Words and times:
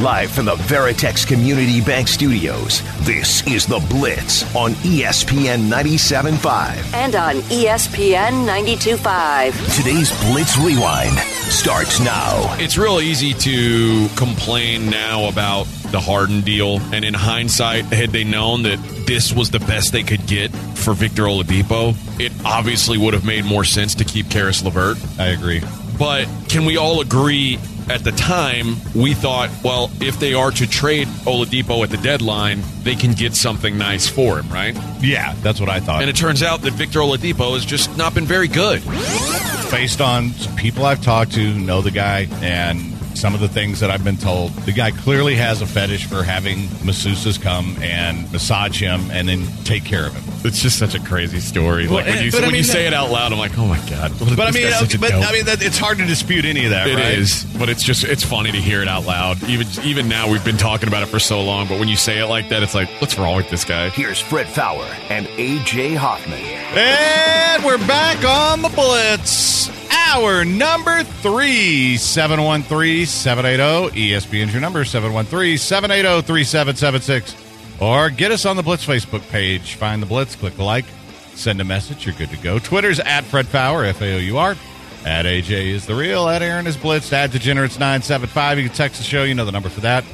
Live 0.00 0.30
from 0.30 0.46
the 0.46 0.54
Veritex 0.54 1.26
Community 1.26 1.82
Bank 1.82 2.08
Studios, 2.08 2.80
this 3.00 3.46
is 3.46 3.66
The 3.66 3.78
Blitz 3.90 4.42
on 4.56 4.72
ESPN 4.76 5.68
97.5. 5.68 6.94
and 6.94 7.14
on 7.14 7.34
ESPN 7.50 8.46
92.5. 8.46 9.76
Today's 9.76 10.10
Blitz 10.24 10.56
Rewind 10.56 11.18
starts 11.50 12.00
now. 12.00 12.56
It's 12.58 12.78
real 12.78 12.98
easy 13.00 13.34
to 13.34 14.08
complain 14.16 14.88
now 14.88 15.28
about 15.28 15.64
the 15.90 16.00
Harden 16.00 16.40
deal, 16.40 16.80
and 16.94 17.04
in 17.04 17.12
hindsight, 17.12 17.84
had 17.84 18.08
they 18.08 18.24
known 18.24 18.62
that 18.62 18.78
this 19.06 19.34
was 19.34 19.50
the 19.50 19.60
best 19.60 19.92
they 19.92 20.02
could 20.02 20.26
get 20.26 20.50
for 20.50 20.94
Victor 20.94 21.24
Oladipo, 21.24 21.94
it 22.18 22.32
obviously 22.46 22.96
would 22.96 23.12
have 23.12 23.26
made 23.26 23.44
more 23.44 23.64
sense 23.64 23.94
to 23.96 24.04
keep 24.04 24.30
Caris 24.30 24.64
LeVert. 24.64 24.96
I 25.18 25.26
agree. 25.26 25.60
But 25.98 26.26
can 26.48 26.64
we 26.64 26.78
all 26.78 27.02
agree? 27.02 27.58
At 27.90 28.04
the 28.04 28.12
time, 28.12 28.76
we 28.94 29.14
thought, 29.14 29.50
well, 29.64 29.90
if 30.00 30.20
they 30.20 30.32
are 30.32 30.52
to 30.52 30.66
trade 30.68 31.08
Oladipo 31.26 31.82
at 31.82 31.90
the 31.90 31.96
deadline, 31.96 32.62
they 32.84 32.94
can 32.94 33.14
get 33.14 33.34
something 33.34 33.76
nice 33.76 34.06
for 34.08 34.38
him, 34.38 34.48
right? 34.48 34.78
Yeah, 35.00 35.34
that's 35.42 35.58
what 35.58 35.68
I 35.68 35.80
thought. 35.80 36.00
And 36.00 36.08
it 36.08 36.14
turns 36.14 36.44
out 36.44 36.62
that 36.62 36.74
Victor 36.74 37.00
Oladipo 37.00 37.54
has 37.54 37.64
just 37.64 37.96
not 37.96 38.14
been 38.14 38.26
very 38.26 38.46
good. 38.46 38.80
Based 39.72 40.00
on 40.00 40.30
some 40.30 40.54
people 40.54 40.86
I've 40.86 41.02
talked 41.02 41.32
to, 41.32 41.54
know 41.54 41.82
the 41.82 41.90
guy, 41.90 42.28
and 42.42 42.89
some 43.20 43.34
of 43.34 43.40
the 43.40 43.48
things 43.48 43.80
that 43.80 43.90
I've 43.90 44.02
been 44.02 44.16
told, 44.16 44.50
the 44.64 44.72
guy 44.72 44.90
clearly 44.90 45.34
has 45.36 45.60
a 45.60 45.66
fetish 45.66 46.06
for 46.06 46.22
having 46.22 46.60
masseuses 46.84 47.40
come 47.40 47.76
and 47.82 48.30
massage 48.32 48.80
him 48.80 49.10
and 49.10 49.28
then 49.28 49.46
take 49.64 49.84
care 49.84 50.06
of 50.06 50.14
him. 50.14 50.22
It's 50.42 50.62
just 50.62 50.78
such 50.78 50.94
a 50.94 51.00
crazy 51.00 51.38
story. 51.40 51.86
Well, 51.86 51.96
Like 51.96 52.06
when 52.06 52.18
eh, 52.18 52.22
you, 52.22 52.30
but 52.32 52.44
I 52.44 52.46
when 52.46 52.54
you 52.54 52.62
say 52.64 52.86
it 52.86 52.94
out 52.94 53.10
loud, 53.10 53.30
I'm 53.32 53.38
like, 53.38 53.58
oh 53.58 53.66
my 53.66 53.78
god. 53.90 54.10
What- 54.20 54.34
But 54.36 54.48
I 54.48 54.50
mean, 54.52 54.62
guy's 54.62 54.78
such 54.80 54.98
but 54.98 55.10
dope. 55.10 55.28
I 55.28 55.32
mean, 55.32 55.44
that, 55.44 55.62
it's 55.62 55.76
hard 55.76 55.98
to 55.98 56.06
dispute 56.06 56.46
any 56.46 56.64
of 56.64 56.70
that, 56.70 56.88
It 56.88 56.94
right? 56.96 57.18
is, 57.18 57.44
but 57.58 57.68
it's 57.68 57.82
just 57.82 58.04
it's 58.04 58.24
funny 58.24 58.50
to 58.52 58.58
hear 58.58 58.80
it 58.80 58.88
out 58.88 59.04
loud. 59.04 59.42
Even 59.48 59.66
even 59.84 60.08
now, 60.08 60.30
we've 60.30 60.44
been 60.44 60.56
talking 60.56 60.88
about 60.88 61.02
it 61.02 61.06
for 61.06 61.18
so 61.18 61.42
long, 61.42 61.68
but 61.68 61.78
when 61.78 61.88
you 61.88 61.96
say 61.96 62.18
it 62.20 62.26
like 62.26 62.48
that, 62.48 62.62
it's 62.62 62.74
like, 62.74 62.88
what's 63.02 63.18
wrong 63.18 63.36
with 63.36 63.50
this 63.50 63.64
guy? 63.66 63.90
Here's 63.90 64.18
Fred 64.18 64.48
Faour 64.48 64.86
and 65.10 65.26
AJ 65.26 65.96
Hoffman. 65.96 66.38
And 66.40 67.62
we're 67.64 67.78
back 67.86 68.24
on 68.24 68.62
the 68.62 68.70
Blitz. 68.70 69.68
Hour 69.90 70.44
number 70.44 71.02
three, 71.04 71.96
713 71.96 73.06
780. 73.06 74.10
ESPN's 74.10 74.52
your 74.52 74.60
number, 74.60 74.84
713 74.84 75.58
780 75.58 76.26
3776. 76.26 77.80
Or 77.80 78.10
get 78.10 78.30
us 78.30 78.44
on 78.44 78.56
the 78.56 78.62
Blitz 78.62 78.84
Facebook 78.84 79.26
page. 79.30 79.74
Find 79.74 80.02
the 80.02 80.06
Blitz, 80.06 80.36
click 80.36 80.58
like, 80.58 80.84
send 81.34 81.60
a 81.60 81.64
message. 81.64 82.06
You're 82.06 82.14
good 82.14 82.30
to 82.30 82.36
go. 82.38 82.58
Twitter's 82.58 83.00
at 83.00 83.24
Fred 83.24 83.46
Faour, 83.46 83.84
F 83.84 84.02
A 84.02 84.14
O 84.14 84.18
U 84.18 84.38
R. 84.38 84.56
At 85.04 85.24
AJ 85.24 85.68
is 85.68 85.86
the 85.86 85.94
real. 85.94 86.28
At 86.28 86.42
Aaron 86.42 86.66
is 86.66 86.76
Blitz. 86.76 87.10
At 87.12 87.30
Degenerates 87.30 87.78
975. 87.78 88.58
You 88.58 88.68
can 88.68 88.76
text 88.76 88.98
the 88.98 89.04
show. 89.04 89.24
You 89.24 89.34
know 89.34 89.46
the 89.46 89.52
number 89.52 89.70
for 89.70 89.80
that. 89.80 90.04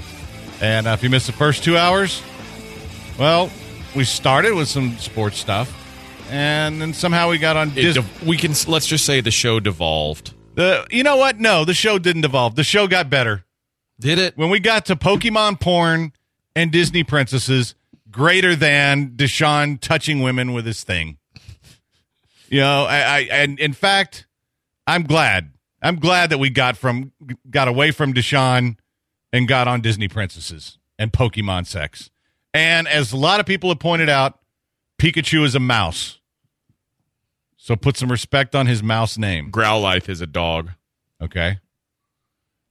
And 0.61 0.87
uh, 0.87 0.91
if 0.91 1.03
you 1.03 1.11
missed 1.11 1.27
the 1.27 1.33
first 1.33 1.65
two 1.65 1.77
hours, 1.77 2.23
well, 3.19 3.51
we 3.97 4.05
started 4.05 4.55
with 4.55 4.69
some 4.69 4.97
sports 4.99 5.39
stuff. 5.39 5.83
And 6.31 6.81
then 6.81 6.93
somehow 6.93 7.31
we 7.31 7.39
got 7.39 7.57
on 7.57 7.71
Dis- 7.71 7.99
we 8.25 8.37
can 8.37 8.53
let's 8.67 8.87
just 8.87 9.05
say 9.05 9.21
the 9.21 9.31
show 9.31 9.61
devolved. 9.61 10.35
the. 10.55 10.87
You 10.91 11.03
know 11.03 11.17
what? 11.17 11.39
No, 11.39 11.65
the 11.65 11.75
show 11.75 11.99
didn't 11.99 12.25
evolve. 12.25 12.57
The 12.57 12.65
show 12.65 12.87
got 12.89 13.09
better 13.09 13.45
Did 14.01 14.19
it? 14.19 14.37
when 14.37 14.51
we 14.51 14.59
got 14.61 14.87
to 14.87 14.97
Pokemon 14.97 15.61
porn 15.61 16.13
and 16.55 16.73
Disney 16.73 17.05
princesses. 17.05 17.75
Greater 18.11 18.57
than 18.57 19.11
Deshaun 19.11 19.79
touching 19.79 20.23
women 20.23 20.55
with 20.55 20.65
his 20.65 20.83
thing. 20.83 21.19
You 22.49 22.61
know, 22.61 22.85
I, 22.85 22.97
I 22.99 23.19
and 23.31 23.59
in 23.61 23.73
fact, 23.75 24.27
I'm 24.87 25.03
glad. 25.03 25.51
I'm 25.83 25.97
glad 25.97 26.31
that 26.31 26.39
we 26.39 26.49
got 26.49 26.77
from 26.79 27.13
got 27.51 27.69
away 27.69 27.91
from 27.91 28.15
Deshaun 28.15 28.77
and 29.33 29.47
got 29.47 29.69
on 29.69 29.81
Disney 29.83 30.09
princesses 30.09 30.79
and 30.99 31.13
Pokemon 31.13 31.67
sex. 31.67 32.11
And 32.55 32.89
as 32.89 33.13
a 33.13 33.17
lot 33.19 33.39
of 33.39 33.45
people 33.45 33.69
have 33.69 33.81
pointed 33.81 34.09
out, 34.09 34.39
Pikachu 34.99 35.45
is 35.45 35.55
a 35.55 35.61
mouse. 35.61 36.21
So 37.57 37.77
put 37.77 37.97
some 37.97 38.11
respect 38.11 38.55
on 38.55 38.67
his 38.67 38.83
mouse 38.83 39.19
name. 39.19 39.51
Growlithe 39.51 40.09
is 40.09 40.21
a 40.21 40.27
dog. 40.27 40.71
Okay. 41.21 41.59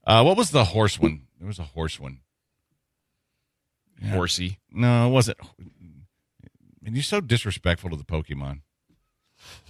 Uh, 0.06 0.24
what 0.24 0.38
was 0.38 0.52
the 0.52 0.66
horse 0.66 1.00
one? 1.00 1.24
There 1.40 1.48
was 1.48 1.60
a 1.60 1.64
horse 1.64 2.00
one. 2.00 2.20
Yeah. 4.02 4.12
Horsey. 4.12 4.60
No, 4.72 5.08
it 5.08 5.10
wasn't. 5.10 5.38
And 6.86 6.96
you're 6.96 7.04
so 7.04 7.22
disrespectful 7.22 7.90
to 7.90 7.96
the 7.96 8.04
Pokemon. 8.04 8.62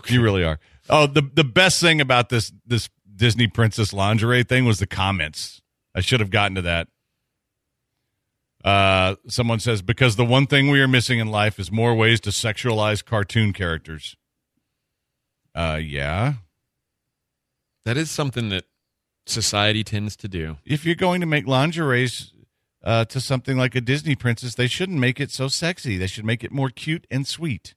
You 0.08 0.22
really 0.22 0.44
are. 0.44 0.60
Oh, 0.90 1.08
the 1.08 1.22
the 1.22 1.44
best 1.44 1.82
thing 1.82 2.00
about 2.00 2.30
this 2.30 2.52
this 2.66 2.90
Disney 3.16 3.48
princess 3.48 3.94
lingerie 3.94 4.44
thing 4.44 4.66
was 4.66 4.80
the 4.80 4.88
comments. 4.88 5.62
I 5.96 6.02
should 6.02 6.20
have 6.20 6.30
gotten 6.30 6.56
to 6.56 6.62
that. 6.64 6.88
Uh, 8.66 9.16
someone 9.28 9.60
says 9.60 9.84
because 9.84 10.16
the 10.16 10.26
one 10.26 10.48
thing 10.48 10.72
we 10.72 10.82
are 10.82 10.88
missing 10.88 11.20
in 11.20 11.28
life 11.28 11.60
is 11.60 11.72
more 11.72 11.94
ways 11.94 12.20
to 12.20 12.32
sexualize 12.32 13.06
cartoon 13.06 13.54
characters. 13.54 14.18
Uh, 15.54 15.80
yeah. 15.82 16.34
That 17.86 17.96
is 17.96 18.10
something 18.10 18.50
that 18.50 18.66
society 19.28 19.84
tends 19.84 20.16
to 20.18 20.28
do. 20.28 20.58
if 20.66 20.84
you're 20.84 20.96
going 20.96 21.22
to 21.22 21.28
make 21.28 21.46
lingeries 21.46 22.34
uh, 22.84 23.06
to 23.06 23.22
something 23.22 23.56
like 23.56 23.76
a 23.76 23.82
Disney 23.82 24.16
princess, 24.16 24.56
they 24.56 24.68
shouldn't 24.68 25.00
make 25.00 25.20
it 25.20 25.30
so 25.30 25.48
sexy. 25.48 25.98
They 25.98 26.08
should 26.08 26.26
make 26.26 26.44
it 26.44 26.52
more 26.52 26.72
cute 26.72 27.06
and 27.12 27.28
sweet. 27.28 27.76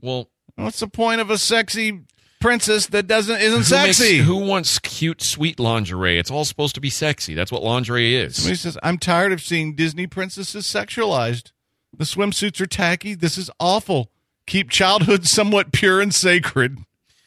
Well, 0.00 0.30
What's 0.54 0.80
the 0.80 0.88
point 0.88 1.20
of 1.20 1.30
a 1.30 1.38
sexy 1.38 2.02
princess 2.40 2.86
that 2.88 3.06
doesn't 3.06 3.40
isn't 3.40 3.66
who, 3.66 3.82
makes- 3.84 3.98
sexy? 3.98 4.18
who 4.18 4.36
wants 4.36 4.78
cute, 4.78 5.22
sweet 5.22 5.60
lingerie? 5.60 6.18
It's 6.18 6.30
all 6.30 6.44
supposed 6.44 6.74
to 6.74 6.80
be 6.80 6.90
sexy. 6.90 7.34
That's 7.34 7.52
what 7.52 7.62
lingerie 7.62 8.14
is. 8.16 8.36
Somebody 8.36 8.56
says, 8.56 8.78
"I'm 8.82 8.98
tired 8.98 9.32
of 9.32 9.40
seeing 9.40 9.74
Disney 9.74 10.06
princesses 10.06 10.66
sexualized. 10.66 11.52
The 11.96 12.04
swimsuits 12.04 12.60
are 12.60 12.66
tacky. 12.66 13.14
This 13.14 13.36
is 13.38 13.50
awful. 13.60 14.10
Keep 14.46 14.70
childhood 14.70 15.26
somewhat 15.26 15.72
pure 15.72 16.00
and 16.00 16.14
sacred." 16.14 16.78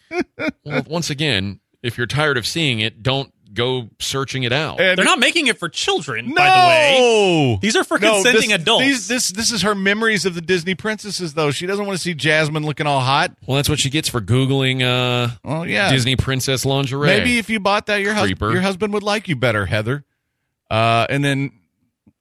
well, 0.66 0.84
once 0.88 1.10
again, 1.10 1.60
if 1.82 1.98
you're 1.98 2.08
tired 2.08 2.38
of 2.38 2.46
seeing 2.46 2.80
it, 2.80 3.02
don't 3.04 3.33
go 3.54 3.90
searching 4.00 4.44
it 4.44 4.52
out. 4.54 4.80
And 4.80 4.98
They're 4.98 5.06
not 5.06 5.20
making 5.20 5.48
it 5.48 5.60
for 5.60 5.70
children, 5.70 6.30
no, 6.30 6.36
by 6.36 6.50
the 6.50 6.68
way. 6.68 7.60
These 7.62 7.76
are 7.76 7.84
for 7.84 8.00
No, 8.00 8.14
consenting 8.16 8.50
this, 8.50 8.62
adults. 8.62 8.84
These, 8.86 9.08
this 9.08 9.30
this 9.30 9.52
is 9.52 9.62
her 9.62 9.76
memories 9.76 10.26
of 10.26 10.36
the 10.36 10.42
Disney 10.42 10.76
princesses, 10.76 11.34
though. 11.34 11.52
She 11.52 11.66
doesn't 11.66 11.86
want 11.86 11.98
to 11.98 12.02
see 12.04 12.14
Jasmine 12.14 12.66
looking 12.66 12.88
all 12.88 13.00
hot. 13.02 13.32
well, 13.46 13.58
that's 13.58 13.70
what 13.70 13.80
she 13.80 13.90
gets 13.90 14.10
for 14.10 14.22
googling 14.22 14.82
uh, 14.82 15.36
Well, 15.44 15.68
yeah, 15.68 15.90
Disney 15.92 16.16
princess 16.16 16.66
lingerie. 16.66 17.08
Maybe 17.08 17.38
if 17.38 17.50
you 17.50 17.60
bought 17.60 17.86
that, 17.88 17.98
your, 18.02 18.14
hus- 18.14 18.30
your 18.40 18.62
husband 18.62 18.94
would 18.94 19.04
like 19.04 19.28
you 19.28 19.36
better, 19.36 19.66
Heather. 19.66 20.04
Uh, 20.70 21.06
and 21.10 21.24
then 21.24 21.52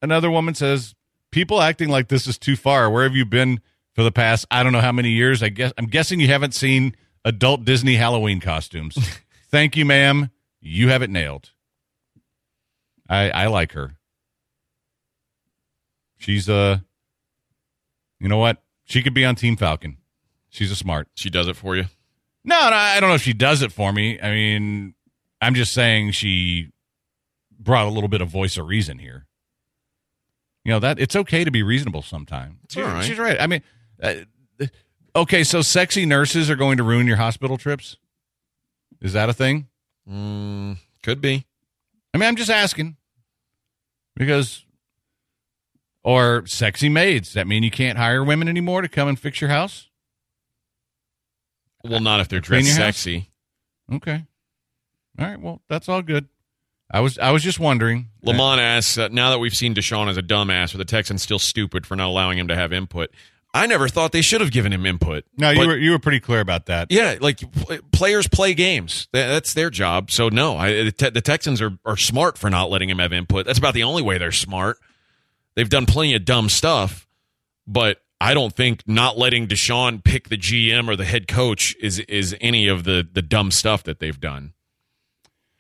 another 0.03 0.31
woman 0.31 0.55
says, 0.55 0.95
"People 1.31 1.61
acting 1.63 1.89
like 1.89 2.09
this 2.09 2.27
is 2.27 2.39
too 2.39 2.57
far. 2.57 2.91
Where 2.91 3.05
have 3.05 3.17
you 3.17 3.25
been 3.25 3.61
for 3.95 4.03
the 4.03 4.13
past? 4.13 4.47
I 4.51 4.63
don't 4.63 4.73
know 4.73 4.81
how 4.81 4.93
many 4.93 5.11
years. 5.11 5.43
I 5.43 5.49
guess 5.49 5.73
I'm 5.79 5.87
guessing 5.87 6.21
you 6.21 6.27
haven't 6.29 6.53
seen 6.55 6.95
adult 7.25 7.65
Disney 7.65 7.95
Halloween 7.95 8.41
costumes. 8.41 8.99
Thank 9.51 9.77
you, 9.77 9.85
ma'am. 9.85 10.31
You 10.63 10.89
have 10.89 11.03
it 11.03 11.11
nailed. 11.11 11.51
I 13.09 13.31
I 13.31 13.47
like 13.49 13.73
her. 13.73 13.97
She's 16.19 16.49
uh, 16.49 16.79
you 18.21 18.29
know 18.29 18.39
what? 18.39 18.63
She 18.85 19.03
could 19.03 19.13
be 19.13 19.25
on 19.25 19.35
Team 19.35 19.57
Falcon. 19.57 19.99
She's 20.49 20.71
a 20.71 20.77
smart. 20.77 21.09
she 21.15 21.31
does 21.31 21.49
it 21.49 21.57
for 21.57 21.75
you. 21.77 21.87
No, 22.45 22.71
no, 22.71 22.77
I 22.77 23.01
don't 23.01 23.09
know 23.09 23.15
if 23.15 23.23
she 23.23 23.33
does 23.33 23.63
it 23.63 23.73
for 23.73 23.93
me. 23.93 24.21
I 24.21 24.31
mean, 24.31 24.95
I'm 25.41 25.55
just 25.55 25.73
saying 25.73 26.13
she 26.13 26.69
brought 27.59 27.87
a 27.87 27.91
little 27.91 28.09
bit 28.09 28.21
of 28.21 28.29
voice 28.29 28.57
of 28.57 28.67
reason 28.67 28.99
here. 28.99 29.27
You 30.65 30.73
know 30.73 30.79
that 30.79 31.01
it's 31.01 31.17
okay 31.17 31.43
to 31.43 31.51
be 31.51 31.63
reasonable 31.63 32.03
sometimes. 32.03 32.77
All 32.77 32.83
right. 32.85 33.05
She's 33.05 33.19
right. 33.19 33.41
I 33.41 33.47
mean, 33.49 33.63
uh, 34.01 34.15
okay, 35.17 35.43
so 35.43 35.63
sexy 35.63 36.07
nurses 36.07 36.51
are 36.51 36.57
going 36.57 36.77
to 36.77 36.85
ruin 36.85 37.07
your 37.07 37.17
hospital 37.17 37.59
trips. 37.59 37.97
Is 39.01 39.15
that 39.15 39.29
a 39.29 39.33
thing? 39.33 39.67
Mm, 40.09 40.79
could 41.03 41.21
be. 41.21 41.47
I 42.15 42.19
mean, 42.19 42.29
I'm 42.29 42.37
just 42.37 42.51
asking 42.51 42.97
because, 44.17 44.65
or 46.03 46.47
sexy 46.47 46.89
maids. 46.89 47.33
That 47.35 47.47
mean 47.47 47.63
you 47.63 47.71
can't 47.71 47.99
hire 47.99 48.23
women 48.23 48.49
anymore 48.49 48.83
to 48.83 48.89
come 48.89 49.09
and 49.09 49.19
fix 49.19 49.41
your 49.41 49.51
house? 49.51 49.89
Well, 51.85 52.01
not 52.01 52.21
if 52.21 52.29
they're 52.29 52.41
dressed 52.41 52.67
your 52.67 52.77
house? 52.77 52.97
sexy. 52.97 53.29
Okay. 53.93 54.25
All 55.19 55.27
right. 55.27 55.41
Well, 55.41 55.63
that's 55.69 55.89
all 55.89 56.03
good. 56.03 56.29
I 56.91 57.01
was 57.01 57.19
I 57.19 57.31
was 57.31 57.43
just 57.43 57.59
wondering. 57.59 58.09
Lamont 58.23 58.61
asks, 58.61 58.99
uh, 58.99 59.09
now 59.09 59.31
that 59.31 59.39
we've 59.39 59.55
seen 59.55 59.75
Deshaun 59.75 60.09
as 60.09 60.19
a 60.19 60.23
dumbass, 60.23 60.75
are 60.75 60.79
the 60.79 60.85
Texans 60.85 61.23
still 61.23 61.39
stupid 61.39 61.87
for 61.87 61.97
not 61.97 62.09
allowing 62.09 62.39
him 62.39 62.49
to 62.49 62.55
have 62.55 62.73
input? 62.73 63.11
I 63.55 63.67
never 63.67 63.87
thought 63.89 64.13
they 64.13 64.23
should 64.23 64.41
have 64.41 64.51
given 64.51 64.73
him 64.73 64.87
input. 64.87 65.25
No, 65.37 65.51
you 65.51 65.59
But- 65.59 65.67
were 65.67 65.77
you 65.77 65.91
were 65.91 65.99
pretty 65.99 66.21
clear 66.21 66.41
about 66.41 66.67
that. 66.67 66.87
Yeah, 66.91 67.17
like 67.21 67.39
pl- 67.53 67.79
players 67.93 68.27
play 68.27 68.55
games. 68.55 69.09
That's 69.13 69.53
their 69.53 69.69
job. 69.69 70.11
So 70.11 70.29
no, 70.31 70.57
I, 70.57 70.85
the, 70.85 70.93
Te- 70.93 71.11
the 71.11 71.21
Texans 71.21 71.61
are 71.61 71.77
are 71.85 71.97
smart 71.99 72.39
for 72.39 72.49
not 72.49 72.71
letting 72.71 72.89
him 72.89 72.99
have 72.99 73.13
input. 73.13 73.45
That's 73.47 73.59
about 73.59 73.75
the 73.75 73.83
only 73.83 74.03
way 74.03 74.17
they're 74.19 74.33
smart. 74.33 74.79
They've 75.55 75.69
done 75.69 75.85
plenty 75.85 76.15
of 76.15 76.25
dumb 76.25 76.49
stuff, 76.49 77.07
but 77.67 78.01
I 78.23 78.33
don't 78.33 78.55
think 78.57 78.85
not 78.87 79.19
letting 79.19 79.49
Deshaun 79.49 80.03
pick 80.03 80.31
the 80.31 80.39
GM 80.39 80.89
or 80.89 80.97
the 80.97 81.05
head 81.05 81.29
coach 81.29 81.77
is 81.79 81.99
is 81.99 82.35
any 82.41 82.69
of 82.69 82.85
the 82.85 83.07
the 83.13 83.21
dumb 83.23 83.51
stuff 83.51 83.83
that 83.85 83.99
they've 83.99 84.19
done. 84.19 84.55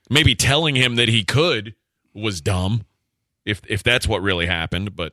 Maybe 0.08 0.34
telling 0.34 0.76
him 0.76 0.96
that 0.96 1.08
he 1.10 1.24
could 1.24 1.74
was 2.14 2.40
dumb, 2.40 2.86
if 3.44 3.60
if 3.68 3.82
that's 3.82 4.08
what 4.08 4.22
really 4.22 4.46
happened. 4.46 4.96
But 4.96 5.12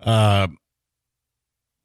Uh, 0.00 0.48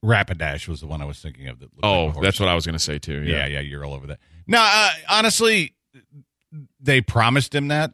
Rapidash 0.04 0.68
was 0.68 0.82
the 0.82 0.88
one 0.88 1.02
I 1.02 1.06
was 1.06 1.20
thinking 1.20 1.48
of. 1.48 1.60
That 1.60 1.66
looked 1.66 1.84
like 1.84 1.92
a 1.92 1.96
oh, 1.96 2.10
horse. 2.12 2.24
that's 2.24 2.40
what 2.40 2.50
I 2.50 2.56
was 2.56 2.66
going 2.66 2.74
to 2.74 2.80
say 2.80 2.98
too. 3.00 3.22
Yeah, 3.24 3.46
yeah, 3.46 3.60
you're 3.60 3.86
all 3.86 3.94
over 3.94 4.08
that. 4.08 4.20
No, 4.48 4.60
uh, 4.60 4.90
honestly, 5.10 5.76
they 6.80 7.02
promised 7.02 7.54
him 7.54 7.68
that. 7.70 7.94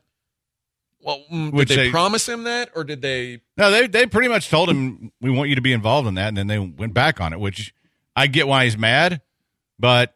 Well, 1.01 1.23
mm, 1.31 1.51
Which 1.53 1.69
did 1.69 1.77
they, 1.77 1.83
they- 1.85 1.91
promise 1.91 2.27
him 2.27 2.43
that, 2.45 2.69
or 2.75 2.83
did 2.83 3.01
they? 3.01 3.41
No, 3.57 3.71
they 3.71 3.87
they 3.87 4.05
pretty 4.05 4.27
much 4.29 4.49
told 4.49 4.69
him 4.69 5.11
we 5.21 5.29
want 5.29 5.49
you 5.49 5.55
to 5.55 5.61
be 5.61 5.73
involved 5.73 6.07
in 6.07 6.15
that, 6.15 6.29
and 6.29 6.37
then 6.37 6.47
they 6.47 6.59
went 6.59 6.93
back 6.93 7.19
on 7.21 7.33
it. 7.33 7.39
Which 7.39 7.73
I 8.15 8.27
get 8.27 8.47
why 8.47 8.63
he's 8.65 8.77
mad, 8.77 9.21
but 9.79 10.15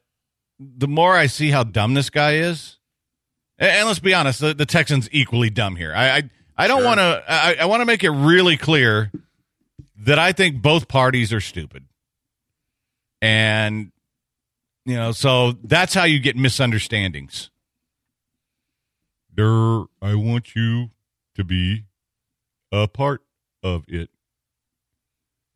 the 0.60 0.88
more 0.88 1.16
I 1.16 1.28
see 1.28 1.50
how 1.52 1.64
dumb 1.64 1.94
this 1.94 2.10
guy 2.10 2.36
is, 2.36 2.78
and, 3.58 3.70
and 3.70 3.88
let's 3.88 4.00
be 4.00 4.14
honest, 4.14 4.40
the, 4.42 4.54
the 4.54 4.66
Texans 4.66 5.08
equally 5.12 5.50
dumb 5.50 5.76
here. 5.76 5.94
I 5.96 6.10
I, 6.18 6.30
I 6.58 6.68
don't 6.68 6.80
Sure. 6.80 6.88
want 6.88 7.00
to. 7.00 7.24
I, 7.28 7.56
I 7.62 7.66
want 7.66 7.82
to 7.82 7.86
make 7.86 8.04
it 8.04 8.12
really 8.12 8.58
clear 8.58 9.12
that 10.02 10.20
I 10.20 10.32
think 10.32 10.62
both 10.62 10.88
parties 10.88 11.32
are 11.34 11.42
stupid, 11.42 11.86
and 13.22 13.92
you 14.86 14.96
know, 14.96 15.12
so 15.12 15.54
that's 15.64 15.94
how 15.94 16.04
you 16.04 16.20
get 16.20 16.36
misunderstandings. 16.36 17.50
There, 19.34 19.84
I 20.02 20.16
want 20.16 20.56
you 20.56 20.90
to 21.36 21.44
be 21.44 21.86
a 22.72 22.88
part 22.88 23.22
of 23.64 23.86
it. 23.88 24.10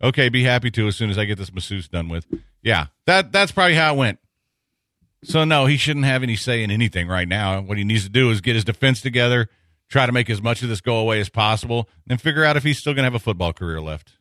Okay, 0.02 0.30
be 0.30 0.44
happy 0.44 0.72
to 0.72 0.88
as 0.88 0.96
soon 0.96 1.10
as 1.10 1.18
I 1.18 1.26
get 1.26 1.38
this 1.38 1.54
masseuse 1.54 1.88
done 1.88 2.10
with. 2.10 2.26
Yeah, 2.62 2.88
that 3.06 3.32
that's 3.32 3.52
probably 3.52 3.76
how 3.76 3.94
it 3.94 3.98
went. 3.98 4.20
So 5.24 5.44
no, 5.44 5.66
he 5.66 5.78
shouldn't 5.78 6.06
have 6.06 6.22
any 6.22 6.36
say 6.36 6.64
in 6.64 6.70
anything 6.70 7.08
right 7.08 7.28
now. 7.28 7.60
What 7.62 7.78
he 7.78 7.84
needs 7.84 8.04
to 8.04 8.10
do 8.10 8.30
is 8.30 8.42
get 8.42 8.56
his 8.56 8.64
defense 8.64 9.02
together, 9.02 9.50
try 9.90 10.06
to 10.06 10.12
make 10.12 10.30
as 10.30 10.42
much 10.42 10.62
of 10.62 10.70
this 10.70 10.82
go 10.82 10.98
away 10.98 11.20
as 11.20 11.30
possible, 11.30 11.90
and 12.08 12.22
figure 12.22 12.44
out 12.44 12.58
if 12.58 12.64
he's 12.64 12.78
still 12.78 12.94
going 12.94 13.04
to 13.04 13.06
have 13.06 13.16
a 13.16 13.20
football 13.20 13.52
career 13.52 13.82
left. 13.82 14.14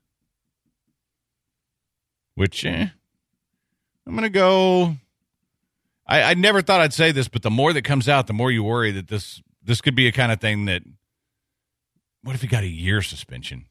Which, 2.34 2.64
eh, 2.64 2.88
I'm 4.06 4.12
going 4.12 4.22
to 4.24 4.30
go. 4.30 4.96
I, 6.06 6.22
I 6.22 6.34
never 6.34 6.62
thought 6.62 6.80
I'd 6.80 6.92
say 6.92 7.12
this, 7.12 7.28
but 7.28 7.42
the 7.42 7.50
more 7.50 7.72
that 7.72 7.82
comes 7.82 8.08
out, 8.08 8.26
the 8.26 8.32
more 8.32 8.50
you 8.50 8.62
worry 8.62 8.90
that 8.92 9.08
this 9.08 9.42
this 9.62 9.80
could 9.80 9.94
be 9.94 10.06
a 10.06 10.12
kind 10.12 10.32
of 10.32 10.40
thing 10.40 10.66
that. 10.66 10.82
What 12.22 12.34
if 12.34 12.40
he 12.40 12.48
got 12.48 12.62
a 12.62 12.68
year 12.68 13.02
suspension? 13.02 13.66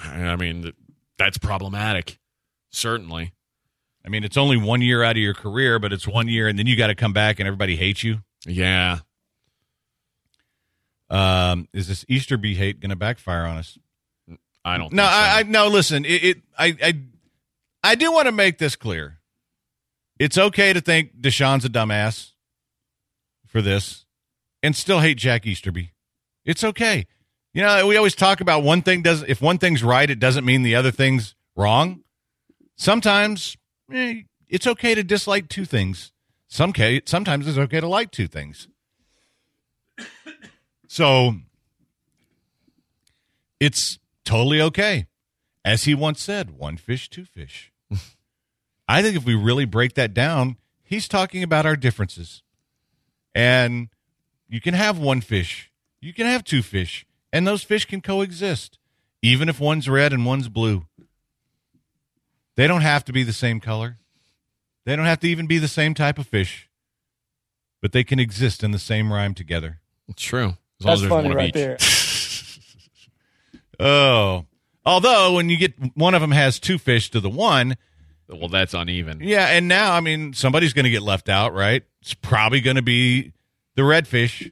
I 0.00 0.34
mean, 0.34 0.72
that's 1.16 1.38
problematic. 1.38 2.18
Certainly. 2.70 3.32
I 4.04 4.08
mean, 4.08 4.24
it's 4.24 4.36
only 4.36 4.56
one 4.56 4.82
year 4.82 5.04
out 5.04 5.12
of 5.12 5.22
your 5.22 5.34
career, 5.34 5.78
but 5.78 5.92
it's 5.92 6.08
one 6.08 6.26
year, 6.26 6.48
and 6.48 6.58
then 6.58 6.66
you 6.66 6.76
got 6.76 6.88
to 6.88 6.96
come 6.96 7.12
back, 7.12 7.38
and 7.38 7.46
everybody 7.46 7.76
hates 7.76 8.02
you. 8.02 8.18
Yeah. 8.44 8.98
Um, 11.10 11.68
is 11.72 11.86
this 11.88 12.04
Easterby 12.08 12.54
hate 12.54 12.80
going 12.80 12.90
to 12.90 12.96
backfire 12.96 13.44
on 13.44 13.58
us? 13.58 13.78
I 14.64 14.78
don't. 14.78 14.92
No, 14.92 15.02
so. 15.02 15.08
I, 15.08 15.38
I 15.38 15.42
no. 15.44 15.68
Listen, 15.68 16.04
it, 16.04 16.24
it 16.24 16.42
I, 16.58 16.76
I, 16.82 17.00
I 17.82 17.94
do 17.94 18.12
want 18.12 18.26
to 18.26 18.32
make 18.32 18.58
this 18.58 18.76
clear. 18.76 19.18
It's 20.18 20.38
okay 20.38 20.72
to 20.72 20.80
think 20.80 21.20
Deshaun's 21.20 21.64
a 21.64 21.68
dumbass 21.68 22.32
for 23.46 23.60
this, 23.60 24.04
and 24.62 24.76
still 24.76 25.00
hate 25.00 25.18
Jack 25.18 25.46
Easterby. 25.46 25.92
It's 26.44 26.62
okay. 26.62 27.06
You 27.54 27.62
know, 27.62 27.86
we 27.86 27.96
always 27.96 28.14
talk 28.14 28.40
about 28.40 28.62
one 28.62 28.82
thing 28.82 29.02
does 29.02 29.22
if 29.22 29.42
one 29.42 29.58
thing's 29.58 29.82
right, 29.82 30.08
it 30.08 30.18
doesn't 30.18 30.44
mean 30.44 30.62
the 30.62 30.74
other 30.74 30.90
thing's 30.90 31.34
wrong. 31.56 32.02
Sometimes 32.76 33.56
eh, 33.92 34.22
it's 34.48 34.66
okay 34.66 34.94
to 34.94 35.02
dislike 35.02 35.48
two 35.48 35.64
things. 35.64 36.12
Some 36.48 36.72
case, 36.72 37.02
sometimes 37.06 37.46
it's 37.48 37.58
okay 37.58 37.80
to 37.80 37.88
like 37.88 38.10
two 38.10 38.26
things. 38.26 38.68
So 40.92 41.36
it's 43.58 43.98
totally 44.24 44.60
okay. 44.60 45.06
As 45.64 45.84
he 45.84 45.94
once 45.94 46.20
said, 46.20 46.50
one 46.58 46.76
fish, 46.76 47.08
two 47.08 47.24
fish. 47.24 47.72
I 48.88 49.02
think 49.02 49.16
if 49.16 49.24
we 49.24 49.34
really 49.34 49.64
break 49.64 49.94
that 49.94 50.12
down, 50.12 50.56
he's 50.82 51.08
talking 51.08 51.42
about 51.42 51.66
our 51.66 51.76
differences. 51.76 52.42
And 53.34 53.88
you 54.48 54.60
can 54.60 54.74
have 54.74 54.98
one 54.98 55.20
fish, 55.20 55.70
you 56.00 56.12
can 56.12 56.26
have 56.26 56.44
two 56.44 56.62
fish, 56.62 57.06
and 57.32 57.46
those 57.46 57.62
fish 57.62 57.86
can 57.86 58.00
coexist, 58.02 58.78
even 59.22 59.48
if 59.48 59.58
one's 59.60 59.88
red 59.88 60.12
and 60.12 60.26
one's 60.26 60.48
blue. 60.48 60.86
They 62.56 62.66
don't 62.66 62.82
have 62.82 63.04
to 63.06 63.12
be 63.12 63.22
the 63.22 63.32
same 63.32 63.60
color, 63.60 63.98
they 64.84 64.96
don't 64.96 65.06
have 65.06 65.20
to 65.20 65.28
even 65.28 65.46
be 65.46 65.58
the 65.58 65.68
same 65.68 65.94
type 65.94 66.18
of 66.18 66.26
fish, 66.26 66.68
but 67.80 67.92
they 67.92 68.04
can 68.04 68.18
exist 68.18 68.62
in 68.62 68.72
the 68.72 68.78
same 68.78 69.12
rhyme 69.12 69.32
together. 69.32 69.80
It's 70.08 70.22
true. 70.22 70.56
As 70.80 70.86
long 70.86 70.92
as 70.94 71.00
That's 71.00 71.00
there's 71.00 71.08
funny 71.10 71.28
one 71.28 71.32
of 71.32 71.36
right 71.36 71.48
each. 71.48 71.54
there. 71.54 71.76
Oh. 73.82 74.46
Although 74.84 75.34
when 75.34 75.48
you 75.48 75.56
get 75.56 75.74
one 75.96 76.14
of 76.14 76.20
them 76.20 76.30
has 76.32 76.58
two 76.58 76.78
fish 76.78 77.10
to 77.10 77.20
the 77.20 77.30
one, 77.30 77.76
Well, 78.28 78.48
that's 78.48 78.74
uneven. 78.74 79.20
yeah, 79.22 79.46
and 79.48 79.68
now 79.68 79.92
I 79.92 80.00
mean 80.00 80.32
somebody's 80.34 80.72
going 80.72 80.84
to 80.84 80.90
get 80.90 81.02
left 81.02 81.28
out, 81.28 81.52
right? 81.54 81.84
It's 82.00 82.14
probably 82.14 82.60
going 82.60 82.76
to 82.76 82.82
be 82.82 83.32
the 83.76 83.82
redfish 83.82 84.50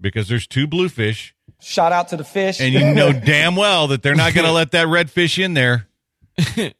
because 0.00 0.28
there's 0.28 0.46
two 0.46 0.66
bluefish, 0.66 1.34
Shout 1.60 1.92
out 1.92 2.08
to 2.08 2.16
the 2.16 2.24
fish. 2.24 2.58
and 2.60 2.72
you 2.72 2.80
know 2.94 3.12
damn 3.24 3.54
well 3.56 3.88
that 3.88 4.02
they're 4.02 4.14
not 4.14 4.32
going 4.34 4.46
to 4.46 4.52
let 4.52 4.70
that 4.70 4.86
redfish 4.86 5.42
in 5.42 5.52
there. 5.54 5.86
so 6.38 6.70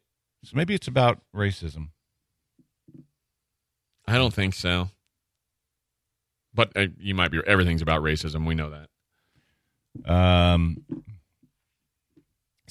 maybe 0.53 0.73
it's 0.73 0.87
about 0.87 1.19
racism. 1.35 1.89
I 4.07 4.17
don't 4.17 4.33
think 4.33 4.55
so. 4.55 4.89
But 6.53 6.75
uh, 6.75 6.87
you 6.99 7.13
might 7.15 7.29
be. 7.31 7.39
Everything's 7.45 7.81
about 7.83 8.01
racism. 8.01 8.45
We 8.45 8.55
know 8.55 8.71
that. 8.71 10.11
Um, 10.11 10.83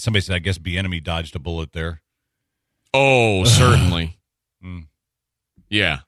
somebody 0.00 0.23
said, 0.23 0.37
I 0.37 0.38
guess 0.41 0.58
Bieniemy 0.58 1.02
dodged 1.02 1.37
a 1.37 1.38
bullet 1.38 1.73
there. 1.73 2.02
Oh, 2.94 3.44
certainly. 3.44 4.19
Mm. 4.64 4.87
Yeah. 5.69 6.00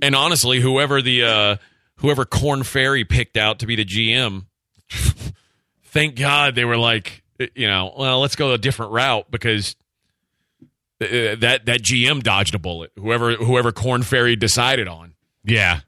And 0.00 0.14
honestly, 0.14 0.60
whoever 0.60 1.00
the 1.02 1.24
uh 1.24 1.56
whoever 1.96 2.24
Korn 2.24 2.62
Ferry 2.62 3.04
picked 3.04 3.36
out 3.36 3.60
to 3.60 3.66
be 3.66 3.76
the 3.76 3.84
GM, 3.84 4.46
thank 5.84 6.16
God 6.16 6.54
they 6.54 6.64
were 6.64 6.76
like, 6.76 7.22
you 7.54 7.66
know, 7.66 7.94
well, 7.96 8.20
let's 8.20 8.36
go 8.36 8.52
a 8.52 8.58
different 8.58 8.92
route 8.92 9.30
because 9.30 9.74
uh, 11.00 11.36
that 11.40 11.62
that 11.66 11.82
GM 11.82 12.22
dodged 12.22 12.54
a 12.54 12.58
bullet. 12.58 12.92
Whoever 12.98 13.34
whoever 13.34 13.72
Korn 13.72 14.02
Ferry 14.02 14.36
decided 14.36 14.88
on. 14.88 15.14
Yeah, 15.44 15.80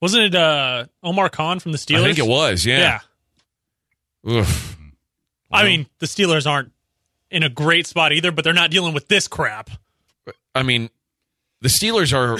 Wasn't 0.00 0.24
it 0.24 0.34
uh, 0.34 0.86
Omar 1.02 1.28
Khan 1.28 1.60
from 1.60 1.72
the 1.72 1.78
Steelers? 1.78 2.00
I 2.00 2.04
think 2.04 2.18
it 2.18 2.26
was. 2.26 2.66
Yeah. 2.66 3.00
Yeah. 4.24 4.40
Oof. 4.40 4.77
I 5.50 5.64
mean, 5.64 5.86
the 5.98 6.06
Steelers 6.06 6.46
aren't 6.50 6.72
in 7.30 7.42
a 7.42 7.48
great 7.48 7.86
spot 7.86 8.12
either, 8.12 8.32
but 8.32 8.44
they're 8.44 8.52
not 8.52 8.70
dealing 8.70 8.94
with 8.94 9.08
this 9.08 9.26
crap. 9.28 9.70
I 10.54 10.62
mean, 10.62 10.90
the 11.60 11.68
Steelers 11.68 12.12
are 12.12 12.38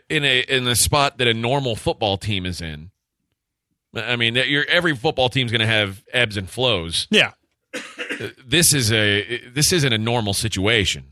in 0.08 0.24
a 0.24 0.40
in 0.40 0.64
the 0.64 0.76
spot 0.76 1.18
that 1.18 1.28
a 1.28 1.34
normal 1.34 1.76
football 1.76 2.16
team 2.16 2.46
is 2.46 2.60
in. 2.60 2.90
I 3.94 4.16
mean, 4.16 4.34
that 4.34 4.46
every 4.68 4.94
football 4.94 5.28
team's 5.28 5.50
going 5.50 5.60
to 5.60 5.66
have 5.66 6.04
ebbs 6.12 6.36
and 6.36 6.48
flows. 6.48 7.08
Yeah. 7.10 7.32
This 8.44 8.72
is 8.72 8.92
a 8.92 9.38
this 9.48 9.72
isn't 9.72 9.92
a 9.92 9.98
normal 9.98 10.34
situation. 10.34 11.06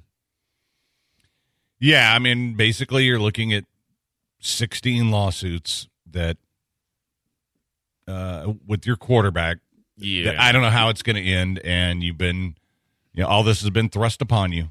Yeah, 1.81 2.13
I 2.13 2.19
mean, 2.19 2.55
basically, 2.55 3.05
you're 3.05 3.21
looking 3.21 3.53
at 3.53 3.65
16 4.41 5.11
lawsuits 5.11 5.89
that, 6.11 6.37
uh, 8.07 8.53
with 8.67 8.85
your 8.85 8.97
quarterback, 8.97 9.59
Yeah, 9.99 10.37
I 10.39 10.53
don't 10.53 10.63
know 10.63 10.71
how 10.71 10.89
it's 10.91 11.03
going 11.03 11.17
to 11.17 11.23
end, 11.23 11.61
and 11.65 12.03
you've 12.03 12.19
been, 12.19 12.55
you 13.13 13.23
know, 13.23 13.29
all 13.29 13.43
this 13.43 13.61
has 13.63 13.71
been 13.71 13.89
thrust 13.89 14.23
upon 14.23 14.53
you, 14.53 14.71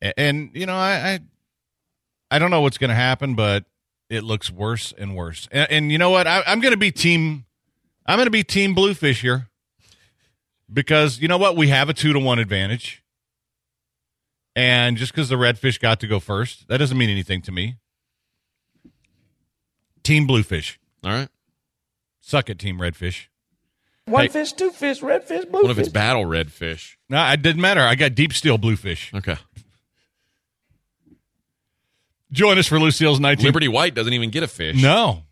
A- 0.00 0.18
and 0.18 0.50
you 0.54 0.64
know, 0.66 0.76
I, 0.76 1.14
I, 1.14 1.20
I 2.30 2.38
don't 2.38 2.50
know 2.50 2.60
what's 2.60 2.78
going 2.78 2.90
to 2.90 2.94
happen, 2.94 3.34
but 3.34 3.64
it 4.08 4.22
looks 4.22 4.50
worse 4.50 4.92
and 4.96 5.16
worse. 5.16 5.48
And, 5.50 5.70
and 5.70 5.92
you 5.92 5.98
know 5.98 6.10
what? 6.10 6.26
I, 6.26 6.42
I'm 6.46 6.60
going 6.60 6.72
to 6.72 6.78
be 6.78 6.92
team, 6.92 7.44
I'm 8.06 8.16
going 8.16 8.26
to 8.26 8.30
be 8.30 8.44
team 8.44 8.74
Bluefish 8.74 9.22
here, 9.22 9.48
because 10.72 11.20
you 11.20 11.28
know 11.28 11.38
what? 11.38 11.56
We 11.56 11.68
have 11.68 11.88
a 11.88 11.94
two 11.94 12.12
to 12.12 12.18
one 12.18 12.38
advantage. 12.38 13.02
And 14.56 14.96
just 14.96 15.12
because 15.12 15.28
the 15.28 15.36
redfish 15.36 15.78
got 15.80 16.00
to 16.00 16.08
go 16.08 16.18
first, 16.18 16.66
that 16.66 16.78
doesn't 16.78 16.98
mean 16.98 17.08
anything 17.08 17.40
to 17.42 17.52
me. 17.52 17.76
Team 20.02 20.26
Bluefish. 20.26 20.80
All 21.04 21.12
right. 21.12 21.28
Suck 22.20 22.50
it, 22.50 22.58
Team 22.58 22.78
Redfish. 22.78 23.28
One 24.10 24.22
Hey. 24.22 24.28
fish, 24.28 24.52
two 24.52 24.70
fish, 24.70 25.02
red 25.02 25.24
fish, 25.24 25.44
blue 25.44 25.62
What 25.62 25.70
if 25.70 25.76
fish. 25.76 25.86
it's 25.86 25.92
battle 25.92 26.24
redfish? 26.24 26.96
No, 27.08 27.24
it 27.30 27.42
didn't 27.42 27.62
matter. 27.62 27.80
I 27.80 27.94
got 27.94 28.14
deep 28.14 28.32
steel 28.32 28.58
bluefish. 28.58 29.12
Okay. 29.14 29.36
Join 32.32 32.58
us 32.58 32.66
for 32.66 32.78
Lucille's 32.78 33.18
19. 33.20 33.44
Liberty 33.46 33.68
White 33.68 33.94
doesn't 33.94 34.12
even 34.12 34.30
get 34.30 34.42
a 34.42 34.48
fish. 34.48 34.80
No. 34.80 35.22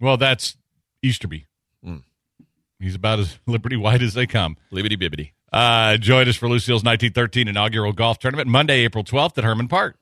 Well, 0.00 0.16
that's 0.16 0.56
Easterby. 1.02 1.46
Hmm. 1.84 1.96
He's 2.78 2.94
about 2.94 3.18
as 3.18 3.38
Liberty 3.46 3.76
White 3.76 4.02
as 4.02 4.14
they 4.14 4.26
come. 4.26 4.56
Libbity 4.72 4.96
bibbity. 5.00 5.32
Uh, 5.52 5.96
join 5.98 6.28
us 6.28 6.36
for 6.36 6.48
Lucille's 6.48 6.84
1913 6.84 7.48
inaugural 7.48 7.92
golf 7.92 8.18
tournament 8.18 8.48
Monday, 8.48 8.80
April 8.84 9.04
12th 9.04 9.36
at 9.36 9.44
Hermann 9.44 9.68
Park. 9.68 9.96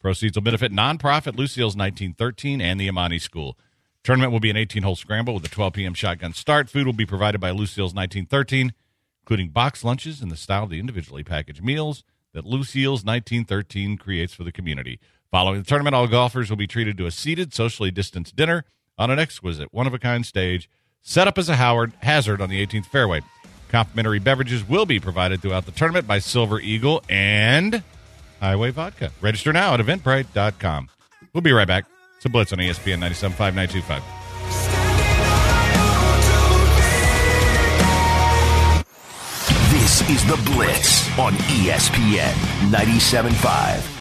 Proceeds 0.00 0.36
will 0.36 0.42
benefit 0.42 0.72
nonprofit 0.72 1.36
Lucille's 1.36 1.76
1913 1.76 2.60
and 2.60 2.80
the 2.80 2.88
Amani 2.88 3.18
School. 3.18 3.56
Tournament 4.04 4.32
will 4.32 4.40
be 4.40 4.50
an 4.50 4.56
18 4.56 4.82
hole 4.82 4.96
scramble 4.96 5.32
with 5.32 5.46
a 5.46 5.48
12 5.48 5.72
p.m. 5.72 5.94
shotgun 5.94 6.34
start. 6.34 6.68
Food 6.68 6.84
will 6.84 6.92
be 6.92 7.06
provided 7.06 7.40
by 7.40 7.50
Lucille's 7.50 7.94
1913, 7.94 8.74
including 9.22 9.48
box 9.48 9.82
lunches 9.82 10.20
in 10.20 10.28
the 10.28 10.36
style 10.36 10.64
of 10.64 10.70
the 10.70 10.78
individually 10.78 11.24
packaged 11.24 11.64
meals 11.64 12.04
that 12.34 12.44
Lucille's 12.44 13.02
1913 13.02 13.96
creates 13.96 14.34
for 14.34 14.44
the 14.44 14.52
community. 14.52 15.00
Following 15.30 15.58
the 15.58 15.66
tournament, 15.66 15.96
all 15.96 16.06
golfers 16.06 16.50
will 16.50 16.58
be 16.58 16.66
treated 16.66 16.98
to 16.98 17.06
a 17.06 17.10
seated, 17.10 17.54
socially 17.54 17.90
distanced 17.90 18.36
dinner 18.36 18.64
on 18.98 19.10
an 19.10 19.18
exquisite, 19.18 19.72
one 19.72 19.86
of 19.86 19.94
a 19.94 19.98
kind 19.98 20.26
stage 20.26 20.68
set 21.00 21.26
up 21.26 21.38
as 21.38 21.48
a 21.48 21.56
Howard 21.56 21.92
hazard 22.02 22.42
on 22.42 22.50
the 22.50 22.64
18th 22.64 22.86
fairway. 22.86 23.22
Complimentary 23.68 24.18
beverages 24.18 24.68
will 24.68 24.86
be 24.86 25.00
provided 25.00 25.40
throughout 25.40 25.64
the 25.64 25.72
tournament 25.72 26.06
by 26.06 26.18
Silver 26.18 26.60
Eagle 26.60 27.02
and 27.08 27.82
Highway 28.40 28.70
Vodka. 28.70 29.10
Register 29.22 29.52
now 29.52 29.74
at 29.74 29.80
eventbrite.com. 29.80 30.90
We'll 31.32 31.40
be 31.40 31.52
right 31.52 31.66
back. 31.66 31.86
It's 32.24 32.30
a 32.30 32.32
Blitz 32.32 32.52
on 32.54 32.58
ESPN 32.58 33.00
97.5, 33.00 33.54
925. 33.54 34.02
This 39.70 40.00
is 40.08 40.24
The 40.24 40.40
Blitz 40.50 41.18
on 41.18 41.34
ESPN 41.34 42.32
97.5. 42.70 43.93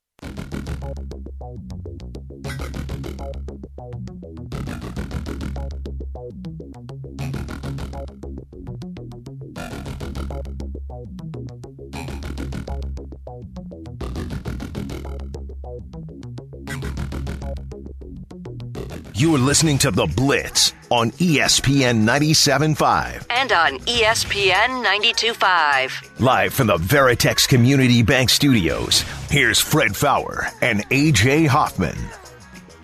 You 19.23 19.33
are 19.35 19.39
listening 19.39 19.77
to 19.77 19.89
The 19.89 20.05
Blitz 20.05 20.73
on 20.89 21.11
ESPN 21.11 22.03
97.5. 22.03 23.25
And 23.29 23.53
on 23.53 23.79
ESPN 23.85 24.83
92.5. 24.83 26.19
Live 26.19 26.53
from 26.53 26.67
the 26.67 26.75
Veritex 26.75 27.47
Community 27.47 28.03
Bank 28.03 28.29
Studios, 28.29 29.05
here's 29.29 29.59
Fred 29.61 29.95
Faour 29.95 30.49
and 30.61 30.81
AJ 30.89 31.47
Hoffman. 31.47 31.97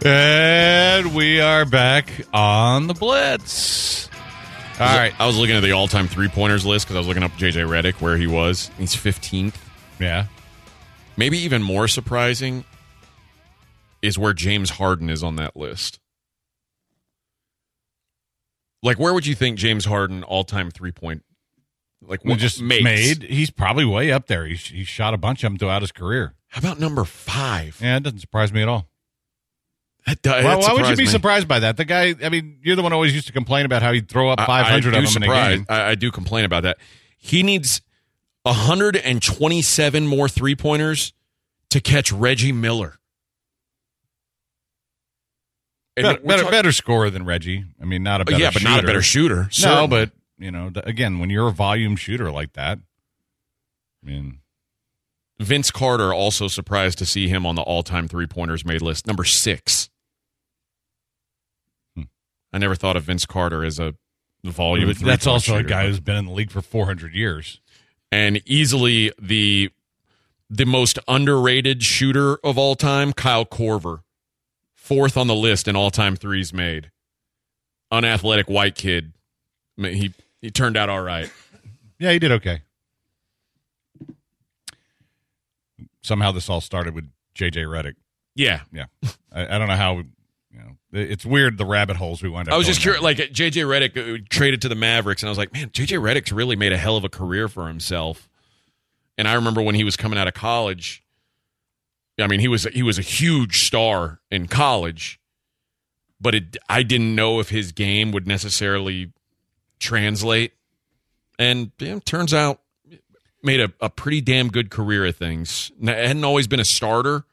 And 0.05 1.13
we 1.13 1.41
are 1.41 1.65
back 1.65 2.09
on 2.33 2.87
the 2.87 2.93
Blitz. 2.93 4.09
All 4.79 4.97
right. 4.97 5.13
I 5.19 5.27
was 5.27 5.37
looking 5.37 5.57
at 5.57 5.61
the 5.61 5.73
all 5.73 5.89
time 5.89 6.07
three 6.07 6.29
pointers 6.29 6.65
list 6.65 6.85
because 6.87 6.95
I 6.95 6.99
was 6.99 7.07
looking 7.09 7.23
up 7.23 7.31
JJ 7.31 7.67
Redick 7.67 7.99
where 7.99 8.15
he 8.15 8.27
was. 8.27 8.71
He's 8.77 8.95
15th. 8.95 9.55
Yeah. 9.99 10.27
Maybe 11.17 11.39
even 11.39 11.61
more 11.61 11.89
surprising 11.89 12.63
is 14.01 14.17
where 14.17 14.31
James 14.31 14.69
Harden 14.69 15.09
is 15.09 15.21
on 15.21 15.35
that 15.35 15.57
list. 15.57 15.98
Like, 18.81 18.97
where 18.99 19.13
would 19.13 19.25
you 19.25 19.35
think 19.35 19.57
James 19.57 19.85
Harden 19.85 20.23
all 20.23 20.43
time 20.43 20.71
three 20.71 20.91
point? 20.91 21.23
Like, 22.01 22.23
Well, 22.23 22.31
what 22.33 22.39
just 22.39 22.61
makes? 22.61 22.83
made. 22.83 23.23
He's 23.23 23.49
probably 23.49 23.83
way 23.85 24.11
up 24.11 24.27
there. 24.27 24.45
He, 24.45 24.55
he's 24.55 24.87
shot 24.87 25.13
a 25.13 25.17
bunch 25.17 25.43
of 25.43 25.51
them 25.51 25.57
throughout 25.57 25.81
his 25.81 25.91
career. 25.91 26.33
How 26.47 26.59
about 26.59 26.79
number 26.79 27.03
five? 27.03 27.77
Yeah, 27.81 27.97
it 27.97 28.03
doesn't 28.03 28.19
surprise 28.19 28.53
me 28.53 28.61
at 28.61 28.67
all. 28.69 28.87
That, 30.07 30.21
does- 30.21 30.43
Why, 30.45 30.55
that 30.55 30.59
why 30.61 30.73
would 30.73 30.87
you 30.89 30.95
be 30.95 31.03
me. 31.03 31.09
surprised 31.09 31.47
by 31.47 31.59
that? 31.59 31.75
The 31.77 31.83
guy, 31.85 32.15
I 32.23 32.29
mean, 32.29 32.57
you're 32.63 32.77
the 32.77 32.81
one 32.81 32.93
who 32.93 32.95
always 32.95 33.13
used 33.13 33.27
to 33.27 33.33
complain 33.33 33.65
about 33.65 33.81
how 33.83 33.91
he'd 33.91 34.07
throw 34.07 34.29
up 34.29 34.39
500 34.39 34.95
I, 34.95 34.97
of 34.99 35.05
do 35.05 35.11
them 35.13 35.23
in 35.23 35.29
a 35.29 35.33
game. 35.55 35.65
I, 35.67 35.81
I 35.91 35.95
do 35.95 36.09
complain 36.09 36.45
about 36.45 36.63
that. 36.63 36.77
He 37.17 37.43
needs 37.43 37.81
127 38.43 40.07
more 40.07 40.29
three 40.29 40.55
pointers 40.55 41.13
to 41.69 41.79
catch 41.81 42.11
Reggie 42.11 42.51
Miller. 42.53 42.95
Better, 46.01 46.19
better, 46.21 46.43
better 46.49 46.71
scorer 46.71 47.09
than 47.09 47.25
Reggie. 47.25 47.65
I 47.81 47.85
mean, 47.85 48.03
not 48.03 48.21
a 48.21 48.25
better 48.25 48.39
yeah, 48.39 48.51
but 48.51 48.63
not 48.63 48.83
a 48.83 48.85
better 48.87 49.01
shooter. 49.01 49.49
No, 49.61 49.87
but, 49.87 50.11
you 50.37 50.51
know, 50.51 50.69
th- 50.69 50.85
again, 50.85 51.19
when 51.19 51.29
you're 51.29 51.47
a 51.47 51.51
volume 51.53 51.95
shooter 51.95 52.31
like 52.31 52.53
that, 52.53 52.79
I 54.03 54.07
mean, 54.07 54.39
Vince 55.39 55.71
Carter 55.71 56.13
also 56.13 56.47
surprised 56.47 56.97
to 56.99 57.05
see 57.05 57.27
him 57.27 57.45
on 57.45 57.55
the 57.55 57.61
all-time 57.61 58.07
three-pointers 58.07 58.65
made 58.65 58.81
list, 58.81 59.07
number 59.07 59.23
six. 59.23 59.89
Hmm. 61.95 62.03
I 62.53 62.57
never 62.57 62.75
thought 62.75 62.95
of 62.95 63.03
Vince 63.03 63.25
Carter 63.25 63.63
as 63.63 63.79
a 63.79 63.95
volume. 64.43 64.93
that's 65.01 65.27
also 65.27 65.57
a 65.57 65.63
guy 65.63 65.83
but- 65.83 65.87
who's 65.87 65.99
been 65.99 66.15
in 66.17 66.25
the 66.25 66.31
league 66.31 66.51
for 66.51 66.61
400 66.61 67.13
years. 67.13 67.59
and 68.11 68.41
easily 68.45 69.11
the 69.21 69.69
the 70.49 70.65
most 70.65 70.97
underrated 71.07 71.83
shooter 71.83 72.37
of 72.43 72.57
all 72.57 72.75
time, 72.75 73.13
Kyle 73.13 73.45
Korver, 73.45 73.99
fourth 74.89 75.15
on 75.17 75.27
the 75.27 75.35
list 75.35 75.67
in 75.67 75.75
all-time 75.75 76.15
threes 76.15 76.51
made. 76.51 76.89
Unathletic 77.91 78.49
white 78.49 78.73
kid. 78.73 79.13
I 79.77 79.81
mean, 79.81 79.93
he 79.93 80.13
he 80.41 80.49
turned 80.49 80.75
out 80.75 80.89
all 80.89 81.01
right. 81.01 81.31
Yeah, 81.99 82.11
he 82.11 82.19
did 82.19 82.31
okay. 82.31 82.63
Somehow 86.01 86.31
this 86.31 86.49
all 86.49 86.61
started 86.61 86.95
with 86.95 87.09
J.J. 87.35 87.61
Redick. 87.63 87.93
Yeah, 88.35 88.61
Yeah. 88.71 88.85
I, 89.31 89.55
I 89.55 89.57
don't 89.59 89.67
know 89.67 89.75
how, 89.75 89.97
you 89.97 90.05
know, 90.53 90.71
it's 90.93 91.25
weird 91.25 91.57
the 91.57 91.65
rabbit 91.65 91.97
holes 91.97 92.23
we 92.23 92.29
wind 92.29 92.47
up 92.47 92.53
I 92.53 92.57
was 92.57 92.67
just 92.67 92.81
curious. 92.81 93.03
Like 93.03 93.17
JJ 93.17 93.65
Redick 93.65 93.97
uh, 93.97 94.23
traded 94.29 94.61
to 94.63 94.69
the 94.69 94.75
Mavericks, 94.75 95.21
and 95.21 95.27
I 95.27 95.31
was 95.31 95.37
like, 95.37 95.53
man, 95.53 95.69
JJ 95.69 95.99
Redick's 96.01 96.31
really 96.31 96.55
made 96.55 96.71
a 96.71 96.77
hell 96.77 96.95
of 96.97 97.03
a 97.03 97.09
career 97.09 97.47
for 97.47 97.67
himself. 97.67 98.29
And 99.17 99.27
I 99.27 99.33
remember 99.33 99.61
when 99.61 99.75
he 99.75 99.83
was 99.83 99.97
coming 99.97 100.17
out 100.17 100.27
of 100.27 100.33
college. 100.33 101.03
I 102.19 102.27
mean, 102.27 102.39
he 102.39 102.47
was 102.47 102.63
he 102.65 102.83
was 102.83 102.97
a 102.99 103.01
huge 103.03 103.55
star 103.57 104.19
in 104.29 104.47
college, 104.47 105.19
but 106.19 106.35
it 106.35 106.57
I 106.67 106.83
didn't 106.83 107.15
know 107.15 107.39
if 107.39 107.49
his 107.49 107.71
game 107.71 108.11
would 108.11 108.27
necessarily 108.27 109.11
translate. 109.79 110.53
And 111.37 111.71
yeah, 111.79 111.99
turns 112.05 112.33
out 112.33 112.59
made 113.41 113.61
a, 113.61 113.71
a 113.79 113.89
pretty 113.89 114.19
damn 114.21 114.49
good 114.49 114.69
career 114.69 115.05
of 115.05 115.15
things. 115.15 115.71
N- 115.81 115.87
Hadn't 115.87 116.25
always 116.25 116.47
been 116.47 116.59
a 116.59 116.65
starter, 116.65 117.23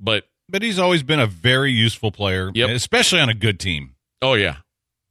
but 0.00 0.26
But 0.48 0.62
he's 0.62 0.78
always 0.80 1.02
been 1.04 1.20
a 1.20 1.26
very 1.28 1.70
useful 1.70 2.10
player, 2.10 2.50
Yep. 2.54 2.70
especially 2.70 3.20
on 3.20 3.28
a 3.28 3.34
good 3.34 3.60
team. 3.60 3.94
oh 4.20 4.34
yeah, 4.34 4.56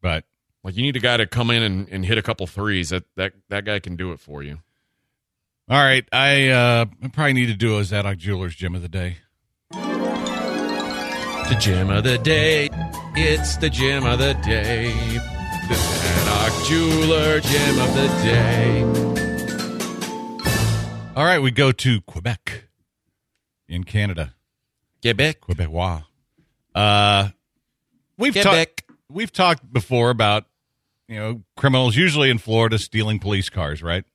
But 0.02 0.26
Like 0.66 0.76
you 0.76 0.82
need 0.84 0.98
a 0.98 1.00
guy 1.00 1.16
to 1.18 1.26
come 1.26 1.50
in 1.50 1.64
and, 1.64 1.88
and 1.90 2.06
hit 2.06 2.18
a 2.18 2.22
couple 2.22 2.46
threes. 2.48 2.90
That 2.90 3.06
that 3.16 3.34
that 3.50 3.64
guy 3.64 3.80
can 3.80 3.96
do 3.96 4.12
it 4.12 4.20
for 4.20 4.44
you. 4.44 4.60
All 5.70 5.78
right, 5.78 6.08
I 6.14 6.48
uh, 6.48 6.86
I 7.04 7.08
probably 7.10 7.34
need 7.34 7.48
to 7.48 7.54
do 7.54 7.78
a 7.78 7.84
Zadok 7.84 8.18
Jewelers 8.18 8.56
Gem 8.56 8.74
of 8.74 8.82
the 8.82 8.88
Day. 8.88 9.18
The 9.74 11.58
gem 11.60 11.90
of 11.90 12.06
the 12.06 12.18
day. 12.18 12.70
It's 13.18 13.58
the 13.58 13.70
gem 13.70 14.06
of 14.06 14.20
the 14.20 14.34
day. 14.36 14.94
The 15.68 15.76
Zadok 15.76 16.68
Jeweler 16.68 17.42
gem 17.42 17.80
of 17.80 17.94
the 17.96 18.08
day. 18.24 18.84
All 21.18 21.26
right, 21.26 21.40
we 21.40 21.52
go 21.52 21.74
to 21.74 22.00
Quebec 22.00 22.70
in 23.68 23.84
Canada. 23.84 24.36
Quebec. 25.02 25.42
Quebecois. 25.42 26.06
Uh, 26.74 27.28
we've 28.18 28.34
talked 28.34 28.46
Quebec. 28.46 28.86
we've 29.10 29.34
talked 29.34 29.74
before 29.74 30.12
about 30.12 30.46
you 31.10 31.18
know 31.18 31.42
criminals 31.58 31.98
usually 31.98 32.30
in 32.30 32.38
Florida 32.38 32.80
stealing 32.80 33.20
police 33.20 33.50
cars, 33.50 33.84
right? 33.84 34.06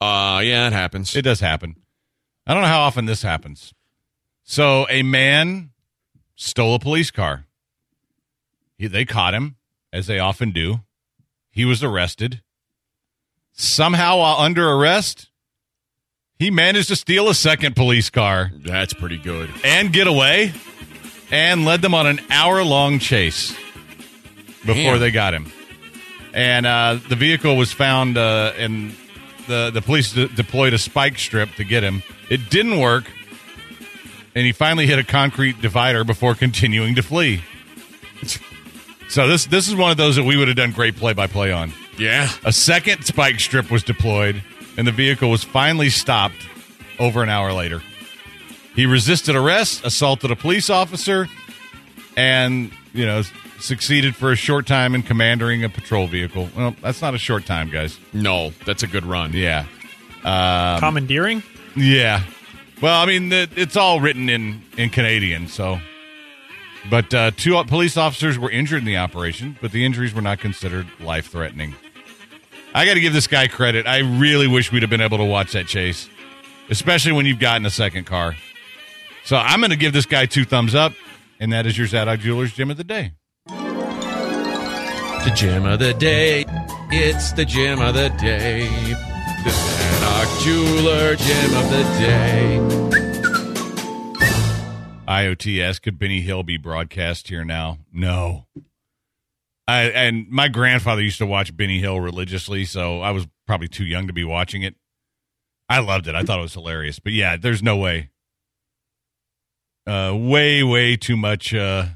Uh 0.00 0.40
yeah, 0.44 0.66
it 0.66 0.72
happens. 0.72 1.14
It 1.16 1.22
does 1.22 1.40
happen. 1.40 1.76
I 2.46 2.52
don't 2.54 2.62
know 2.62 2.68
how 2.68 2.82
often 2.82 3.06
this 3.06 3.22
happens. 3.22 3.72
So 4.42 4.86
a 4.90 5.02
man 5.02 5.70
stole 6.36 6.74
a 6.74 6.78
police 6.78 7.10
car. 7.10 7.46
He, 8.76 8.86
they 8.86 9.04
caught 9.04 9.32
him, 9.34 9.56
as 9.92 10.06
they 10.06 10.18
often 10.18 10.50
do. 10.50 10.80
He 11.50 11.64
was 11.64 11.82
arrested. 11.82 12.42
Somehow, 13.52 14.18
while 14.18 14.36
under 14.38 14.68
arrest, 14.68 15.30
he 16.38 16.50
managed 16.50 16.88
to 16.88 16.96
steal 16.96 17.28
a 17.28 17.34
second 17.34 17.76
police 17.76 18.10
car 18.10 18.50
That's 18.56 18.92
pretty 18.92 19.16
good. 19.18 19.48
and 19.64 19.92
get 19.92 20.08
away 20.08 20.52
and 21.30 21.64
led 21.64 21.80
them 21.80 21.94
on 21.94 22.06
an 22.08 22.20
hour 22.30 22.62
long 22.64 22.98
chase 22.98 23.52
before 24.66 24.74
Damn. 24.94 25.00
they 25.00 25.10
got 25.12 25.32
him. 25.32 25.52
And 26.34 26.66
uh, 26.66 26.98
the 27.08 27.14
vehicle 27.16 27.56
was 27.56 27.72
found, 27.72 28.18
uh, 28.18 28.52
and 28.58 28.94
the, 29.46 29.70
the 29.72 29.82
police 29.82 30.12
de- 30.12 30.28
deployed 30.28 30.72
a 30.72 30.78
spike 30.78 31.18
strip 31.18 31.54
to 31.56 31.64
get 31.64 31.82
him. 31.82 32.02
It 32.30 32.50
didn't 32.50 32.78
work, 32.78 33.04
and 34.34 34.44
he 34.44 34.52
finally 34.52 34.86
hit 34.86 34.98
a 34.98 35.04
concrete 35.04 35.60
divider 35.60 36.04
before 36.04 36.34
continuing 36.44 36.94
to 36.96 37.02
flee. 37.02 37.42
So 39.08 39.28
this 39.28 39.46
this 39.46 39.68
is 39.68 39.74
one 39.76 39.90
of 39.90 39.96
those 39.96 40.16
that 40.16 40.24
we 40.24 40.36
would 40.36 40.48
have 40.48 40.56
done 40.56 40.72
great 40.72 40.96
play 40.96 41.12
by 41.12 41.26
play 41.26 41.52
on. 41.52 41.72
Yeah. 41.98 42.28
A 42.44 42.52
second 42.52 43.04
spike 43.04 43.38
strip 43.38 43.70
was 43.70 43.82
deployed, 43.82 44.42
and 44.76 44.86
the 44.86 44.92
vehicle 44.92 45.30
was 45.30 45.44
finally 45.44 45.90
stopped 45.90 46.48
over 46.98 47.22
an 47.22 47.28
hour 47.28 47.52
later. 47.52 47.82
He 48.74 48.86
resisted 48.86 49.36
arrest, 49.36 49.84
assaulted 49.84 50.32
a 50.32 50.36
police 50.36 50.68
officer, 50.68 51.28
and, 52.16 52.72
you 52.92 53.06
know, 53.06 53.22
succeeded 53.58 54.14
for 54.16 54.32
a 54.32 54.36
short 54.36 54.66
time 54.66 54.94
in 54.94 55.02
commanding 55.02 55.64
a 55.64 55.68
patrol 55.68 56.06
vehicle. 56.06 56.48
Well, 56.56 56.74
that's 56.82 57.00
not 57.00 57.14
a 57.14 57.18
short 57.18 57.46
time, 57.46 57.70
guys. 57.70 57.98
No, 58.12 58.50
that's 58.66 58.82
a 58.82 58.86
good 58.86 59.04
run. 59.06 59.32
Yeah. 59.32 59.66
Commandeering? 60.22 61.42
Yeah. 61.76 62.22
Well, 62.82 63.00
I 63.00 63.06
mean, 63.06 63.32
it- 63.32 63.56
it's 63.56 63.76
all 63.76 64.00
written 64.00 64.28
in, 64.28 64.62
in 64.76 64.90
Canadian, 64.90 65.48
so. 65.48 65.80
But 66.90 67.14
uh, 67.14 67.30
two 67.36 67.62
police 67.64 67.96
officers 67.96 68.38
were 68.38 68.50
injured 68.50 68.80
in 68.80 68.84
the 68.84 68.98
operation, 68.98 69.56
but 69.62 69.72
the 69.72 69.84
injuries 69.86 70.12
were 70.12 70.20
not 70.20 70.38
considered 70.40 70.86
life 71.00 71.30
threatening. 71.30 71.74
I 72.74 72.84
got 72.84 72.94
to 72.94 73.00
give 73.00 73.12
this 73.14 73.26
guy 73.26 73.46
credit. 73.48 73.86
I 73.86 74.00
really 74.00 74.48
wish 74.48 74.70
we'd 74.72 74.82
have 74.82 74.90
been 74.90 75.00
able 75.00 75.16
to 75.18 75.24
watch 75.24 75.52
that 75.52 75.66
chase, 75.66 76.08
especially 76.68 77.12
when 77.12 77.24
you've 77.24 77.38
gotten 77.38 77.64
a 77.64 77.70
second 77.70 78.04
car. 78.04 78.34
So 79.24 79.36
I'm 79.36 79.60
going 79.60 79.70
to 79.70 79.76
give 79.76 79.92
this 79.94 80.04
guy 80.06 80.26
two 80.26 80.44
thumbs 80.44 80.74
up, 80.74 80.92
and 81.40 81.52
that 81.54 81.64
is 81.66 81.78
your 81.78 81.86
Zadok 81.86 82.20
Jewelers 82.20 82.52
Gem 82.52 82.70
of 82.70 82.76
the 82.76 82.84
Day. 82.84 83.12
The 85.24 85.32
gem 85.34 85.64
of 85.64 85.78
the 85.78 85.94
day. 85.94 86.44
It's 86.90 87.32
the 87.32 87.44
gem 87.44 87.80
of 87.80 87.94
the 87.94 88.10
day. 88.10 88.68
The 89.42 89.50
Zadok 89.50 90.40
Jeweler 90.42 91.16
gem 91.16 91.54
of 91.54 91.70
the 91.70 91.82
day. 91.98 92.58
IOTS. 95.08 95.80
Could 95.80 95.98
Benny 95.98 96.20
Hill 96.20 96.42
be 96.42 96.56
broadcast 96.56 97.28
here 97.28 97.44
now? 97.44 97.78
No. 97.92 98.46
I, 99.66 99.84
and 99.84 100.28
my 100.28 100.48
grandfather 100.48 101.00
used 101.00 101.18
to 101.18 101.26
watch 101.26 101.56
Benny 101.56 101.78
Hill 101.78 102.00
religiously, 102.00 102.66
so 102.66 103.00
I 103.00 103.10
was 103.10 103.26
probably 103.46 103.68
too 103.68 103.84
young 103.84 104.06
to 104.06 104.12
be 104.12 104.24
watching 104.24 104.62
it. 104.62 104.74
I 105.68 105.78
loved 105.78 106.06
it. 106.06 106.14
I 106.14 106.22
thought 106.22 106.38
it 106.38 106.42
was 106.42 106.52
hilarious. 106.54 106.98
But 106.98 107.14
yeah, 107.14 107.36
there's 107.36 107.62
no 107.62 107.76
way. 107.76 108.10
Uh, 109.86 110.14
way, 110.14 110.62
way 110.62 110.96
too 110.96 111.16
much. 111.16 111.54
Uh, 111.54 111.86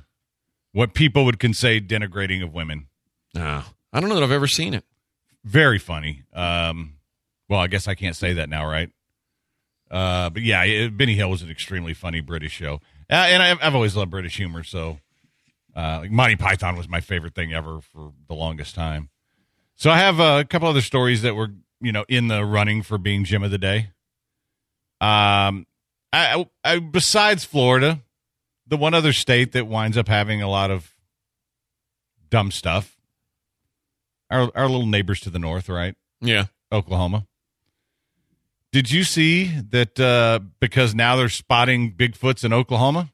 what 0.72 0.94
people 0.94 1.24
would 1.26 1.38
consider 1.38 1.84
denigrating 1.84 2.42
of 2.42 2.54
women. 2.54 2.87
No, 3.34 3.62
I 3.92 4.00
don't 4.00 4.08
know 4.08 4.14
that 4.16 4.24
I've 4.24 4.30
ever 4.30 4.46
seen 4.46 4.74
it. 4.74 4.84
Very 5.44 5.78
funny. 5.78 6.24
Um, 6.32 6.94
well, 7.48 7.60
I 7.60 7.66
guess 7.66 7.88
I 7.88 7.94
can't 7.94 8.16
say 8.16 8.34
that 8.34 8.48
now, 8.48 8.66
right? 8.66 8.90
Uh, 9.90 10.28
but 10.30 10.42
yeah, 10.42 10.62
it, 10.64 10.96
Benny 10.96 11.14
Hill 11.14 11.30
was 11.30 11.42
an 11.42 11.50
extremely 11.50 11.94
funny 11.94 12.20
British 12.20 12.52
show, 12.52 12.80
uh, 13.10 13.26
and 13.28 13.42
I've, 13.42 13.58
I've 13.62 13.74
always 13.74 13.96
loved 13.96 14.10
British 14.10 14.36
humor. 14.36 14.62
So, 14.62 14.98
uh, 15.74 16.00
like 16.02 16.10
Monty 16.10 16.36
Python 16.36 16.76
was 16.76 16.88
my 16.88 17.00
favorite 17.00 17.34
thing 17.34 17.52
ever 17.54 17.80
for 17.80 18.12
the 18.26 18.34
longest 18.34 18.74
time. 18.74 19.08
So 19.76 19.90
I 19.90 19.98
have 19.98 20.20
uh, 20.20 20.38
a 20.40 20.44
couple 20.44 20.68
other 20.68 20.80
stories 20.80 21.22
that 21.22 21.36
were, 21.36 21.50
you 21.80 21.92
know, 21.92 22.04
in 22.08 22.28
the 22.28 22.44
running 22.44 22.82
for 22.82 22.98
being 22.98 23.24
Gem 23.24 23.44
of 23.44 23.50
the 23.50 23.58
Day. 23.58 23.90
Um, 25.00 25.66
I, 26.12 26.46
I 26.64 26.80
besides 26.80 27.44
Florida, 27.44 28.00
the 28.66 28.76
one 28.76 28.92
other 28.92 29.12
state 29.12 29.52
that 29.52 29.66
winds 29.66 29.96
up 29.96 30.08
having 30.08 30.42
a 30.42 30.48
lot 30.48 30.70
of 30.70 30.92
dumb 32.28 32.50
stuff. 32.50 32.97
Our 34.30 34.50
our 34.54 34.68
little 34.68 34.86
neighbors 34.86 35.20
to 35.20 35.30
the 35.30 35.38
north, 35.38 35.68
right? 35.68 35.94
Yeah. 36.20 36.46
Oklahoma. 36.70 37.26
Did 38.72 38.90
you 38.90 39.02
see 39.04 39.46
that 39.70 39.98
uh, 39.98 40.40
because 40.60 40.94
now 40.94 41.16
they're 41.16 41.30
spotting 41.30 41.92
Bigfoots 41.92 42.44
in 42.44 42.52
Oklahoma? 42.52 43.10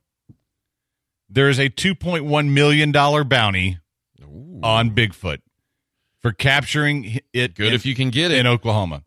There 1.29 1.49
is 1.49 1.59
a 1.61 1.69
$2.1 1.71 2.49
million 2.51 2.91
bounty 2.93 3.79
on 4.63 4.91
Bigfoot 4.91 5.39
for 6.21 6.33
capturing 6.33 7.21
it 7.33 7.55
Good 7.55 7.69
in, 7.69 7.75
if 7.75 7.87
you 7.87 7.95
can 7.95 8.11
get 8.11 8.31
it. 8.33 8.39
in 8.39 8.47
Oklahoma. 8.49 9.03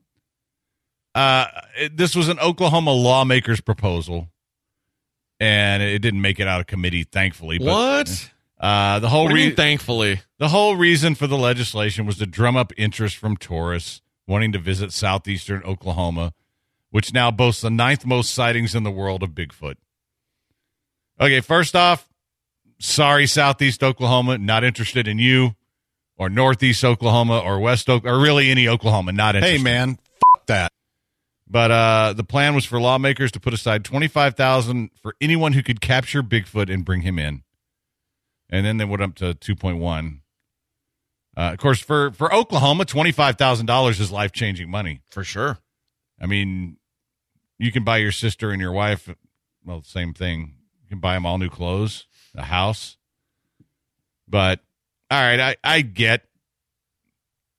Uh, 1.14 1.48
it- 1.78 1.98
this 1.98 2.16
was 2.16 2.30
an 2.30 2.40
Oklahoma 2.40 2.92
lawmaker's 2.92 3.60
proposal, 3.62 4.30
and 5.40 5.84
it 5.84 6.00
didn't 6.00 6.22
make 6.22 6.40
it 6.40 6.48
out 6.48 6.62
of 6.62 6.68
committee, 6.68 7.04
thankfully. 7.04 7.58
But, 7.60 7.68
what? 7.68 8.32
Uh, 8.60 9.00
the 9.00 9.10
whole 9.10 9.26
What 9.26 9.30
do 9.30 9.36
you 9.36 9.42
re- 9.44 9.48
mean, 9.50 9.56
thankfully. 9.56 10.22
the 10.40 10.48
whole 10.50 10.76
reason 10.76 11.14
for 11.16 11.28
the 11.28 11.38
legislation 11.38 12.06
was 12.06 12.18
to 12.18 12.26
drum 12.26 12.56
up 12.58 12.74
interest 12.78 13.16
from 13.18 13.38
tourists 13.38 14.02
wanting 14.26 14.52
to 14.52 14.60
visit 14.60 14.92
southeastern 14.92 15.62
Oklahoma, 15.64 16.34
which 16.90 17.14
now 17.14 17.30
boasts 17.32 17.62
the 17.62 17.70
ninth 17.70 18.06
most 18.06 18.34
sightings 18.34 18.74
in 18.74 18.84
the 18.84 18.92
world 18.92 19.22
of 19.24 19.32
Bigfoot. 19.32 19.76
Okay, 21.20 21.40
first 21.42 21.76
off, 21.76 22.10
sorry, 22.80 23.26
Southeast 23.28 23.84
Oklahoma, 23.84 24.38
not 24.38 24.64
interested 24.64 25.08
in 25.08 25.18
you, 25.20 25.56
or 26.18 26.30
Northeast 26.30 26.84
Oklahoma, 26.84 27.40
or 27.40 27.60
West 27.60 27.90
Oak, 27.90 28.06
or 28.06 28.20
really 28.20 28.50
any 28.50 28.68
Oklahoma, 28.68 29.12
not 29.12 29.36
interested. 29.36 29.58
Hey, 29.58 29.64
man, 29.64 29.98
f- 30.36 30.46
that. 30.48 30.72
But 31.50 31.72
uh, 31.72 32.14
the 32.18 32.24
plan 32.24 32.56
was 32.56 32.66
for 32.66 32.80
lawmakers 32.82 33.32
to 33.34 33.40
put 33.40 33.54
aside 33.54 33.86
twenty 33.86 34.08
five 34.08 34.36
thousand 34.36 34.90
for 35.02 35.16
anyone 35.22 35.54
who 35.54 35.64
could 35.64 35.80
capture 35.80 36.22
Bigfoot 36.22 36.72
and 36.74 36.84
bring 36.84 37.02
him 37.02 37.18
in, 37.18 37.44
and 38.50 38.66
then 38.66 38.78
they 38.78 38.86
went 38.86 39.02
up 39.02 39.16
to 39.16 39.34
two 39.34 39.56
point 39.56 39.78
one. 39.78 40.22
Uh, 41.36 41.52
of 41.54 41.60
course, 41.60 41.80
for 41.80 42.12
for 42.12 42.34
Oklahoma, 42.34 42.86
twenty 42.86 43.12
five 43.12 43.38
thousand 43.38 43.66
dollars 43.66 44.00
is 44.00 44.12
life 44.12 44.32
changing 44.32 44.70
money. 44.70 45.02
For 45.10 45.24
sure. 45.24 45.60
I 46.20 46.26
mean, 46.26 46.78
you 47.60 47.72
can 47.72 47.84
buy 47.84 47.98
your 47.98 48.12
sister 48.12 48.52
and 48.52 48.60
your 48.60 48.72
wife, 48.72 49.10
well, 49.64 49.84
same 49.84 50.14
thing. 50.14 50.56
You 50.82 50.90
can 50.90 51.00
buy 51.00 51.14
them 51.14 51.26
all 51.26 51.38
new 51.38 51.50
clothes, 51.50 52.08
a 52.36 52.44
house. 52.44 52.98
But 54.28 54.62
all 55.12 55.20
right, 55.20 55.40
I 55.40 55.56
I 55.64 55.82
get 55.82 56.24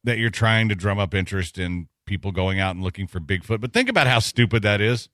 that 0.04 0.18
you're 0.18 0.30
trying 0.30 0.68
to 0.70 0.74
drum 0.74 0.98
up 0.98 1.14
interest 1.14 1.58
in 1.58 1.88
people 2.06 2.32
going 2.32 2.58
out 2.58 2.74
and 2.74 2.82
looking 2.82 3.06
for 3.06 3.20
Bigfoot, 3.20 3.60
but 3.60 3.72
think 3.72 3.88
about 3.88 4.06
how 4.06 4.18
stupid 4.18 4.62
that 4.62 4.80
is. 4.80 5.08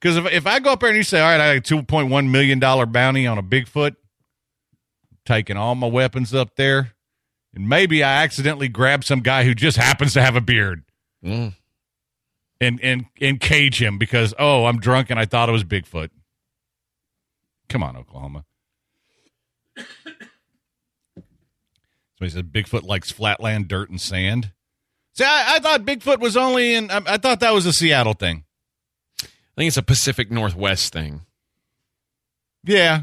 Because 0.00 0.16
if 0.16 0.26
if 0.32 0.46
I 0.46 0.58
go 0.58 0.72
up 0.72 0.80
there 0.80 0.88
and 0.88 0.96
you 0.96 1.02
say, 1.02 1.20
"All 1.20 1.28
right, 1.28 1.40
I 1.40 1.54
got 1.54 1.56
a 1.56 1.60
two 1.60 1.82
point 1.82 2.08
one 2.08 2.32
million 2.32 2.58
dollar 2.58 2.86
bounty 2.86 3.26
on 3.26 3.38
a 3.38 3.42
Bigfoot," 3.42 3.96
taking 5.30 5.56
all 5.56 5.74
my 5.76 5.86
weapons 5.86 6.34
up 6.34 6.56
there, 6.56 6.92
and 7.54 7.68
maybe 7.68 8.02
I 8.02 8.22
accidentally 8.24 8.68
grab 8.68 9.04
some 9.04 9.20
guy 9.20 9.44
who 9.44 9.54
just 9.54 9.76
happens 9.76 10.12
to 10.14 10.22
have 10.22 10.34
a 10.36 10.40
beard 10.40 10.82
Mm. 11.24 11.54
and 12.60 12.80
and 12.82 13.04
and 13.20 13.40
cage 13.40 13.80
him 13.80 13.96
because 13.98 14.34
oh 14.38 14.64
I'm 14.66 14.80
drunk 14.80 15.10
and 15.10 15.20
I 15.20 15.24
thought 15.26 15.48
it 15.48 15.52
was 15.52 15.64
Bigfoot. 15.64 16.08
Come 17.68 17.82
on, 17.82 17.96
Oklahoma. 17.96 18.44
Somebody 22.18 22.30
said 22.30 22.52
Bigfoot 22.52 22.82
likes 22.82 23.10
flatland, 23.10 23.68
dirt, 23.68 23.90
and 23.90 24.00
sand. 24.00 24.52
See, 25.14 25.24
I, 25.24 25.56
I 25.56 25.58
thought 25.60 25.84
Bigfoot 25.84 26.20
was 26.20 26.36
only 26.36 26.74
in. 26.74 26.90
I, 26.90 27.00
I 27.06 27.16
thought 27.18 27.40
that 27.40 27.52
was 27.54 27.66
a 27.66 27.72
Seattle 27.72 28.14
thing. 28.14 28.44
I 29.22 29.26
think 29.56 29.68
it's 29.68 29.76
a 29.76 29.82
Pacific 29.82 30.30
Northwest 30.30 30.92
thing. 30.92 31.22
Yeah, 32.64 33.02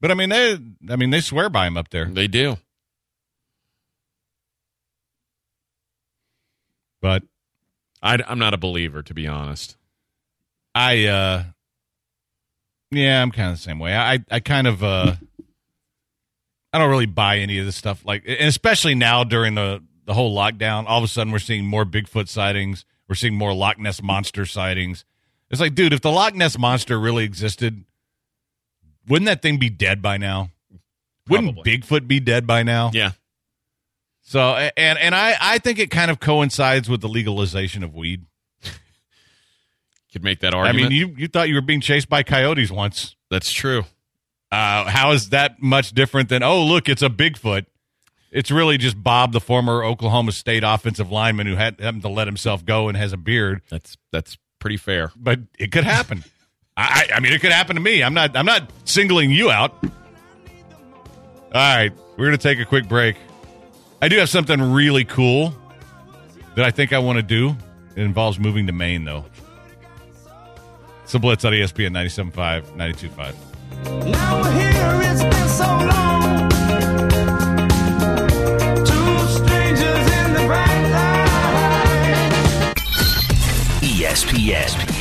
but 0.00 0.10
I 0.10 0.14
mean 0.14 0.28
they. 0.30 0.58
I 0.90 0.96
mean 0.96 1.10
they 1.10 1.20
swear 1.20 1.48
by 1.48 1.66
him 1.66 1.76
up 1.76 1.90
there. 1.90 2.06
They 2.06 2.26
do. 2.28 2.56
But 7.00 7.22
I, 8.02 8.18
I'm 8.26 8.38
not 8.38 8.54
a 8.54 8.58
believer, 8.58 9.02
to 9.02 9.14
be 9.14 9.26
honest. 9.26 9.76
I. 10.74 11.06
uh 11.06 11.44
Yeah, 12.90 13.22
I'm 13.22 13.30
kind 13.30 13.50
of 13.50 13.56
the 13.56 13.62
same 13.62 13.78
way. 13.78 13.96
I 13.96 14.18
I 14.30 14.40
kind 14.40 14.66
of. 14.66 14.82
uh 14.82 15.14
I 16.72 16.78
don't 16.78 16.90
really 16.90 17.06
buy 17.06 17.38
any 17.38 17.58
of 17.58 17.66
this 17.66 17.76
stuff. 17.76 18.04
Like, 18.04 18.24
and 18.26 18.46
especially 18.48 18.94
now 18.94 19.24
during 19.24 19.54
the 19.54 19.82
the 20.04 20.14
whole 20.14 20.36
lockdown, 20.36 20.84
all 20.86 20.98
of 20.98 21.04
a 21.04 21.08
sudden 21.08 21.32
we're 21.32 21.38
seeing 21.38 21.66
more 21.66 21.84
Bigfoot 21.84 22.28
sightings. 22.28 22.84
We're 23.08 23.14
seeing 23.14 23.34
more 23.34 23.54
Loch 23.54 23.78
Ness 23.78 24.02
monster 24.02 24.44
sightings. 24.44 25.04
It's 25.50 25.60
like, 25.60 25.74
dude, 25.74 25.92
if 25.94 26.02
the 26.02 26.10
Loch 26.10 26.34
Ness 26.34 26.58
monster 26.58 26.98
really 27.00 27.24
existed, 27.24 27.84
wouldn't 29.08 29.26
that 29.26 29.42
thing 29.42 29.58
be 29.58 29.70
dead 29.70 30.02
by 30.02 30.16
now? 30.16 30.50
Wouldn't 31.28 31.54
Probably. 31.54 31.78
Bigfoot 31.78 32.08
be 32.08 32.20
dead 32.20 32.46
by 32.46 32.62
now? 32.62 32.90
Yeah. 32.92 33.12
So, 34.22 34.40
and 34.76 34.98
and 34.98 35.14
I 35.14 35.36
I 35.40 35.58
think 35.58 35.78
it 35.78 35.90
kind 35.90 36.10
of 36.10 36.20
coincides 36.20 36.88
with 36.88 37.00
the 37.00 37.08
legalization 37.08 37.82
of 37.82 37.94
weed. 37.94 38.26
Could 40.12 40.22
make 40.22 40.40
that 40.40 40.54
argument. 40.54 40.86
I 40.86 40.88
mean, 40.90 40.98
you 40.98 41.14
you 41.16 41.28
thought 41.28 41.48
you 41.48 41.54
were 41.54 41.62
being 41.62 41.80
chased 41.80 42.08
by 42.08 42.22
coyotes 42.22 42.70
once. 42.70 43.16
That's 43.30 43.50
true. 43.50 43.84
Uh, 44.50 44.84
how 44.84 45.12
is 45.12 45.30
that 45.30 45.62
much 45.62 45.92
different 45.92 46.28
than 46.28 46.42
oh 46.42 46.62
look, 46.62 46.88
it's 46.88 47.02
a 47.02 47.08
Bigfoot? 47.08 47.66
It's 48.30 48.50
really 48.50 48.76
just 48.76 49.02
Bob, 49.02 49.32
the 49.32 49.40
former 49.40 49.82
Oklahoma 49.82 50.32
State 50.32 50.62
offensive 50.62 51.10
lineman 51.10 51.46
who 51.46 51.56
had 51.56 51.80
happened 51.80 52.02
to 52.02 52.10
let 52.10 52.26
himself 52.26 52.64
go 52.64 52.88
and 52.88 52.96
has 52.96 53.14
a 53.14 53.16
beard. 53.16 53.62
That's 53.70 53.96
that's 54.12 54.36
pretty 54.58 54.76
fair. 54.76 55.12
But 55.16 55.40
it 55.58 55.72
could 55.72 55.84
happen. 55.84 56.24
I, 56.80 57.08
I 57.16 57.20
mean, 57.20 57.32
it 57.32 57.40
could 57.40 57.50
happen 57.50 57.74
to 57.74 57.82
me. 57.82 58.04
I'm 58.04 58.14
not. 58.14 58.36
I'm 58.36 58.46
not 58.46 58.70
singling 58.84 59.32
you 59.32 59.50
out. 59.50 59.74
All 59.82 59.90
right, 61.52 61.90
we're 62.16 62.26
gonna 62.26 62.38
take 62.38 62.60
a 62.60 62.64
quick 62.64 62.88
break. 62.88 63.16
I 64.00 64.06
do 64.08 64.16
have 64.18 64.28
something 64.28 64.60
really 64.60 65.04
cool 65.04 65.52
that 66.54 66.64
I 66.64 66.70
think 66.70 66.92
I 66.92 67.00
want 67.00 67.16
to 67.16 67.22
do. 67.22 67.56
It 67.96 68.02
involves 68.02 68.38
moving 68.38 68.68
to 68.68 68.72
Maine, 68.72 69.04
though. 69.04 69.24
It's 71.02 71.14
a 71.14 71.18
Blitz 71.18 71.44
on 71.44 71.52
ESPN 71.52 71.90
97.5, 71.90 72.62
92.5. 72.76 73.34
Now 74.06 74.44
here 74.52 75.00
it's 75.10 75.22
been 75.24 75.48
so 75.48 75.66
long. 75.66 76.48
Two 78.84 79.18
strangers 79.26 80.06
in 80.12 80.34
the 80.34 80.44
bright 80.46 80.90
light. 80.92 82.74
ESPN. 83.82 84.97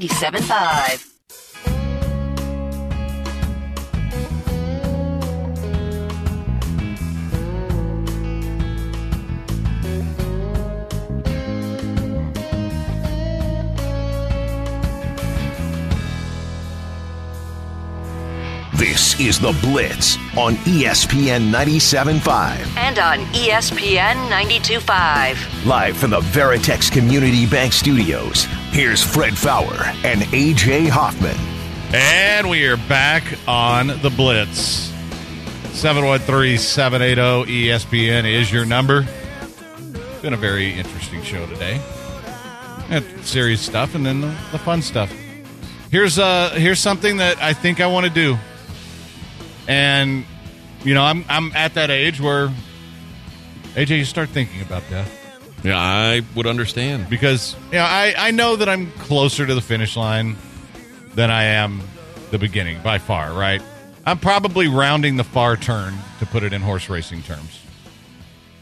97.5. 0.00 1.13
This 19.14 19.26
is 19.28 19.40
The 19.40 19.52
Blitz 19.60 20.16
on 20.36 20.54
ESPN 20.64 21.52
97.5. 21.52 22.76
And 22.76 22.98
on 22.98 23.18
ESPN 23.32 24.14
92.5. 24.28 25.66
Live 25.66 25.96
from 25.96 26.10
the 26.10 26.20
Veritex 26.20 26.90
Community 26.90 27.46
Bank 27.46 27.72
Studios, 27.72 28.44
here's 28.70 29.02
Fred 29.02 29.36
Faour 29.36 29.72
and 30.04 30.22
AJ 30.22 30.88
Hoffman. 30.88 31.36
And 31.92 32.48
we 32.48 32.66
are 32.66 32.76
back 32.76 33.24
on 33.46 33.88
the 33.88 34.12
Blitz. 34.16 34.92
713 35.74 36.58
780 36.58 37.68
ESPN 37.68 38.24
is 38.24 38.50
your 38.50 38.64
number. 38.64 39.06
Been 40.22 40.32
a 40.32 40.36
very 40.38 40.72
interesting 40.72 41.22
show 41.22 41.46
today. 41.46 41.74
Had 42.88 43.04
serious 43.24 43.60
stuff 43.60 43.94
and 43.94 44.04
then 44.04 44.22
the, 44.22 44.34
the 44.50 44.58
fun 44.58 44.82
stuff. 44.82 45.12
Here's 45.90 46.18
uh 46.18 46.50
here's 46.54 46.80
something 46.80 47.18
that 47.18 47.40
I 47.40 47.52
think 47.52 47.80
I 47.80 47.86
want 47.86 48.06
to 48.06 48.12
do. 48.12 48.36
And 49.68 50.24
you 50.84 50.94
know, 50.94 51.02
I'm 51.02 51.24
I'm 51.28 51.52
at 51.52 51.74
that 51.74 51.90
age 51.90 52.20
where 52.20 52.52
AJ 53.74 53.98
you 53.98 54.04
start 54.04 54.28
thinking 54.28 54.60
about 54.62 54.82
death. 54.90 55.20
Yeah, 55.64 55.78
I 55.78 56.22
would 56.36 56.46
understand. 56.46 57.08
because 57.08 57.56
you 57.70 57.78
know, 57.78 57.84
I, 57.84 58.14
I 58.16 58.30
know 58.32 58.56
that 58.56 58.68
I'm 58.68 58.92
closer 58.92 59.46
to 59.46 59.54
the 59.54 59.62
finish 59.62 59.96
line 59.96 60.36
than 61.14 61.30
I 61.30 61.44
am 61.44 61.82
the 62.30 62.38
beginning 62.38 62.82
by 62.82 62.98
far, 62.98 63.32
right? 63.32 63.62
I'm 64.04 64.18
probably 64.18 64.68
rounding 64.68 65.16
the 65.16 65.24
far 65.24 65.56
turn 65.56 65.94
to 66.18 66.26
put 66.26 66.42
it 66.42 66.52
in 66.52 66.60
horse 66.60 66.90
racing 66.90 67.22
terms. 67.22 67.60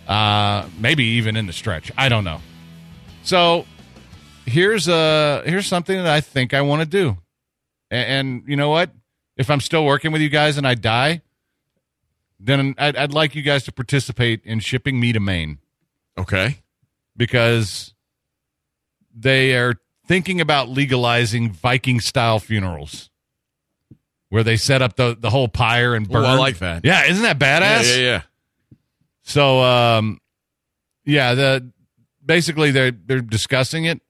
Uh, 0.07 0.69
maybe 0.79 1.05
even 1.05 1.37
in 1.37 1.47
the 1.47 1.53
stretch. 1.53 1.91
I 1.99 2.09
don't 2.09 2.23
know. 2.25 2.41
So 3.25 3.67
here's 4.47 4.89
uh 4.89 5.43
here's 5.45 5.67
something 5.67 5.97
that 5.97 6.07
I 6.07 6.21
think 6.21 6.55
I 6.55 6.61
want 6.63 6.83
to 6.83 6.87
do, 6.87 7.17
and, 7.91 8.29
and 8.39 8.49
you 8.49 8.57
know 8.57 8.69
what? 8.69 8.91
If 9.37 9.51
I'm 9.51 9.61
still 9.61 9.85
working 9.85 10.13
with 10.13 10.21
you 10.21 10.29
guys 10.29 10.57
and 10.59 10.67
I 10.67 10.75
die, 10.75 11.23
then 12.39 12.75
I'd, 12.79 12.97
I'd 12.97 13.13
like 13.13 13.35
you 13.35 13.43
guys 13.43 13.65
to 13.65 13.73
participate 13.73 14.43
in 14.45 14.61
shipping 14.61 14.99
me 15.01 15.13
to 15.13 15.21
Maine 15.21 15.59
Okay. 16.19 16.59
because 17.17 17.95
they 19.15 19.55
are 19.57 19.75
thinking 20.07 20.41
about 20.41 20.69
legalizing 20.69 21.51
Viking 21.53 22.01
style 22.01 22.39
funerals 22.41 23.11
where 24.29 24.43
they 24.43 24.57
set 24.57 24.83
up 24.83 24.97
the, 24.97 25.17
the 25.19 25.31
whole 25.31 25.49
pyre 25.49 25.95
and 25.95 26.07
Ooh, 26.07 26.11
burn. 26.13 26.25
I 26.25 26.35
like 26.37 26.59
that. 26.59 26.85
Yeah, 26.85 27.05
isn't 27.05 27.23
that 27.23 27.41
Yeah, 27.41 27.61
badass? 27.61 27.97
yeah, 27.97 28.03
yeah. 28.03 28.23
So 29.23 29.61
um 29.63 30.21
yeah, 31.05 31.35
the 31.35 31.71
basically 32.25 32.71
they're 32.71 32.91
they're 32.93 33.21
discussing 33.21 33.85
it. 33.85 34.01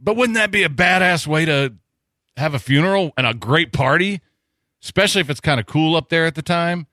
But 0.00 0.16
wouldn't 0.16 0.34
that 0.36 0.50
be 0.50 0.62
a 0.64 0.68
badass 0.68 1.26
way 1.26 1.44
to 1.44 1.74
have 2.36 2.54
a 2.54 2.58
funeral 2.58 3.12
and 3.16 3.26
a 3.26 3.34
great 3.34 3.72
party? 3.72 4.20
Especially 4.82 5.20
if 5.20 5.30
it's 5.30 5.40
kind 5.40 5.58
of 5.58 5.66
cool 5.66 5.96
up 5.96 6.08
there 6.08 6.26
at 6.26 6.34
the 6.34 6.42
time. 6.42 6.86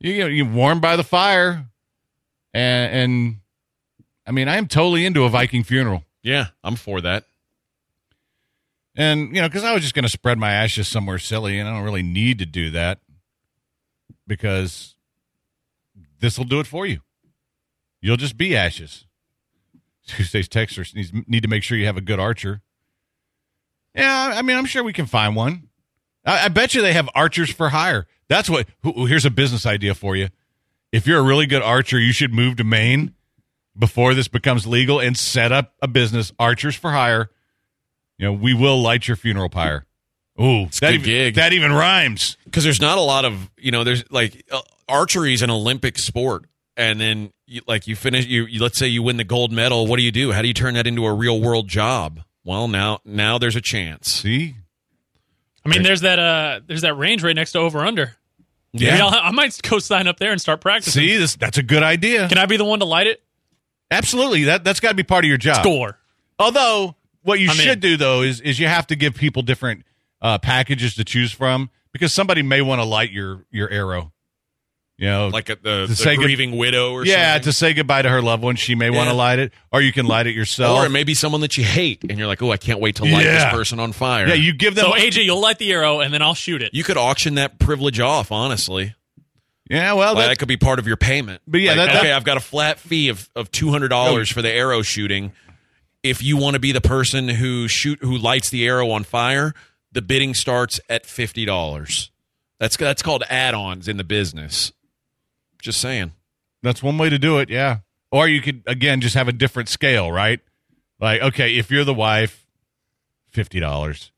You 0.00 0.18
know, 0.20 0.26
you're 0.26 0.46
warm 0.46 0.80
by 0.80 0.96
the 0.96 1.04
fire. 1.04 1.66
And 2.54 2.94
and 2.94 3.36
I 4.26 4.30
mean, 4.30 4.48
I 4.48 4.56
am 4.56 4.68
totally 4.68 5.04
into 5.04 5.24
a 5.24 5.28
Viking 5.28 5.64
funeral. 5.64 6.04
Yeah, 6.22 6.48
I'm 6.62 6.76
for 6.76 7.00
that. 7.00 7.24
And, 8.94 9.34
you 9.34 9.40
know, 9.40 9.48
because 9.48 9.64
I 9.64 9.72
was 9.72 9.82
just 9.82 9.94
going 9.94 10.04
to 10.04 10.08
spread 10.08 10.38
my 10.38 10.52
ashes 10.52 10.86
somewhere 10.86 11.18
silly, 11.18 11.58
and 11.58 11.68
I 11.68 11.72
don't 11.72 11.84
really 11.84 12.02
need 12.02 12.38
to 12.40 12.46
do 12.46 12.70
that 12.72 13.00
because 14.26 14.94
this 16.20 16.36
will 16.36 16.44
do 16.44 16.60
it 16.60 16.66
for 16.66 16.86
you. 16.86 17.00
You'll 18.00 18.18
just 18.18 18.36
be 18.36 18.56
ashes. 18.56 19.06
Tuesday's 20.06 20.48
texters 20.48 20.94
needs, 20.94 21.12
need 21.26 21.42
to 21.42 21.48
make 21.48 21.62
sure 21.62 21.78
you 21.78 21.86
have 21.86 21.96
a 21.96 22.02
good 22.02 22.20
archer. 22.20 22.60
Yeah, 23.94 24.32
I 24.36 24.42
mean, 24.42 24.56
I'm 24.56 24.64
sure 24.66 24.82
we 24.82 24.92
can 24.92 25.06
find 25.06 25.36
one. 25.36 25.68
I, 26.24 26.46
I 26.46 26.48
bet 26.48 26.74
you 26.74 26.82
they 26.82 26.92
have 26.94 27.08
archers 27.14 27.50
for 27.50 27.68
hire. 27.70 28.06
That's 28.28 28.48
what. 28.48 28.66
who- 28.82 29.06
Here's 29.06 29.24
a 29.26 29.30
business 29.30 29.66
idea 29.66 29.94
for 29.94 30.16
you. 30.16 30.28
If 30.92 31.06
you're 31.06 31.18
a 31.18 31.22
really 31.22 31.46
good 31.46 31.62
archer, 31.62 31.98
you 31.98 32.12
should 32.12 32.32
move 32.32 32.56
to 32.56 32.64
Maine 32.64 33.14
before 33.78 34.14
this 34.14 34.28
becomes 34.28 34.66
legal 34.66 35.00
and 35.00 35.16
set 35.16 35.50
up 35.52 35.72
a 35.80 35.88
business, 35.88 36.32
archers 36.38 36.76
for 36.76 36.90
hire. 36.90 37.30
You 38.18 38.26
know, 38.26 38.32
we 38.34 38.52
will 38.54 38.80
light 38.80 39.08
your 39.08 39.16
funeral 39.16 39.48
pyre. 39.48 39.86
Ooh, 40.40 40.62
a 40.64 40.66
that 40.66 40.80
good 40.80 40.94
even, 40.94 41.04
gig. 41.04 41.34
That 41.34 41.52
even 41.52 41.72
rhymes. 41.72 42.36
because 42.44 42.64
there's 42.64 42.80
not 42.80 42.96
a 42.98 43.02
lot 43.02 43.24
of 43.24 43.50
you 43.58 43.70
know 43.70 43.84
there's 43.84 44.04
like 44.10 44.44
uh, 44.50 44.60
archery 44.88 45.34
is 45.34 45.42
an 45.42 45.50
olympic 45.50 45.98
sport 45.98 46.46
and 46.76 46.98
then 46.98 47.30
you, 47.46 47.60
like 47.66 47.86
you 47.86 47.94
finish 47.94 48.24
you, 48.26 48.46
you 48.46 48.60
let's 48.62 48.78
say 48.78 48.86
you 48.86 49.02
win 49.02 49.18
the 49.18 49.24
gold 49.24 49.52
medal 49.52 49.86
what 49.86 49.96
do 49.98 50.02
you 50.02 50.10
do 50.10 50.32
how 50.32 50.40
do 50.40 50.48
you 50.48 50.54
turn 50.54 50.72
that 50.74 50.86
into 50.86 51.04
a 51.04 51.12
real 51.12 51.38
world 51.40 51.68
job 51.68 52.20
well 52.44 52.68
now 52.68 53.00
now 53.04 53.38
there's 53.38 53.56
a 53.56 53.60
chance 53.60 54.10
See, 54.10 54.56
I 55.64 55.68
mean, 55.68 55.82
there's 55.82 56.00
that 56.00 56.18
uh, 56.18 56.60
there's 56.66 56.82
that 56.82 56.94
range 56.94 57.22
right 57.22 57.36
next 57.36 57.52
to 57.52 57.60
over 57.60 57.80
under. 57.80 58.16
Yeah. 58.72 58.90
Maybe 58.92 59.02
I'll, 59.02 59.10
I 59.10 59.30
might 59.32 59.60
go 59.62 59.78
sign 59.78 60.08
up 60.08 60.18
there 60.18 60.32
and 60.32 60.40
start 60.40 60.60
practicing. 60.60 61.00
see, 61.02 61.16
this 61.16 61.36
that's 61.36 61.58
a 61.58 61.62
good 61.62 61.82
idea. 61.82 62.28
Can 62.28 62.38
I 62.38 62.46
be 62.46 62.56
the 62.56 62.64
one 62.64 62.80
to 62.80 62.84
light 62.84 63.06
it? 63.06 63.22
Absolutely, 63.90 64.44
that 64.44 64.64
that's 64.64 64.80
got 64.80 64.88
to 64.90 64.94
be 64.94 65.02
part 65.02 65.24
of 65.24 65.28
your 65.28 65.38
job. 65.38 65.56
Score. 65.62 65.98
Although, 66.38 66.96
what 67.22 67.38
you 67.38 67.50
I'm 67.50 67.56
should 67.56 67.84
in. 67.84 67.90
do 67.90 67.96
though 67.96 68.22
is 68.22 68.40
is 68.40 68.58
you 68.58 68.66
have 68.66 68.86
to 68.88 68.96
give 68.96 69.14
people 69.14 69.42
different 69.42 69.84
uh, 70.20 70.38
packages 70.38 70.94
to 70.96 71.04
choose 71.04 71.30
from 71.30 71.70
because 71.92 72.12
somebody 72.12 72.42
may 72.42 72.62
want 72.62 72.80
to 72.80 72.84
light 72.84 73.12
your 73.12 73.44
your 73.50 73.70
arrow. 73.70 74.12
You 75.02 75.08
know, 75.08 75.28
like 75.28 75.48
a, 75.48 75.56
the, 75.56 75.80
To 75.82 75.86
the 75.88 75.96
say 75.96 76.14
good- 76.14 76.22
grieving 76.26 76.56
widow 76.56 76.92
or 76.92 77.04
yeah, 77.04 77.32
something 77.34 77.44
to 77.50 77.52
say 77.52 77.74
goodbye 77.74 78.02
to 78.02 78.08
her 78.08 78.22
loved 78.22 78.44
one, 78.44 78.54
she 78.54 78.76
may 78.76 78.88
want 78.88 79.08
to 79.10 79.14
light 79.16 79.40
it, 79.40 79.52
or 79.72 79.80
you 79.80 79.92
can 79.92 80.06
light 80.06 80.28
it 80.28 80.34
yourself. 80.36 80.78
or 80.78 80.86
it 80.86 80.90
may 80.90 81.02
be 81.02 81.14
someone 81.14 81.40
that 81.40 81.58
you 81.58 81.64
hate 81.64 82.04
and 82.08 82.18
you're 82.18 82.28
like 82.28 82.40
oh 82.40 82.52
i 82.52 82.56
can't 82.56 82.78
wait 82.78 82.94
to 82.96 83.02
light 83.02 83.24
Yeah. 83.24 83.46
this 83.46 83.52
person 83.52 83.80
on 83.80 83.90
fire 83.92 84.28
yeah, 84.28 84.34
you 84.34 84.52
give 84.52 84.76
them. 84.76 84.84
So 84.84 84.92
AJ, 84.92 85.24
you'll 85.24 85.40
light 85.40 85.58
the 85.58 85.72
arrow 85.72 85.98
and 85.98 86.14
then 86.14 86.22
I'll 86.22 86.34
shoot 86.34 86.62
it. 86.62 86.72
you 86.72 86.84
could 86.84 86.96
auction 86.96 87.34
that 87.34 87.58
privilege 87.58 87.98
off 87.98 88.30
honestly 88.30 88.94
yeah, 89.68 89.92
well, 89.94 90.14
Like, 90.14 90.24
that, 90.24 90.28
that 90.28 90.38
could 90.38 90.48
be 90.48 90.56
part 90.58 90.78
of 90.78 90.86
your 90.86 90.96
payment. 90.98 91.40
But 91.46 91.60
yeah, 91.62 91.70
Like, 91.74 91.88
that- 91.88 91.96
okay, 91.96 92.08
that- 92.08 92.16
I've 92.16 92.24
got 92.24 92.36
a 92.36 92.40
flat 92.40 92.78
fee 92.78 93.08
of, 93.08 93.28
of 93.34 93.50
two 93.50 93.70
hundred 93.70 93.88
dollars 93.88 94.30
for 94.30 94.40
the 94.42 94.50
arrow 94.52 94.82
shooting. 94.82 95.32
If 96.04 96.22
you 96.22 96.36
want 96.36 96.54
to 96.54 96.60
be 96.60 96.72
the 96.72 96.80
person 96.80 97.28
who 97.28 97.66
shoot 97.68 97.98
who 98.02 98.16
lights 98.18 98.50
the 98.50 98.66
arrow 98.66 98.90
on 98.90 99.02
fire, 99.04 99.52
the 99.90 100.02
bidding 100.02 100.34
starts 100.34 100.78
at 100.88 101.06
fifty 101.06 101.44
dollars. 101.44 102.10
That's 102.60 102.76
that's 102.76 103.02
called 103.02 103.22
add-ons 103.30 103.88
in 103.88 103.96
the 103.96 104.04
business. 104.04 104.72
Just 105.62 105.80
saying. 105.80 106.12
That's 106.62 106.82
one 106.82 106.98
way 106.98 107.08
to 107.08 107.18
do 107.18 107.38
it, 107.38 107.48
yeah. 107.48 107.78
Or 108.10 108.28
you 108.28 108.42
could 108.42 108.62
again 108.66 109.00
just 109.00 109.14
have 109.14 109.28
a 109.28 109.32
different 109.32 109.68
scale, 109.68 110.12
right? 110.12 110.40
Like, 111.00 111.22
okay, 111.22 111.56
if 111.56 111.70
you're 111.70 111.84
the 111.84 111.94
wife, 111.94 112.44
fifty 113.30 113.58
dollars. 113.58 114.10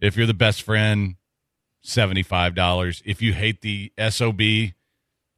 If 0.00 0.16
you're 0.16 0.26
the 0.26 0.34
best 0.34 0.62
friend, 0.62 1.16
seventy-five 1.82 2.54
dollars. 2.54 3.02
If 3.04 3.22
you 3.22 3.32
hate 3.34 3.60
the 3.60 3.92
SOB, 3.98 4.40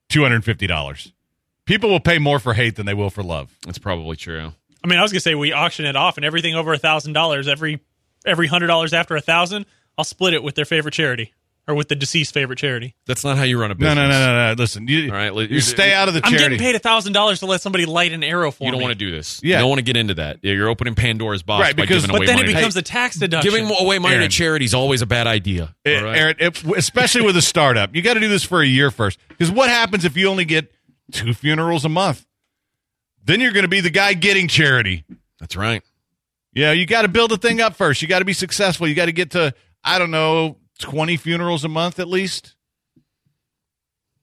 two 0.09 0.23
hundred 0.23 0.37
and 0.37 0.45
fifty 0.45 0.67
dollars. 0.67 1.13
People 1.67 1.91
will 1.91 2.01
pay 2.01 2.19
more 2.19 2.39
for 2.39 2.55
hate 2.55 2.77
than 2.77 2.87
they 2.87 2.95
will 2.95 3.11
for 3.11 3.23
love. 3.23 3.55
That's 3.67 3.79
probably 3.79 4.17
true. 4.17 4.53
I 4.83 4.89
mean, 4.89 4.99
I 4.99 5.03
was 5.03 5.13
gonna 5.13 5.21
say 5.21 5.35
we 5.35 5.53
auction 5.53 5.85
it 5.85 5.97
off 5.97 6.17
and 6.17 6.25
everything 6.25 6.55
over 6.55 6.73
a 6.73 6.79
thousand 6.79 7.13
dollars, 7.13 7.47
every 7.47 7.81
every 8.25 8.47
hundred 8.47 8.69
dollars 8.69 8.95
after 8.95 9.17
a 9.17 9.21
thousand, 9.21 9.67
I'll 9.99 10.05
split 10.05 10.35
it 10.35 10.43
with 10.43 10.55
their 10.55 10.65
favorite 10.65 10.95
charity 10.95 11.35
or 11.69 11.75
with 11.75 11.89
the 11.89 11.95
deceased 11.95 12.33
favorite 12.33 12.59
charity. 12.59 12.97
That's 13.07 13.23
not 13.25 13.37
how 13.37 13.45
you 13.45 13.61
run 13.61 13.71
a 13.71 13.75
No, 13.75 13.79
business. 13.79 13.95
no, 13.97 14.09
no, 14.09 14.27
no, 14.27 14.49
no. 14.49 14.55
Listen, 14.55 14.89
you, 14.89 15.11
All 15.11 15.15
right, 15.17 15.35
li- 15.35 15.49
you 15.51 15.61
stay 15.61 15.93
out 15.93 16.09
of 16.09 16.15
the 16.15 16.21
charity. 16.23 16.35
I'm 16.37 16.39
charity. 16.41 16.57
getting 16.57 16.67
paid 16.73 16.75
a 16.77 16.79
thousand 16.79 17.13
dollars 17.13 17.41
to 17.41 17.47
let 17.47 17.61
somebody 17.61 17.85
light 17.85 18.13
an 18.13 18.25
arrow 18.25 18.51
for 18.51 18.63
me. 18.65 18.67
You 18.69 18.73
don't 18.73 18.79
me. 18.79 18.85
want 18.87 18.99
to 18.99 19.05
do 19.05 19.11
this. 19.11 19.41
Yeah. 19.45 19.57
You 19.57 19.61
don't 19.61 19.69
want 19.69 19.79
to 19.81 19.83
get 19.85 19.97
into 19.99 20.15
that. 20.15 20.39
Yeah, 20.43 20.55
You're 20.55 20.69
opening 20.71 20.95
Pandora's 20.95 21.43
box 21.43 21.61
Right, 21.63 21.77
by 21.77 21.83
because- 21.83 22.03
giving 22.03 22.09
but 22.15 22.17
away 22.17 22.27
But 22.27 22.27
then 22.29 22.37
money. 22.37 22.49
it 22.49 22.53
to- 22.53 22.59
becomes 22.59 22.77
a 22.77 22.83
tax 22.83 23.17
deduction. 23.17 23.53
giving 23.53 23.71
away 23.79 23.99
money 23.99 24.15
Aaron. 24.17 24.31
to 24.31 24.35
charity 24.35 24.65
is 24.65 24.73
always 24.73 25.03
a 25.03 25.07
bad 25.07 25.27
idea. 25.27 25.75
Eh, 25.85 25.99
all 25.99 26.05
right? 26.05 26.19
Aaron, 26.19 26.37
if- 26.41 26.65
especially 26.67 27.21
with 27.23 27.37
a 27.37 27.43
startup, 27.43 27.95
you 27.95 28.01
got 28.03 28.15
to 28.15 28.21
do 28.21 28.29
this 28.29 28.45
for 28.45 28.63
a 28.63 28.67
year 28.67 28.91
first. 28.91 29.19
Because 29.29 29.51
what 29.51 29.69
happens 29.69 30.05
if 30.07 30.17
you 30.17 30.29
only 30.29 30.47
get 30.47 30.73
two 31.13 31.35
funerals 31.35 31.85
a 31.85 31.89
month? 31.91 32.25
Then 33.25 33.41
you're 33.43 33.53
going 33.53 33.65
to 33.65 33.69
be 33.69 33.81
the 33.81 33.91
guy 33.91 34.15
getting 34.15 34.49
charity. 34.49 35.05
That's 35.39 35.55
right. 35.55 35.83
Yeah, 36.55 36.73
you 36.73 36.87
got 36.87 37.03
to 37.03 37.09
build 37.09 37.31
a 37.33 37.37
thing 37.37 37.61
up 37.61 37.77
first. 37.77 38.01
You 38.01 38.09
got 38.09 38.21
to 38.21 38.25
be 38.25 38.33
successful. 38.33 38.89
You 38.89 38.95
got 38.95 39.05
to 39.07 39.13
get 39.13 39.33
to 39.33 39.53
I 39.85 39.99
don't 39.99 40.11
know 40.11 40.57
twenty 40.79 41.17
funerals 41.17 41.65
a 41.65 41.69
month 41.69 41.99
at 41.99 42.09
least, 42.09 42.55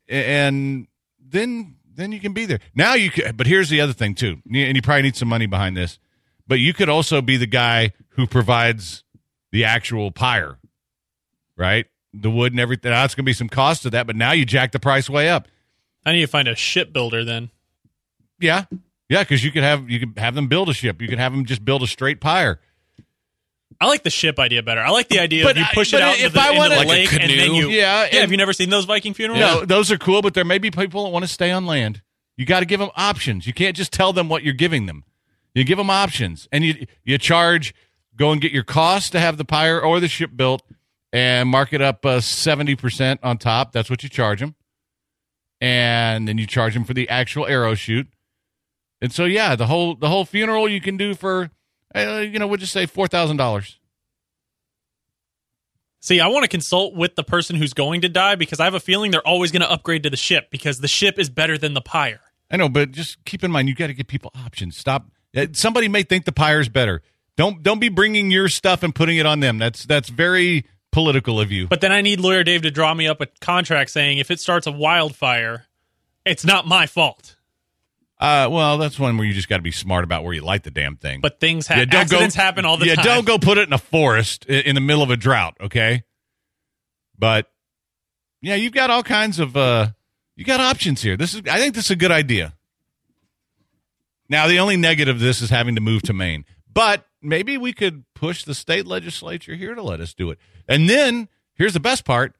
and 0.07 0.87
then 1.19 1.75
then 1.93 2.11
you 2.11 2.19
can 2.19 2.33
be 2.33 2.45
there. 2.45 2.59
Now 2.75 2.93
you 2.93 3.09
can. 3.11 3.35
But 3.35 3.47
here's 3.47 3.69
the 3.69 3.81
other 3.81 3.93
thing 3.93 4.15
too, 4.15 4.37
and 4.45 4.75
you 4.75 4.81
probably 4.81 5.03
need 5.03 5.15
some 5.15 5.27
money 5.29 5.45
behind 5.45 5.77
this. 5.77 5.99
But 6.47 6.59
you 6.59 6.73
could 6.73 6.89
also 6.89 7.21
be 7.21 7.37
the 7.37 7.47
guy 7.47 7.91
who 8.09 8.27
provides 8.27 9.03
the 9.51 9.63
actual 9.63 10.11
pyre, 10.11 10.59
right? 11.57 11.87
The 12.13 12.29
wood 12.29 12.53
and 12.53 12.59
everything. 12.59 12.91
Now, 12.91 13.03
it's 13.03 13.15
going 13.15 13.23
to 13.25 13.29
be 13.29 13.33
some 13.33 13.49
cost 13.49 13.81
to 13.83 13.89
that, 13.91 14.05
but 14.05 14.15
now 14.15 14.31
you 14.31 14.45
jack 14.45 14.71
the 14.71 14.79
price 14.79 15.09
way 15.09 15.29
up. 15.29 15.47
I 16.05 16.11
need 16.11 16.21
to 16.21 16.27
find 16.27 16.47
a 16.47 16.55
shipbuilder 16.55 17.25
then. 17.25 17.49
Yeah, 18.39 18.65
Yeah, 19.09 19.23
because 19.23 19.43
you 19.43 19.51
could 19.51 19.63
have 19.63 19.89
you 19.89 19.99
could 19.99 20.13
have 20.17 20.35
them 20.35 20.47
build 20.47 20.69
a 20.69 20.73
ship. 20.73 21.01
You 21.01 21.07
could 21.07 21.19
have 21.19 21.31
them 21.31 21.45
just 21.45 21.65
build 21.65 21.81
a 21.81 21.87
straight 21.87 22.21
pyre. 22.21 22.59
I 23.81 23.87
like 23.87 24.03
the 24.03 24.09
ship 24.09 24.39
idea 24.39 24.63
better. 24.63 24.81
I 24.81 24.89
like 24.89 25.09
the 25.09 25.19
idea 25.19 25.43
But 25.43 25.51
of 25.51 25.57
you 25.57 25.65
push 25.73 25.91
but 25.91 25.97
it 26.01 26.03
out 26.03 26.15
if 26.15 26.21
into 26.25 26.33
the, 26.33 26.41
I 26.41 26.47
into 26.49 26.57
wanna- 26.59 26.69
the 26.69 26.75
Like 26.77 26.85
a 26.87 26.89
lake 26.89 27.13
and 27.13 27.21
then 27.29 27.37
canoe? 27.47 27.53
you. 27.55 27.69
Yeah, 27.69 28.01
yeah. 28.01 28.03
and- 28.05 28.13
Have 28.19 28.31
you 28.31 28.37
never 28.37 28.53
seen 28.53 28.69
those 28.69 28.85
Viking 28.85 29.13
funerals? 29.13 29.39
No, 29.39 29.65
those 29.65 29.91
are 29.91 29.97
cool, 29.97 30.21
but 30.21 30.33
there 30.33 30.45
may 30.45 30.57
be 30.57 30.71
people 30.71 31.03
that 31.03 31.09
want 31.09 31.23
to 31.23 31.27
stay 31.31 31.51
on 31.51 31.65
land. 31.65 32.01
You 32.37 32.45
got 32.45 32.61
to 32.61 32.65
give 32.65 32.79
them 32.79 32.89
options. 32.95 33.45
You 33.47 33.53
can't 33.53 33.75
just 33.75 33.91
tell 33.93 34.13
them 34.13 34.27
what 34.29 34.43
you're 34.43 34.53
giving 34.53 34.85
them. 34.85 35.03
You 35.53 35.63
give 35.63 35.77
them 35.77 35.89
options, 35.89 36.47
and 36.51 36.63
you 36.65 36.85
you 37.03 37.17
charge. 37.17 37.73
Go 38.17 38.31
and 38.31 38.39
get 38.41 38.51
your 38.53 38.63
cost 38.63 39.11
to 39.11 39.19
have 39.19 39.37
the 39.37 39.43
pyre 39.45 39.79
or 39.79 39.99
the 39.99 40.07
ship 40.07 40.31
built, 40.35 40.61
and 41.13 41.49
mark 41.49 41.71
it 41.73 41.81
up 41.81 42.05
uh, 42.05 42.19
seventy 42.21 42.75
percent 42.75 43.19
on 43.23 43.37
top. 43.37 43.71
That's 43.73 43.89
what 43.89 44.03
you 44.03 44.09
charge 44.09 44.39
them, 44.41 44.55
and 45.61 46.27
then 46.27 46.37
you 46.37 46.45
charge 46.47 46.73
them 46.73 46.83
for 46.83 46.93
the 46.93 47.07
actual 47.09 47.45
arrow 47.45 47.75
shoot. 47.75 48.07
And 49.01 49.11
so, 49.11 49.25
yeah, 49.25 49.55
the 49.55 49.67
whole 49.67 49.95
the 49.95 50.09
whole 50.09 50.25
funeral 50.25 50.67
you 50.69 50.81
can 50.81 50.97
do 50.97 51.13
for, 51.15 51.51
uh, 51.95 52.19
you 52.19 52.39
know, 52.39 52.47
we'll 52.47 52.57
just 52.57 52.73
say 52.73 52.85
four 52.85 53.07
thousand 53.07 53.37
dollars. 53.37 53.79
See, 56.01 56.19
I 56.19 56.27
want 56.27 56.43
to 56.43 56.47
consult 56.47 56.93
with 56.93 57.15
the 57.15 57.23
person 57.23 57.55
who's 57.55 57.73
going 57.73 58.01
to 58.01 58.09
die 58.09 58.35
because 58.35 58.59
I 58.59 58.65
have 58.65 58.75
a 58.75 58.79
feeling 58.79 59.09
they're 59.09 59.27
always 59.27 59.51
going 59.51 59.63
to 59.63 59.71
upgrade 59.71 60.03
to 60.03 60.09
the 60.11 60.17
ship 60.17 60.49
because 60.51 60.79
the 60.79 60.87
ship 60.87 61.17
is 61.17 61.31
better 61.31 61.57
than 61.57 61.73
the 61.73 61.81
pyre. 61.81 62.21
I 62.51 62.57
know, 62.57 62.69
but 62.69 62.91
just 62.91 63.23
keep 63.25 63.43
in 63.43 63.49
mind 63.49 63.69
you 63.69 63.73
got 63.75 63.87
to 63.87 63.93
give 63.95 64.05
people 64.05 64.31
options. 64.35 64.77
Stop. 64.77 65.07
uh, 65.35 65.47
Somebody 65.53 65.87
may 65.87 66.03
think 66.03 66.25
the 66.25 66.31
pyre's 66.31 66.69
better. 66.69 67.01
Don't 67.37 67.63
don't 67.63 67.79
be 67.79 67.89
bringing 67.89 68.29
your 68.31 68.49
stuff 68.49 68.83
and 68.83 68.93
putting 68.93 69.17
it 69.17 69.25
on 69.25 69.39
them. 69.39 69.57
That's 69.57 69.85
that's 69.85 70.09
very 70.09 70.65
political 70.91 71.39
of 71.41 71.51
you. 71.51 71.67
But 71.67 71.81
then 71.81 71.91
I 71.91 72.01
need 72.01 72.19
lawyer 72.19 72.43
Dave 72.43 72.61
to 72.61 72.71
draw 72.71 72.93
me 72.93 73.07
up 73.07 73.19
a 73.19 73.25
contract 73.41 73.89
saying 73.89 74.19
if 74.19 74.31
it 74.31 74.39
starts 74.39 74.67
a 74.67 74.71
wildfire, 74.71 75.65
it's 76.23 76.45
not 76.45 76.67
my 76.67 76.85
fault. 76.85 77.34
Uh, 78.25 78.49
well, 78.49 78.77
that's 78.77 78.97
one 78.97 79.17
where 79.17 79.27
you 79.27 79.33
just 79.33 79.47
got 79.49 79.57
to 79.57 79.61
be 79.63 79.71
smart 79.71 80.03
about 80.03 80.23
where 80.23 80.33
you 80.33 80.41
light 80.41 80.63
the 80.63 80.71
damn 80.71 80.95
thing. 80.95 81.21
But 81.21 81.39
things 81.39 81.69
Yeah, 81.69 81.75
happen. 81.77 81.95
Accidents 81.95 82.35
happen 82.35 82.65
all 82.65 82.77
the 82.77 82.85
time. 82.85 82.89
yeah, 82.89 82.95
time. 82.95 83.05
don't 83.05 83.25
go 83.25 83.37
put 83.37 83.57
it 83.57 83.67
in 83.67 83.73
a 83.73 83.77
forest 83.77 84.45
i- 84.49 84.53
in 84.53 84.73
the 84.75 84.81
middle 84.81 85.03
of 85.03 85.11
a 85.11 85.17
drought. 85.17 85.55
Okay, 85.61 86.03
but 87.17 87.51
yeah, 88.41 88.55
you've 88.55 88.73
got 88.73 88.89
all 88.89 89.03
kinds 89.03 89.39
of 89.39 89.55
uh, 89.55 89.89
you 90.35 90.43
got 90.45 90.59
options 90.59 91.01
here. 91.01 91.15
This 91.17 91.33
is 91.35 91.41
I 91.49 91.59
think 91.59 91.75
this 91.75 91.85
is 91.85 91.91
a 91.91 91.95
good 91.95 92.11
idea. 92.11 92.53
Now, 94.27 94.47
the 94.47 94.59
only 94.59 94.75
negative 94.77 95.17
of 95.17 95.21
this 95.21 95.41
is 95.41 95.49
having 95.51 95.75
to 95.75 95.81
move 95.81 96.01
to 96.03 96.13
Maine, 96.13 96.45
but 96.71 97.05
maybe 97.21 97.57
we 97.59 97.73
could 97.73 98.05
push 98.15 98.43
the 98.43 98.55
state 98.55 98.87
legislature 98.87 99.53
here 99.55 99.75
to 99.75 99.83
let 99.83 99.99
us 99.99 100.13
do 100.15 100.31
it. 100.31 100.39
And 100.67 100.89
then 100.89 101.29
here's 101.53 101.73
the 101.73 101.79
best 101.79 102.05
part: 102.05 102.33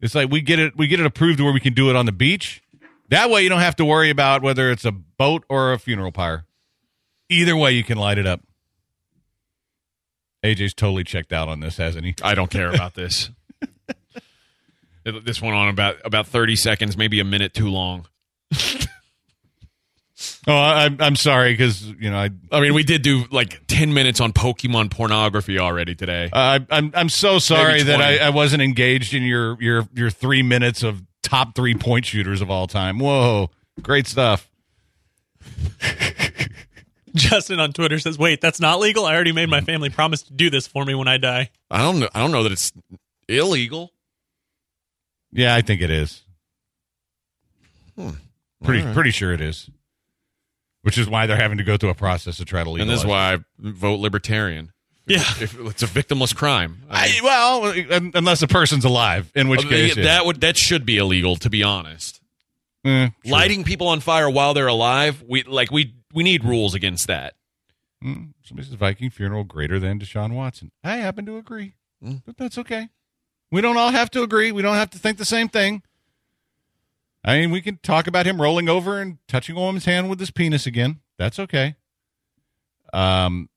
it's 0.00 0.14
like 0.14 0.30
we 0.30 0.42
get 0.42 0.58
it 0.58 0.76
we 0.76 0.86
get 0.86 1.00
it 1.00 1.06
approved 1.06 1.40
where 1.40 1.52
we 1.52 1.60
can 1.60 1.72
do 1.72 1.88
it 1.88 1.96
on 1.96 2.04
the 2.04 2.12
beach. 2.12 2.62
That 3.10 3.28
way, 3.30 3.42
you 3.42 3.48
don't 3.48 3.60
have 3.60 3.76
to 3.76 3.84
worry 3.84 4.10
about 4.10 4.42
whether 4.42 4.70
it's 4.70 4.84
a 4.84 4.92
boat 4.92 5.44
or 5.48 5.72
a 5.72 5.78
funeral 5.78 6.12
pyre. 6.12 6.46
Either 7.28 7.56
way, 7.56 7.72
you 7.72 7.84
can 7.84 7.98
light 7.98 8.18
it 8.18 8.26
up. 8.26 8.40
AJ's 10.44 10.72
totally 10.74 11.04
checked 11.04 11.32
out 11.32 11.48
on 11.48 11.60
this, 11.60 11.76
hasn't 11.76 12.04
he? 12.06 12.14
I 12.22 12.34
don't 12.34 12.50
care 12.50 12.72
about 12.72 12.94
this. 12.94 13.30
It- 15.04 15.24
this 15.24 15.40
went 15.40 15.54
on 15.54 15.68
about 15.68 15.96
about 16.04 16.26
thirty 16.26 16.54
seconds, 16.56 16.94
maybe 16.94 17.20
a 17.20 17.24
minute 17.24 17.54
too 17.54 17.70
long. 17.70 18.06
Oh, 20.46 20.52
I, 20.52 20.84
I'm 20.84 20.98
I'm 21.00 21.16
sorry 21.16 21.54
because 21.54 21.82
you 21.82 22.10
know 22.10 22.18
I 22.18 22.28
I 22.52 22.60
mean, 22.60 22.74
we 22.74 22.82
did 22.82 23.00
do 23.00 23.24
like 23.30 23.62
ten 23.66 23.94
minutes 23.94 24.20
on 24.20 24.34
Pokemon 24.34 24.90
pornography 24.90 25.58
already 25.58 25.94
today. 25.94 26.28
uh, 26.30 26.60
I'm 26.70 26.90
I'm 26.94 27.08
so 27.08 27.38
sorry 27.38 27.82
that 27.82 28.02
I, 28.02 28.18
I 28.18 28.28
wasn't 28.30 28.62
engaged 28.62 29.14
in 29.14 29.22
your 29.22 29.56
your 29.62 29.88
your 29.94 30.10
three 30.10 30.42
minutes 30.42 30.82
of 30.82 31.02
top 31.22 31.54
three 31.54 31.74
point 31.74 32.04
shooters 32.06 32.40
of 32.40 32.50
all 32.50 32.66
time. 32.66 32.98
Whoa, 32.98 33.50
great 33.82 34.06
stuff. 34.06 34.48
Justin 37.14 37.58
on 37.58 37.72
Twitter 37.72 37.98
says, 37.98 38.18
"Wait, 38.18 38.40
that's 38.40 38.60
not 38.60 38.78
legal. 38.78 39.04
I 39.04 39.14
already 39.14 39.32
made 39.32 39.48
my 39.48 39.60
family 39.60 39.90
promise 39.90 40.22
to 40.22 40.32
do 40.32 40.48
this 40.48 40.66
for 40.66 40.84
me 40.84 40.94
when 40.94 41.08
I 41.08 41.16
die." 41.18 41.50
I 41.70 41.78
don't 41.78 41.98
know. 41.98 42.08
I 42.14 42.20
don't 42.20 42.30
know 42.30 42.44
that 42.44 42.52
it's 42.52 42.72
illegal. 43.28 43.92
Yeah, 45.32 45.54
I 45.54 45.62
think 45.62 45.80
it 45.80 45.90
is. 45.90 46.22
Hmm. 47.96 48.10
Pretty 48.62 48.80
All 48.80 48.86
right. 48.88 48.94
pretty 48.94 49.10
sure 49.10 49.32
it 49.32 49.40
is. 49.40 49.68
Which 50.82 50.98
is 50.98 51.08
why 51.08 51.26
they're 51.26 51.36
having 51.36 51.58
to 51.58 51.64
go 51.64 51.76
through 51.76 51.90
a 51.90 51.94
process 51.94 52.36
to 52.38 52.44
try 52.44 52.62
to 52.64 52.70
legalize. 52.70 52.80
and 52.80 52.90
this 52.90 53.00
is 53.00 53.06
why 53.06 53.34
I 53.34 53.38
vote 53.58 54.00
libertarian. 54.00 54.72
Yeah. 55.10 55.20
If 55.40 55.58
it's 55.58 55.82
a 55.82 55.86
victimless 55.86 56.34
crime. 56.34 56.82
I 56.90 57.18
I, 57.20 57.20
well, 57.22 58.10
unless 58.14 58.42
a 58.42 58.48
person's 58.48 58.84
alive, 58.84 59.30
in 59.34 59.48
which 59.48 59.64
uh, 59.64 59.68
case 59.68 59.96
yeah. 59.96 60.04
that 60.04 60.26
would 60.26 60.40
that 60.42 60.56
should 60.56 60.84
be 60.86 60.96
illegal. 60.98 61.36
To 61.36 61.50
be 61.50 61.62
honest, 61.62 62.20
Eh, 62.84 63.08
sure. 63.24 63.32
lighting 63.32 63.64
people 63.64 63.88
on 63.88 64.00
fire 64.00 64.30
while 64.30 64.54
they're 64.54 64.66
alive, 64.66 65.22
we 65.26 65.42
like 65.42 65.70
we 65.70 65.94
we 66.12 66.22
need 66.22 66.44
rules 66.44 66.74
against 66.74 67.06
that. 67.08 67.34
Mm, 68.02 68.32
somebody 68.42 68.66
says 68.66 68.74
Viking 68.76 69.10
funeral 69.10 69.44
greater 69.44 69.78
than 69.78 69.98
Deshaun 70.00 70.32
Watson. 70.34 70.70
I 70.82 70.96
happen 70.96 71.26
to 71.26 71.36
agree, 71.36 71.74
Mm. 72.04 72.22
but 72.24 72.36
that's 72.38 72.56
okay. 72.58 72.88
We 73.52 73.60
don't 73.60 73.76
all 73.76 73.90
have 73.90 74.10
to 74.12 74.22
agree. 74.22 74.52
We 74.52 74.62
don't 74.62 74.76
have 74.76 74.90
to 74.90 74.98
think 74.98 75.18
the 75.18 75.24
same 75.24 75.48
thing. 75.48 75.82
I 77.24 77.38
mean, 77.38 77.50
we 77.50 77.60
can 77.60 77.78
talk 77.82 78.06
about 78.06 78.24
him 78.26 78.40
rolling 78.40 78.68
over 78.70 78.98
and 79.00 79.18
touching 79.28 79.56
a 79.56 79.60
woman's 79.60 79.84
hand 79.84 80.08
with 80.08 80.18
his 80.20 80.30
penis 80.30 80.66
again. 80.66 81.00
That's 81.18 81.38
okay. 81.38 81.74
Um, 82.94 83.50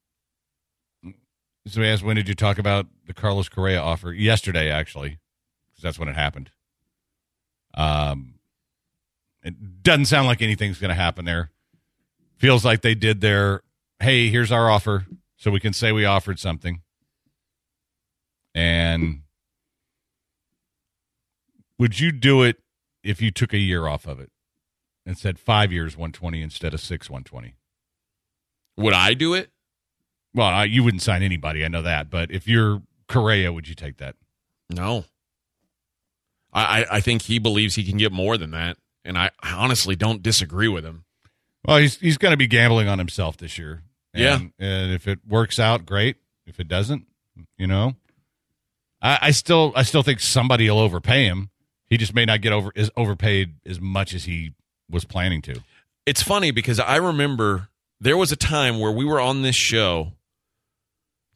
somebody 1.68 1.92
asked, 1.92 2.04
when 2.04 2.16
did 2.16 2.28
you 2.28 2.36
talk 2.36 2.58
about 2.58 2.88
the 3.08 3.14
Carlos 3.14 3.50
Correa 3.50 3.82
offer? 3.82 4.12
Yesterday, 4.12 4.70
actually, 4.70 5.20
because 5.72 5.84
that's 5.84 6.00
when 6.00 6.10
it 6.10 6.16
happened. 6.16 6.52
Um, 7.74 8.36
it 9.44 9.84
doesn't 9.84 10.06
sound 10.06 10.28
like 10.28 10.42
anything's 10.42 10.80
going 10.80 10.90
to 10.90 10.96
happen 10.96 11.26
there. 11.26 11.52
Feels 12.38 12.66
like 12.66 12.82
they 12.82 12.96
did 12.96 13.22
their, 13.22 13.62
hey, 14.00 14.30
here's 14.30 14.52
our 14.52 14.70
offer, 14.70 15.06
so 15.38 15.52
we 15.52 15.60
can 15.60 15.74
say 15.74 15.92
we 15.92 16.06
offered 16.06 16.40
something. 16.40 16.82
And 18.54 19.22
would 21.80 22.00
you 22.00 22.12
do 22.12 22.44
it 22.44 22.58
if 23.04 23.22
you 23.22 23.32
took 23.32 23.54
a 23.54 23.58
year 23.58 23.88
off 23.88 24.06
of 24.06 24.20
it 24.20 24.32
and 25.06 25.18
said 25.18 25.40
five 25.40 25.72
years 25.72 25.98
120 25.98 26.42
instead 26.42 26.74
of 26.74 26.80
six 26.82 27.10
120? 27.10 27.56
Would 28.78 28.94
I 28.94 29.14
do 29.14 29.34
it? 29.34 29.53
Well, 30.36 30.48
I, 30.48 30.64
you 30.66 30.84
wouldn't 30.84 31.04
sign 31.04 31.22
anybody, 31.24 31.64
I 31.64 31.68
know 31.68 31.82
that, 31.84 32.10
but 32.10 32.32
if 32.32 32.48
you're 32.48 32.82
Correa, 33.08 33.54
would 33.54 33.68
you 33.68 33.76
take 33.76 33.98
that? 33.98 34.16
No. 34.70 35.06
I, 36.52 36.82
I, 36.82 36.86
I 36.98 37.02
think 37.02 37.24
he 37.24 37.40
believes 37.40 37.76
he 37.76 37.84
can 37.84 37.98
get 37.98 38.12
more 38.12 38.38
than 38.38 38.52
that, 38.52 38.78
and 39.06 39.18
I, 39.18 39.32
I 39.42 39.52
honestly 39.54 39.96
don't 39.96 40.24
disagree 40.24 40.68
with 40.68 40.84
him. 40.84 41.06
Well, 41.66 41.78
he's 41.78 41.98
he's 42.00 42.18
going 42.18 42.32
to 42.34 42.38
be 42.38 42.48
gambling 42.48 42.88
on 42.88 43.00
himself 43.00 43.38
this 43.38 43.58
year. 43.58 43.84
Yeah. 44.14 44.36
and, 44.36 44.54
and 44.60 44.92
if 44.92 45.08
it 45.08 45.20
works 45.28 45.60
out, 45.60 45.86
great. 45.86 46.18
If 46.46 46.60
it 46.60 46.68
doesn't, 46.68 47.08
you 47.58 47.68
know, 47.68 47.96
I, 49.02 49.20
I 49.22 49.32
still 49.32 49.72
I 49.76 49.84
still 49.84 50.04
think 50.04 50.20
somebody 50.20 50.70
will 50.70 50.80
overpay 50.80 51.26
him. 51.26 51.50
He 51.88 51.98
just 51.98 52.14
may 52.14 52.26
not 52.26 52.42
get 52.42 52.54
over 52.54 52.72
is 52.76 52.92
overpaid 52.98 53.56
as 53.66 53.80
much 53.80 54.14
as 54.14 54.26
he 54.26 54.54
was 54.90 55.06
planning 55.06 55.42
to. 55.44 55.62
It's 56.06 56.22
funny 56.22 56.52
because 56.52 56.80
I 56.80 56.98
remember 56.98 57.70
there 58.00 58.18
was 58.18 58.32
a 58.32 58.36
time 58.36 58.80
where 58.80 58.92
we 58.92 59.06
were 59.06 59.20
on 59.20 59.42
this 59.42 59.56
show 59.56 60.12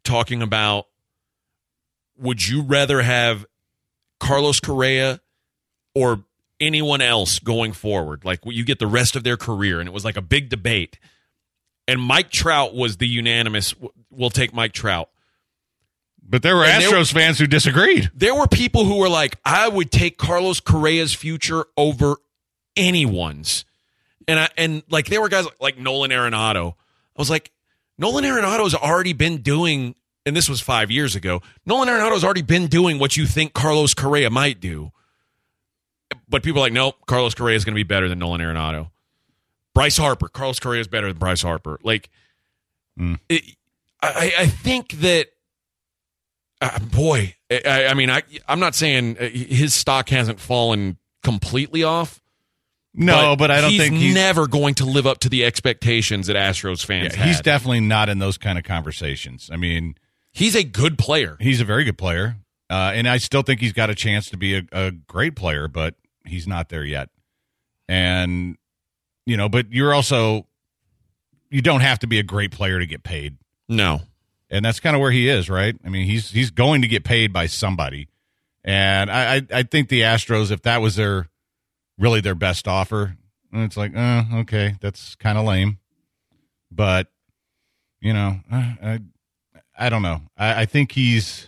talking 0.07 0.41
about 0.41 0.87
would 2.17 2.47
you 2.47 2.63
rather 2.63 3.01
have 3.03 3.45
Carlos 4.19 4.59
Correa 4.59 5.21
or 5.93 6.23
anyone 6.59 7.01
else 7.01 7.37
going 7.39 7.73
forward? 7.73 8.25
Like 8.25 8.39
you 8.45 8.65
get 8.65 8.79
the 8.79 8.87
rest 8.87 9.15
of 9.15 9.23
their 9.23 9.37
career, 9.37 9.79
and 9.79 9.87
it 9.87 9.91
was 9.93 10.03
like 10.05 10.17
a 10.17 10.21
big 10.21 10.49
debate. 10.49 10.97
And 11.87 12.01
Mike 12.01 12.31
Trout 12.31 12.73
was 12.73 12.97
the 12.97 13.07
unanimous. 13.07 13.73
We'll 14.09 14.29
take 14.31 14.53
Mike 14.53 14.73
Trout. 14.73 15.09
But 16.29 16.41
there 16.41 16.55
were 16.57 16.65
And 16.65 16.81
there- 16.83 16.91
Astros 16.91 17.13
fans 17.13 17.37
who 17.39 17.47
disagreed. 17.47 18.11
There 18.13 18.35
were 18.35 18.47
people 18.47 18.83
who 18.83 18.97
were 18.97 19.07
like, 19.07 19.37
I 19.45 19.69
would 19.69 19.91
take 19.91 20.17
Carlos 20.17 20.59
Correa's 20.59 21.13
future 21.13 21.65
over 21.77 22.17
anyone's. 22.75 23.63
And 24.27 24.39
I 24.39 24.49
and 24.57 24.83
like 24.89 25.05
there 25.07 25.21
were 25.21 25.29
guys 25.29 25.45
like 25.61 25.77
Nolan 25.77 26.11
Arenado. 26.11 26.71
I 26.73 27.21
was 27.21 27.29
like, 27.29 27.51
Nolan 27.97 28.23
Arenado's 28.25 28.75
already 28.75 29.13
been 29.13 29.37
doing, 29.41 29.95
and 30.25 30.35
this 30.35 30.47
was 30.49 30.61
five 30.61 30.91
years 30.91 31.15
ago. 31.15 31.41
Nolan 31.65 31.87
Arenado's 31.89 32.23
already 32.23 32.41
been 32.43 32.67
doing 32.67 32.99
what 32.99 33.17
you 33.17 33.25
think 33.25 33.53
Carlos 33.53 33.93
Correa 33.93 34.29
might 34.29 34.59
do. 34.59 34.91
But 36.29 36.43
people 36.43 36.59
are 36.61 36.65
like, 36.65 36.73
nope, 36.73 36.95
Carlos 37.07 37.33
Correa 37.33 37.55
is 37.55 37.65
going 37.65 37.73
to 37.73 37.79
be 37.79 37.83
better 37.83 38.07
than 38.07 38.19
Nolan 38.19 38.41
Arenado. 38.41 38.91
Bryce 39.73 39.97
Harper, 39.97 40.27
Carlos 40.27 40.59
Correa 40.59 40.81
is 40.81 40.87
better 40.87 41.07
than 41.07 41.17
Bryce 41.17 41.41
Harper. 41.41 41.79
Like, 41.83 42.09
Mm. 42.99 43.19
it, 43.29 43.43
I, 44.01 44.33
I 44.39 44.47
think 44.47 44.93
that 45.01 45.27
uh, 46.61 46.79
boy, 46.79 47.35
I, 47.51 47.85
I 47.89 47.93
mean, 47.93 48.09
I, 48.09 48.23
I'm 48.47 48.59
not 48.59 48.73
saying 48.73 49.17
uh, 49.19 49.29
his 49.29 49.75
stock 49.75 50.09
hasn't 50.09 50.39
fallen 50.39 50.97
completely 51.23 51.83
off. 51.83 52.19
No, 52.93 53.35
but, 53.35 53.51
I 53.51 53.61
don't 53.61 53.71
he's 53.71 53.81
think 53.81 53.95
he's 53.95 54.15
never 54.15 54.47
going 54.47 54.73
to 54.75 54.85
live 54.85 55.05
up 55.05 55.19
to 55.19 55.29
the 55.29 55.45
expectations 55.45 56.27
that 56.27 56.35
Astros 56.35 56.83
fans 56.83 57.15
yeah, 57.15 57.25
he's 57.25 57.35
had. 57.35 57.45
definitely 57.45 57.81
not 57.81 58.09
in 58.09 58.17
those 58.17 58.39
kind 58.39 58.57
of 58.57 58.63
conversations. 58.63 59.49
I 59.53 59.57
mean, 59.57 59.95
he's 60.31 60.55
a 60.55 60.63
good 60.63 60.97
player. 60.97 61.37
he's 61.39 61.61
a 61.61 61.65
very 61.65 61.83
good 61.83 61.97
player, 61.97 62.37
uh, 62.71 62.93
and 62.95 63.07
I 63.07 63.17
still 63.17 63.43
think 63.43 63.59
he's 63.59 63.73
got 63.73 63.91
a 63.91 63.95
chance 63.95 64.29
to 64.31 64.37
be 64.37 64.55
a, 64.55 64.63
a 64.71 64.91
great 64.91 65.35
player, 65.35 65.67
but 65.67 65.93
he's 66.25 66.47
not 66.47 66.69
there 66.69 66.83
yet. 66.83 67.09
And 67.87 68.57
you 69.27 69.37
know, 69.37 69.47
but 69.47 69.71
you're 69.71 69.93
also 69.93 70.47
you 71.49 71.61
don't 71.61 71.81
have 71.81 71.99
to 71.99 72.07
be 72.07 72.19
a 72.19 72.23
great 72.23 72.51
player 72.51 72.79
to 72.79 72.85
get 72.85 73.03
paid. 73.03 73.37
No. 73.69 74.01
And 74.49 74.63
that's 74.63 74.79
kind 74.79 74.95
of 74.95 75.01
where 75.01 75.11
he 75.11 75.27
is, 75.27 75.49
right? 75.49 75.75
I 75.85 75.89
mean, 75.89 76.05
he's 76.05 76.31
he's 76.31 76.51
going 76.51 76.81
to 76.81 76.87
get 76.87 77.03
paid 77.03 77.33
by 77.33 77.47
somebody. 77.47 78.07
And 78.63 79.09
I, 79.09 79.35
I, 79.35 79.41
I 79.53 79.63
think 79.63 79.89
the 79.89 80.01
Astros, 80.01 80.51
if 80.51 80.61
that 80.63 80.81
was 80.81 80.95
their 80.95 81.29
really 81.97 82.21
their 82.21 82.35
best 82.35 82.67
offer, 82.67 83.17
it's 83.53 83.77
like, 83.77 83.95
uh, 83.95 84.23
okay, 84.35 84.75
that's 84.81 85.15
kind 85.15 85.37
of 85.37 85.45
lame. 85.45 85.79
But 86.71 87.07
you 88.01 88.13
know, 88.13 88.41
uh, 88.51 88.73
I 88.81 88.99
I 89.77 89.89
don't 89.89 90.01
know. 90.01 90.21
I, 90.37 90.61
I 90.61 90.65
think 90.65 90.91
he's. 90.91 91.47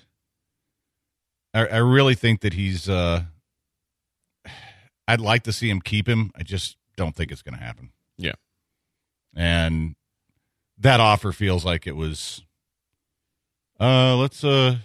I, 1.54 1.66
I 1.66 1.78
really 1.78 2.16
think 2.16 2.42
that 2.42 2.54
he's. 2.54 2.88
uh 2.90 3.24
I'd 5.08 5.20
like 5.22 5.44
to 5.44 5.54
see 5.54 5.70
him 5.70 5.82
keep 5.82 6.08
him. 6.08 6.32
I 6.36 6.44
just 6.44 6.78
don't 6.96 7.16
think 7.16 7.32
it's 7.32 7.42
going 7.42 7.58
to 7.58 7.64
happen. 7.64 7.90
Yeah. 8.18 8.34
And 9.36 9.96
that 10.78 11.00
offer 11.00 11.32
feels 11.32 11.66
like 11.66 11.88
it 11.88 11.96
was. 11.96 12.44
Uh, 13.80 14.16
let's 14.18 14.44
uh. 14.44 14.78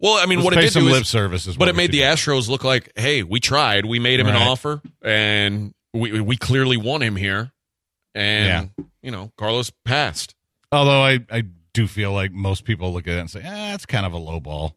Well, 0.00 0.14
I 0.14 0.26
mean, 0.26 0.38
let's 0.38 0.44
what 0.44 0.54
it 0.58 0.60
did 0.60 0.72
some 0.72 0.84
do 0.84 0.90
lip 0.90 1.02
is, 1.02 1.08
service 1.08 1.46
is 1.46 1.56
but 1.56 1.68
it 1.68 1.74
made 1.76 1.90
the. 1.92 2.02
Astros 2.02 2.48
look 2.48 2.62
like, 2.64 2.92
hey, 2.96 3.22
we 3.22 3.40
tried, 3.40 3.84
we 3.84 3.98
made 3.98 4.20
him 4.20 4.28
an 4.28 4.36
offer, 4.36 4.80
and 5.02 5.74
we 5.92 6.20
we 6.20 6.36
clearly 6.36 6.76
want 6.76 7.02
him 7.02 7.16
here, 7.16 7.52
and 8.14 8.70
you 9.02 9.10
know, 9.10 9.32
Carlos 9.36 9.72
passed. 9.84 10.34
Although 10.70 11.02
I, 11.02 11.20
I 11.30 11.44
do 11.72 11.86
feel 11.86 12.12
like 12.12 12.30
most 12.32 12.64
people 12.64 12.92
look 12.92 13.08
at 13.08 13.14
it 13.14 13.20
and 13.20 13.30
say, 13.30 13.42
ah, 13.44 13.74
it's 13.74 13.86
kind 13.86 14.04
of 14.06 14.12
a 14.12 14.18
low 14.18 14.38
ball. 14.40 14.76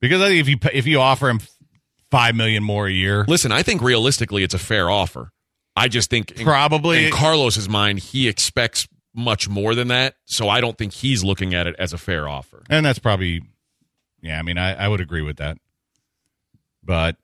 Because 0.00 0.20
I 0.22 0.28
think 0.28 0.40
if 0.40 0.48
you 0.48 0.56
if 0.72 0.86
you 0.86 1.00
offer 1.00 1.28
him 1.28 1.40
five 2.10 2.34
million 2.34 2.62
more 2.62 2.86
a 2.86 2.92
year, 2.92 3.24
Listen, 3.28 3.52
I 3.52 3.62
think 3.62 3.82
realistically, 3.82 4.42
it's 4.42 4.54
a 4.54 4.58
fair 4.58 4.90
offer. 4.90 5.30
I 5.76 5.88
just 5.88 6.10
think 6.10 6.32
in, 6.32 6.44
Probably. 6.44 7.06
in 7.06 7.12
Carlos's 7.12 7.68
mind, 7.68 8.00
he 8.00 8.28
expects 8.28 8.88
much 9.14 9.48
more 9.48 9.74
than 9.74 9.88
that, 9.88 10.14
so 10.24 10.48
I 10.48 10.60
don't 10.60 10.76
think 10.76 10.92
he's 10.92 11.24
looking 11.24 11.54
at 11.54 11.66
it 11.66 11.74
as 11.78 11.92
a 11.92 11.98
fair 11.98 12.28
offer. 12.28 12.62
and 12.68 12.84
that's 12.84 12.98
probably, 12.98 13.42
yeah. 14.22 14.38
I 14.38 14.42
mean, 14.42 14.58
I, 14.58 14.84
I 14.84 14.88
would 14.88 15.00
agree 15.00 15.22
with 15.22 15.36
that. 15.38 15.58
But 16.82 17.16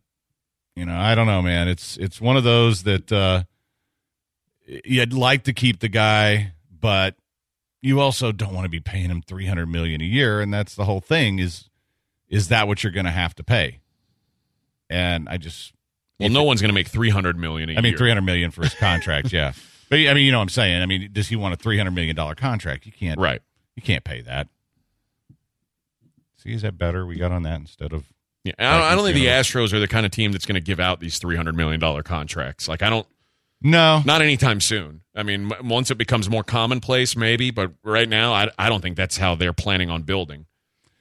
you 0.74 0.84
know, 0.84 0.96
I 0.96 1.14
don't 1.14 1.26
know, 1.26 1.42
man. 1.42 1.68
It's 1.68 1.96
it's 1.96 2.20
one 2.20 2.36
of 2.36 2.44
those 2.44 2.82
that 2.82 3.10
uh, 3.10 3.44
you'd 4.66 5.14
like 5.14 5.44
to 5.44 5.52
keep 5.52 5.80
the 5.80 5.88
guy, 5.88 6.52
but 6.70 7.14
you 7.80 8.00
also 8.00 8.32
don't 8.32 8.54
want 8.54 8.64
to 8.64 8.70
be 8.70 8.80
paying 8.80 9.10
him 9.10 9.22
three 9.22 9.46
hundred 9.46 9.66
million 9.66 10.00
a 10.00 10.04
year, 10.04 10.40
and 10.40 10.52
that's 10.52 10.74
the 10.74 10.84
whole 10.84 11.00
thing. 11.00 11.38
Is 11.38 11.70
is 12.28 12.48
that 12.48 12.68
what 12.68 12.82
you're 12.82 12.92
going 12.92 13.06
to 13.06 13.12
have 13.12 13.34
to 13.36 13.44
pay? 13.44 13.80
And 14.90 15.28
I 15.28 15.36
just 15.36 15.72
Well, 16.20 16.28
no 16.28 16.42
one's 16.44 16.60
going 16.60 16.68
to 16.68 16.74
make 16.74 16.88
three 16.88 17.10
hundred 17.10 17.38
million. 17.38 17.70
I 17.70 17.74
mean, 17.80 17.92
year. 17.92 17.98
three 17.98 18.10
hundred 18.10 18.22
million 18.22 18.50
for 18.50 18.62
his 18.62 18.74
contract, 18.74 19.32
yeah. 19.32 19.52
But 19.88 20.00
I 20.00 20.14
mean, 20.14 20.26
you 20.26 20.32
know 20.32 20.38
what 20.38 20.42
I'm 20.42 20.48
saying. 20.48 20.82
I 20.82 20.86
mean, 20.86 21.10
does 21.12 21.28
he 21.28 21.36
want 21.36 21.54
a 21.54 21.56
three 21.56 21.78
hundred 21.78 21.92
million 21.92 22.16
dollar 22.16 22.34
contract? 22.34 22.86
You 22.86 22.92
can't, 22.92 23.20
right? 23.20 23.40
You 23.76 23.82
can't 23.82 24.02
pay 24.02 24.20
that. 24.22 24.48
See, 26.38 26.52
is 26.52 26.62
that 26.62 26.78
better? 26.78 27.06
We 27.06 27.16
got 27.16 27.32
on 27.32 27.42
that 27.44 27.60
instead 27.60 27.92
of 27.92 28.04
Yeah, 28.44 28.52
I 28.58 28.74
don't, 28.78 28.82
I 28.82 28.94
don't 28.94 29.04
think 29.04 29.16
the 29.16 29.26
Astros 29.26 29.72
are 29.72 29.80
the 29.80 29.88
kind 29.88 30.04
of 30.06 30.12
team 30.12 30.32
that's 30.32 30.46
going 30.46 30.54
to 30.54 30.60
give 30.60 30.80
out 30.80 31.00
these 31.00 31.18
three 31.18 31.36
hundred 31.36 31.56
million 31.56 31.80
dollar 31.80 32.02
contracts. 32.02 32.68
Like, 32.68 32.82
I 32.82 32.90
don't. 32.90 33.06
no. 33.62 34.02
Not 34.04 34.22
anytime 34.22 34.60
soon. 34.60 35.00
I 35.14 35.22
mean, 35.22 35.50
m- 35.52 35.68
once 35.68 35.90
it 35.90 35.96
becomes 35.96 36.28
more 36.28 36.44
commonplace, 36.44 37.16
maybe, 37.16 37.50
but 37.50 37.72
right 37.82 38.08
now, 38.08 38.32
I, 38.34 38.50
I 38.58 38.68
don't 38.68 38.82
think 38.82 38.96
that's 38.96 39.16
how 39.16 39.34
they're 39.34 39.54
planning 39.54 39.88
on 39.90 40.02
building. 40.02 40.46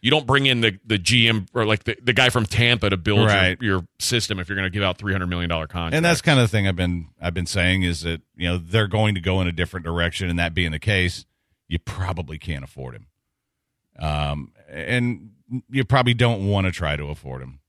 You 0.02 0.12
don't 0.12 0.28
bring 0.28 0.46
in 0.46 0.62
the, 0.62 0.80
the 0.86 1.00
GM 1.00 1.48
or 1.56 1.66
like 1.66 1.84
the, 1.84 1.98
the 2.02 2.14
guy 2.14 2.30
from 2.30 2.46
Tampa 2.46 2.90
to 2.92 2.96
build 2.98 3.26
Right. 3.28 3.58
your, 3.60 3.78
your 3.80 3.88
system 4.00 4.40
if 4.40 4.48
you're 4.48 4.56
going 4.56 4.68
to 4.68 4.74
give 4.74 4.84
out 4.84 4.98
three 5.00 5.12
hundred 5.14 5.28
million 5.28 5.50
dollar 5.50 5.66
contracts. 5.68 5.96
And 5.98 6.06
that's 6.06 6.22
kind 6.22 6.40
of 6.40 6.44
the 6.44 6.48
thing 6.50 6.68
I've 6.68 6.76
been 6.76 7.08
I've 7.20 7.34
been 7.34 7.48
saying 7.48 7.82
is 7.84 8.02
that 8.02 8.22
you 8.36 8.48
know 8.48 8.58
they're 8.60 8.88
going 8.88 9.16
to 9.16 9.22
go 9.22 9.42
in 9.42 9.48
a 9.48 9.52
different 9.52 9.84
direction, 9.86 10.30
and 10.30 10.38
that 10.40 10.54
being 10.54 10.72
the 10.72 10.80
case, 10.80 11.26
you 11.68 11.80
probably 11.80 12.38
can't 12.38 12.64
afford 12.64 12.96
him, 12.96 13.08
um, 14.00 14.52
and 14.76 15.32
you 15.70 15.86
probably 15.86 16.14
don't 16.14 16.48
want 16.48 16.66
to 16.66 16.72
try 16.72 16.96
to 16.96 17.06
afford 17.06 17.42
him 17.42 17.60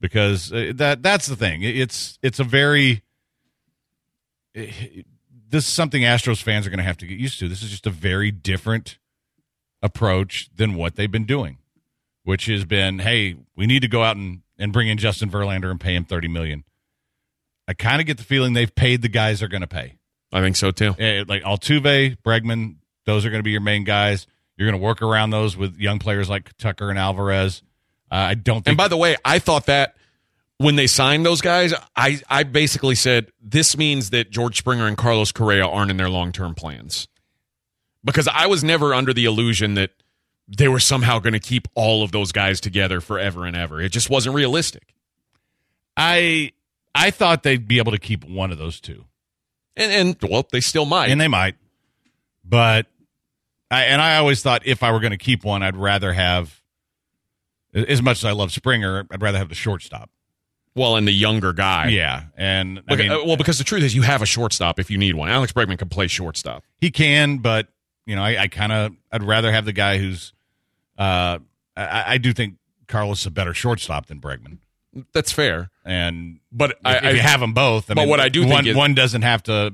because 0.00 0.52
uh, 0.52 0.72
that 0.76 1.02
that's 1.02 1.26
the 1.26 1.36
thing. 1.36 1.62
It's 1.62 2.18
it's 2.22 2.38
a 2.38 2.44
very 2.44 3.02
this 4.54 5.66
is 5.66 5.66
something 5.66 6.02
Astros 6.02 6.42
fans 6.42 6.66
are 6.66 6.70
going 6.70 6.78
to 6.78 6.84
have 6.84 6.98
to 6.98 7.06
get 7.06 7.18
used 7.18 7.38
to. 7.40 7.48
This 7.48 7.62
is 7.62 7.70
just 7.70 7.86
a 7.86 7.90
very 7.90 8.30
different 8.30 8.98
approach 9.82 10.48
than 10.54 10.74
what 10.74 10.96
they've 10.96 11.10
been 11.10 11.26
doing, 11.26 11.58
which 12.24 12.46
has 12.46 12.64
been, 12.64 13.00
hey, 13.00 13.36
we 13.56 13.66
need 13.66 13.82
to 13.82 13.88
go 13.88 14.02
out 14.02 14.16
and, 14.16 14.42
and 14.58 14.72
bring 14.72 14.88
in 14.88 14.98
Justin 14.98 15.30
Verlander 15.30 15.70
and 15.70 15.80
pay 15.80 15.94
him 15.94 16.04
thirty 16.04 16.28
million. 16.28 16.64
I 17.68 17.74
kind 17.74 18.00
of 18.00 18.06
get 18.06 18.18
the 18.18 18.24
feeling 18.24 18.52
they've 18.52 18.74
paid 18.74 19.02
the 19.02 19.08
guys 19.08 19.40
they're 19.40 19.48
going 19.48 19.60
to 19.60 19.66
pay. 19.68 19.96
I 20.32 20.40
think 20.40 20.56
so 20.56 20.70
too. 20.70 20.94
Eh, 20.98 21.24
like 21.26 21.42
Altuve, 21.42 22.16
Bregman, 22.24 22.76
those 23.06 23.24
are 23.24 23.30
going 23.30 23.40
to 23.40 23.44
be 23.44 23.52
your 23.52 23.60
main 23.60 23.84
guys. 23.84 24.26
You're 24.60 24.70
going 24.70 24.78
to 24.78 24.84
work 24.84 25.00
around 25.00 25.30
those 25.30 25.56
with 25.56 25.78
young 25.78 25.98
players 25.98 26.28
like 26.28 26.54
Tucker 26.58 26.90
and 26.90 26.98
Alvarez. 26.98 27.62
Uh, 28.12 28.16
I 28.16 28.34
don't 28.34 28.56
think. 28.56 28.68
And 28.68 28.76
by 28.76 28.88
the 28.88 28.96
way, 28.98 29.16
I 29.24 29.38
thought 29.38 29.64
that 29.66 29.96
when 30.58 30.76
they 30.76 30.86
signed 30.86 31.24
those 31.24 31.40
guys, 31.40 31.72
I, 31.96 32.20
I 32.28 32.42
basically 32.42 32.94
said 32.94 33.32
this 33.40 33.74
means 33.74 34.10
that 34.10 34.30
George 34.30 34.58
Springer 34.58 34.86
and 34.86 34.98
Carlos 34.98 35.32
Correa 35.32 35.66
aren't 35.66 35.90
in 35.90 35.96
their 35.96 36.10
long 36.10 36.30
term 36.30 36.54
plans. 36.54 37.08
Because 38.04 38.28
I 38.28 38.48
was 38.48 38.62
never 38.62 38.92
under 38.92 39.14
the 39.14 39.24
illusion 39.24 39.72
that 39.74 39.92
they 40.46 40.68
were 40.68 40.78
somehow 40.78 41.20
going 41.20 41.32
to 41.32 41.40
keep 41.40 41.66
all 41.74 42.02
of 42.02 42.12
those 42.12 42.30
guys 42.30 42.60
together 42.60 43.00
forever 43.00 43.46
and 43.46 43.56
ever. 43.56 43.80
It 43.80 43.92
just 43.92 44.10
wasn't 44.10 44.34
realistic. 44.34 44.94
I 45.96 46.52
I 46.94 47.10
thought 47.10 47.44
they'd 47.44 47.66
be 47.66 47.78
able 47.78 47.92
to 47.92 47.98
keep 47.98 48.26
one 48.26 48.52
of 48.52 48.58
those 48.58 48.78
two. 48.78 49.06
And 49.74 49.90
and 49.90 50.30
well, 50.30 50.46
they 50.52 50.60
still 50.60 50.84
might. 50.84 51.08
and 51.08 51.18
they 51.18 51.28
might. 51.28 51.54
But 52.44 52.86
I 53.70 53.84
and 53.84 54.02
I 54.02 54.16
always 54.16 54.42
thought 54.42 54.66
if 54.66 54.82
I 54.82 54.90
were 54.92 55.00
going 55.00 55.12
to 55.12 55.16
keep 55.18 55.44
one, 55.44 55.62
I'd 55.62 55.76
rather 55.76 56.12
have 56.12 56.60
as 57.72 58.02
much 58.02 58.18
as 58.18 58.24
I 58.24 58.32
love 58.32 58.50
Springer, 58.52 59.06
I'd 59.10 59.22
rather 59.22 59.38
have 59.38 59.48
the 59.48 59.54
shortstop. 59.54 60.10
well, 60.74 60.96
and 60.96 61.06
the 61.06 61.12
younger 61.12 61.52
guy. 61.52 61.88
Yeah, 61.88 62.24
and 62.36 62.78
I 62.88 62.92
Look, 62.92 62.98
mean, 62.98 63.10
uh, 63.12 63.24
well, 63.24 63.36
because 63.36 63.58
the 63.58 63.64
truth 63.64 63.82
is, 63.84 63.94
you 63.94 64.02
have 64.02 64.22
a 64.22 64.26
shortstop 64.26 64.78
if 64.80 64.90
you 64.90 64.98
need 64.98 65.14
one. 65.14 65.28
Alex 65.28 65.52
Bregman 65.52 65.78
can 65.78 65.88
play 65.88 66.06
shortstop. 66.08 66.64
he 66.80 66.90
can, 66.90 67.38
but 67.38 67.68
you 68.06 68.16
know, 68.16 68.22
I, 68.22 68.42
I 68.42 68.48
kind 68.48 68.72
of 68.72 68.92
I'd 69.12 69.22
rather 69.22 69.52
have 69.52 69.64
the 69.64 69.72
guy 69.72 69.98
who's. 69.98 70.32
Uh, 70.98 71.38
I, 71.76 72.14
I 72.14 72.18
do 72.18 72.32
think 72.32 72.56
Carlos 72.88 73.20
is 73.20 73.26
a 73.26 73.30
better 73.30 73.54
shortstop 73.54 74.06
than 74.06 74.20
Bregman, 74.20 74.58
That's 75.14 75.30
fair. 75.32 75.70
and 75.84 76.40
But 76.52 76.72
if, 76.72 76.76
I, 76.84 76.96
if 76.96 77.04
I 77.04 77.10
you 77.12 77.20
have 77.20 77.40
them 77.40 77.54
both, 77.54 77.90
I 77.90 77.94
but 77.94 78.02
mean, 78.02 78.08
what 78.10 78.20
I 78.20 78.28
do 78.28 78.42
think 78.42 78.52
one 78.52 78.66
is- 78.66 78.76
one 78.76 78.94
doesn't 78.94 79.22
have 79.22 79.42
to, 79.44 79.72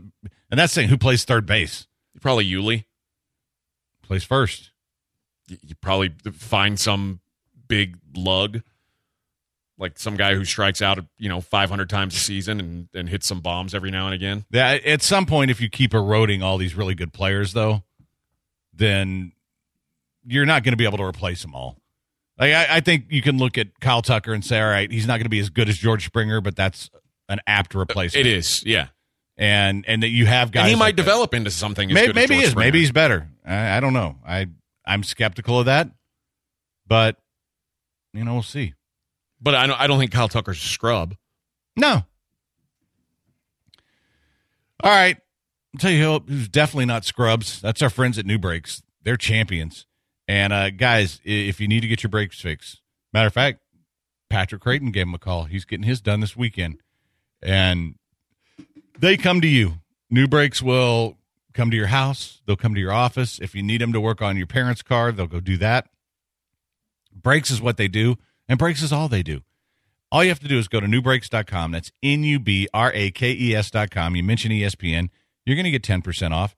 and 0.51 0.59
that's 0.61 0.73
saying 0.75 0.89
who 0.91 0.99
plays 0.99 1.25
third 1.25 1.47
base 1.47 1.87
probably 2.21 2.47
Yuli. 2.47 2.85
Plays 4.07 4.25
first. 4.25 4.71
you 5.49 5.59
you 5.63 5.75
probably 5.77 6.13
find 6.33 6.79
some 6.79 7.21
big 7.69 7.99
lug, 8.17 8.63
like 9.79 9.99
some 9.99 10.17
guy 10.17 10.35
who 10.35 10.45
strikes 10.45 10.81
out, 10.81 10.99
you 11.19 11.29
know, 11.29 11.41
500 11.41 11.91
times 11.91 12.15
a 12.15 12.19
season 12.19 12.61
and, 12.61 12.89
and 12.95 13.09
hits 13.09 13.27
some 13.27 13.41
bombs 13.41 13.75
every 13.75 13.91
now 13.91 14.07
and 14.07 14.15
again. 14.15 14.45
Yeah, 14.51 14.79
at 14.85 15.03
some 15.03 15.27
point, 15.27 15.51
if 15.51 15.61
you 15.61 15.69
keep 15.69 15.95
eroding 15.95 16.43
all 16.43 16.59
these 16.59 16.75
really 16.75 16.95
good 16.95 17.13
players, 17.13 17.53
though, 17.53 17.83
then 18.73 19.33
you're 20.25 20.47
not 20.47 20.65
going 20.65 20.73
to 20.73 20.77
be 20.77 20.85
able 20.85 20.99
to 20.99 21.05
replace 21.05 21.43
them 21.43 21.55
all. 21.55 21.77
Like 22.39 22.53
I, 22.53 22.77
I 22.77 22.81
think 22.81 23.07
you 23.09 23.23
can 23.23 23.39
look 23.39 23.57
at 23.57 23.81
Kyle 23.81 24.03
Tucker 24.03 24.35
and 24.35 24.45
say, 24.45 24.61
all 24.61 24.69
right, 24.69 24.91
he's 24.91 25.07
not 25.07 25.15
going 25.15 25.25
to 25.25 25.31
be 25.31 25.41
as 25.41 25.49
good 25.51 25.69
as 25.69 25.79
George 25.79 26.05
Springer, 26.05 26.41
but 26.41 26.57
that's 26.57 26.91
an 27.29 27.41
apt 27.47 27.75
replacement. 27.75 28.27
It 28.27 28.31
is, 28.31 28.65
yeah. 28.65 28.89
And 29.37 29.85
and 29.87 30.03
that 30.03 30.09
you 30.09 30.27
have 30.27 30.51
guys. 30.51 30.63
And 30.63 30.71
he 30.71 30.77
might 30.77 30.87
like 30.87 30.97
that. 30.97 31.03
develop 31.03 31.35
into 31.35 31.51
something. 31.51 31.93
Maybe, 31.93 32.13
maybe 32.13 32.37
he 32.37 32.43
is. 32.43 32.51
Springer. 32.51 32.67
Maybe 32.67 32.81
he's 32.81 32.93
better. 32.93 33.29
I, 33.45 33.77
I 33.77 33.81
don't 33.81 33.93
know. 33.93 34.17
I 34.27 34.49
I'm 34.87 35.03
skeptical 35.03 35.59
of 35.59 35.67
that, 35.67 35.91
but 36.87 37.17
you 38.13 38.25
know 38.25 38.35
we'll 38.35 38.43
see. 38.43 38.75
But 39.41 39.55
I 39.55 39.67
don't, 39.67 39.81
I 39.81 39.87
don't 39.87 39.99
think 39.99 40.13
Kyle 40.13 40.29
Tucker's 40.29 40.59
a 40.59 40.67
scrub. 40.67 41.15
No. 41.77 42.05
All 44.83 44.91
right. 44.91 45.17
I'll 45.75 45.79
tell 45.79 45.91
you 45.91 46.21
who's 46.27 46.49
definitely 46.49 46.87
not 46.87 47.05
scrubs. 47.05 47.61
That's 47.61 47.83
our 47.83 47.91
friends 47.91 48.19
at 48.19 48.25
New 48.25 48.39
Brakes. 48.39 48.83
They're 49.03 49.17
champions. 49.17 49.87
And 50.27 50.53
uh, 50.53 50.71
guys, 50.71 51.21
if 51.25 51.61
you 51.61 51.69
need 51.69 51.81
to 51.81 51.87
get 51.87 52.03
your 52.03 52.11
brakes 52.11 52.41
fixed, 52.41 52.81
matter 53.13 53.27
of 53.27 53.35
fact, 53.35 53.61
Patrick 54.29 54.63
Creighton 54.63 54.91
gave 54.91 55.07
him 55.07 55.15
a 55.15 55.19
call. 55.19 55.45
He's 55.45 55.65
getting 55.65 55.85
his 55.85 56.01
done 56.01 56.21
this 56.21 56.37
weekend. 56.37 56.81
And 57.43 57.97
they 58.99 59.17
come 59.17 59.41
to 59.41 59.47
you. 59.47 59.75
New 60.11 60.27
Brakes 60.27 60.63
will 60.63 61.17
come 61.53 61.71
to 61.71 61.77
your 61.77 61.89
house. 61.89 62.41
They'll 62.47 62.57
come 62.57 62.75
to 62.75 62.81
your 62.81 62.93
office. 62.93 63.39
If 63.41 63.55
you 63.55 63.63
need 63.63 63.81
them 63.81 63.93
to 63.93 64.01
work 64.01 64.23
on 64.23 64.37
your 64.37 64.47
parents' 64.47 64.83
car, 64.83 65.11
they'll 65.11 65.27
go 65.27 65.41
do 65.41 65.57
that. 65.59 65.89
Brakes 67.13 67.51
is 67.51 67.61
what 67.61 67.77
they 67.77 67.89
do, 67.89 68.17
and 68.49 68.59
brakes 68.59 68.83
is 68.83 68.93
all 68.93 69.09
they 69.09 69.23
do. 69.23 69.41
All 70.13 70.23
you 70.23 70.31
have 70.31 70.41
to 70.41 70.49
do 70.49 70.59
is 70.59 70.69
go 70.69 70.81
to 70.81 70.87
newbrakes.com. 70.87 71.73
That's 71.73 71.91
N 72.03 72.23
U 72.23 72.39
B 72.39 72.69
R 72.73 72.93
A 72.95 73.11
K 73.11 73.33
E 73.33 73.55
S.com. 73.55 74.15
You 74.15 74.23
mention 74.23 74.53
ESPN, 74.53 75.09
you're 75.45 75.57
going 75.57 75.65
to 75.65 75.71
get 75.71 75.83
10% 75.83 76.31
off, 76.31 76.55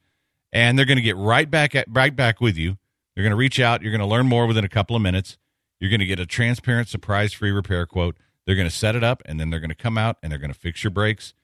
and 0.52 0.78
they're 0.78 0.84
going 0.84 0.96
to 0.96 1.02
get 1.02 1.16
right 1.16 1.50
back 1.50 1.74
at, 1.74 1.86
right 1.88 2.14
back 2.14 2.40
with 2.40 2.58
you. 2.58 2.76
They're 3.14 3.24
going 3.24 3.30
to 3.30 3.36
reach 3.36 3.58
out. 3.58 3.82
You're 3.82 3.92
going 3.92 4.00
to 4.00 4.06
learn 4.06 4.26
more 4.26 4.46
within 4.46 4.64
a 4.64 4.68
couple 4.68 4.94
of 4.94 5.02
minutes. 5.02 5.38
You're 5.80 5.90
going 5.90 6.00
to 6.00 6.06
get 6.06 6.20
a 6.20 6.26
transparent, 6.26 6.88
surprise 6.88 7.32
free 7.32 7.50
repair 7.50 7.86
quote. 7.86 8.16
They're 8.44 8.56
going 8.56 8.68
to 8.68 8.74
set 8.74 8.96
it 8.96 9.04
up, 9.04 9.22
and 9.26 9.38
then 9.38 9.50
they're 9.50 9.60
going 9.60 9.70
to 9.70 9.76
come 9.76 9.98
out 9.98 10.16
and 10.22 10.30
they're 10.30 10.38
going 10.38 10.52
to 10.52 10.58
fix 10.58 10.82
your 10.82 10.90
brakes, 10.90 11.34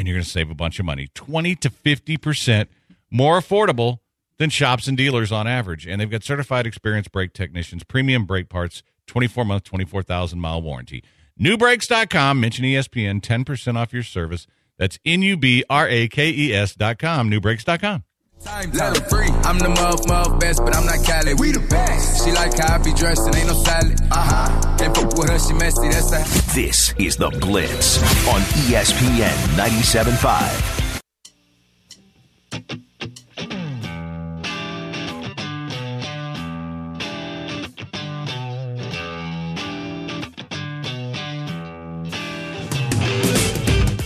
and 0.00 0.08
you're 0.08 0.16
going 0.16 0.24
to 0.24 0.30
save 0.30 0.50
a 0.50 0.54
bunch 0.54 0.80
of 0.80 0.86
money 0.86 1.08
20 1.12 1.54
to 1.56 1.68
50% 1.68 2.68
more 3.10 3.38
affordable 3.38 3.98
than 4.38 4.48
shops 4.48 4.88
and 4.88 4.96
dealers 4.96 5.30
on 5.30 5.46
average. 5.46 5.86
And 5.86 6.00
they've 6.00 6.10
got 6.10 6.24
certified 6.24 6.66
experienced 6.66 7.12
brake 7.12 7.34
technicians, 7.34 7.84
premium 7.84 8.24
brake 8.24 8.48
parts, 8.48 8.82
24 9.08 9.44
month, 9.44 9.64
24,000 9.64 10.40
mile 10.40 10.62
warranty. 10.62 11.04
Newbrakes.com, 11.38 12.40
mention 12.40 12.64
ESPN, 12.64 13.20
10% 13.20 13.76
off 13.76 13.92
your 13.92 14.02
service. 14.02 14.46
That's 14.78 14.98
N 15.04 15.20
U 15.20 15.36
B 15.36 15.64
R 15.68 15.86
A 15.86 16.08
K 16.08 16.30
E 16.30 16.54
S.com, 16.54 17.30
newbrakes.com. 17.30 18.04
Time, 18.44 18.72
time. 18.72 18.94
free. 19.10 19.28
I'm 19.44 19.58
the 19.58 19.68
muff, 19.68 20.00
muff 20.08 20.40
best, 20.40 20.60
but 20.64 20.74
I'm 20.74 20.86
not 20.86 21.04
Cali. 21.04 21.34
We 21.34 21.52
the 21.52 21.60
best. 21.68 22.24
She 22.24 22.32
like 22.32 22.56
how 22.58 22.76
I 22.76 22.78
be 22.78 22.94
dressed 22.94 23.20
and 23.26 23.36
ain't 23.36 23.48
no 23.48 23.54
salad. 23.54 24.00
Uh 24.10 24.16
huh. 24.16 24.76
Can't 24.78 24.96
fuck 24.96 25.14
with 25.16 25.28
her, 25.28 25.38
she 25.38 25.52
messy. 25.52 25.88
That's 25.88 26.10
that. 26.10 26.26
This 26.54 26.94
is 26.98 27.16
The 27.16 27.28
Blitz 27.30 27.98
on 28.28 28.40
ESPN 28.66 29.36
97.5. 29.56 30.80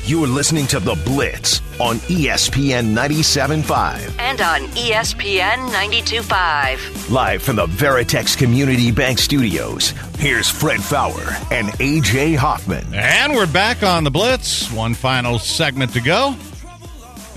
You 0.06 0.22
are 0.22 0.26
listening 0.26 0.66
to 0.66 0.80
The 0.80 0.94
Blitz 1.06 1.60
on 1.80 1.96
ESPN 1.96 2.94
97.5. 2.94 4.14
And 4.18 4.40
on 4.42 4.60
ESPN 4.76 5.70
92.5. 5.70 7.10
Live 7.10 7.42
from 7.42 7.56
the 7.56 7.64
Veritex 7.66 8.36
Community 8.36 8.90
Bank 8.90 9.18
Studios, 9.18 9.94
here's 10.18 10.46
Fred 10.48 10.82
Faour 10.82 11.22
and 11.50 11.68
AJ 11.78 12.36
Hoffman. 12.36 12.84
And 12.92 13.32
we're 13.34 13.46
back 13.50 13.82
on 13.82 14.04
the 14.04 14.10
Blitz. 14.10 14.70
One 14.70 14.92
final 14.92 15.38
segment 15.38 15.94
to 15.94 16.02
go. 16.02 16.36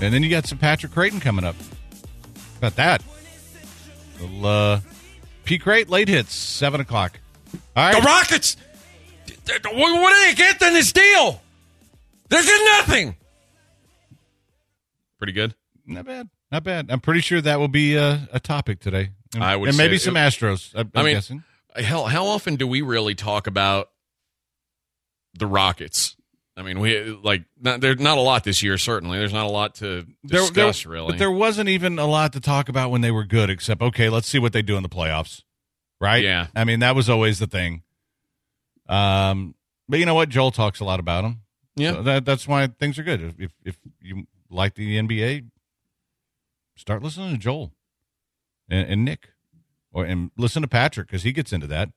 And 0.02 0.12
then 0.12 0.22
you 0.22 0.28
got 0.28 0.46
some 0.46 0.58
Patrick 0.58 0.92
Creighton 0.92 1.20
coming 1.20 1.46
up. 1.46 1.56
How 1.56 2.68
about 2.68 2.76
that? 2.76 3.02
Little 4.20 4.44
uh, 4.46 4.80
P. 5.44 5.58
Crate 5.58 5.88
late 5.88 6.08
hits, 6.08 6.34
7 6.34 6.82
o'clock. 6.82 7.18
All 7.74 7.84
right. 7.86 7.98
The. 7.98 8.06
Rockets. 8.06 8.56
th- 9.26 9.38
th- 9.46 9.62
What 9.64 9.74
what 9.74 10.12
do 10.14 10.26
they 10.26 10.34
get 10.34 10.60
in 10.60 10.74
this 10.74 10.92
deal? 10.92 11.40
They 12.28 12.42
get 12.42 12.60
nothing. 12.78 13.16
Pretty 15.18 15.32
good. 15.32 15.54
Not 15.86 16.04
bad. 16.06 16.28
Not 16.50 16.64
bad. 16.64 16.86
I'm 16.90 17.00
pretty 17.00 17.20
sure 17.20 17.40
that 17.40 17.58
will 17.58 17.68
be 17.68 17.98
uh, 17.98 18.18
a 18.32 18.40
topic 18.40 18.80
today. 18.80 19.10
And, 19.34 19.42
I 19.44 19.56
would 19.56 19.68
and 19.70 19.78
maybe 19.78 19.98
say- 19.98 20.04
some 20.06 20.14
Astros. 20.14 20.72
I'm, 20.74 20.90
I 20.94 21.02
mean, 21.02 21.14
guessing. 21.14 21.44
Hell, 21.76 22.06
how 22.06 22.26
often 22.26 22.56
do 22.56 22.66
we 22.66 22.82
really 22.82 23.14
talk 23.14 23.46
about 23.46 23.90
the 25.34 25.46
Rockets? 25.46 26.16
I 26.56 26.62
mean, 26.62 26.80
we 26.80 27.00
like 27.22 27.44
not, 27.60 27.80
there's 27.80 28.00
not 28.00 28.18
a 28.18 28.20
lot 28.20 28.42
this 28.42 28.62
year. 28.64 28.78
Certainly, 28.78 29.18
there's 29.18 29.32
not 29.32 29.46
a 29.46 29.50
lot 29.50 29.76
to 29.76 30.06
There- 30.24 30.40
there- 30.40 30.40
discuss. 30.66 30.86
really, 30.86 31.12
But 31.12 31.18
there 31.18 31.30
wasn't 31.30 31.68
even 31.68 31.98
a 31.98 32.06
lot 32.06 32.32
to 32.32 32.40
talk 32.40 32.68
about 32.68 32.90
when 32.90 33.00
they 33.00 33.10
were 33.12 33.24
good, 33.24 33.48
except 33.48 33.80
okay, 33.80 34.08
let's 34.08 34.26
see 34.26 34.38
what 34.40 34.52
they 34.52 34.62
do 34.62 34.76
in 34.76 34.82
the 34.82 34.88
playoffs, 34.88 35.42
right? 36.00 36.22
Yeah. 36.24 36.48
I 36.56 36.64
mean 36.64 36.80
that 36.80 36.96
was 36.96 37.08
always 37.08 37.38
the 37.38 37.46
thing. 37.46 37.82
Um, 38.88 39.54
but 39.88 40.00
you 40.00 40.06
know 40.06 40.14
what? 40.14 40.30
Joel 40.30 40.50
talks 40.50 40.80
a 40.80 40.84
lot 40.84 40.98
about 40.98 41.22
them. 41.22 41.42
Yeah. 41.78 41.92
So 41.92 42.02
that 42.02 42.24
that's 42.24 42.46
why 42.46 42.66
things 42.66 42.98
are 42.98 43.02
good. 43.02 43.34
If 43.38 43.52
if, 43.64 43.78
you 44.00 44.26
like 44.50 44.74
the 44.74 44.98
NBA, 44.98 45.48
start 46.76 47.02
listening 47.02 47.32
to 47.32 47.38
Joel 47.38 47.72
and, 48.68 48.88
and 48.88 49.04
Nick, 49.04 49.30
or 49.92 50.04
and 50.04 50.30
listen 50.36 50.62
to 50.62 50.68
Patrick 50.68 51.08
because 51.08 51.22
he 51.22 51.32
gets 51.32 51.52
into 51.52 51.66
that. 51.68 51.90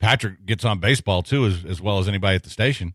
Patrick 0.00 0.44
gets 0.44 0.64
on 0.64 0.80
baseball 0.80 1.22
too, 1.22 1.46
as 1.46 1.64
as 1.64 1.80
well 1.80 1.98
as 1.98 2.08
anybody 2.08 2.36
at 2.36 2.42
the 2.42 2.50
station. 2.50 2.94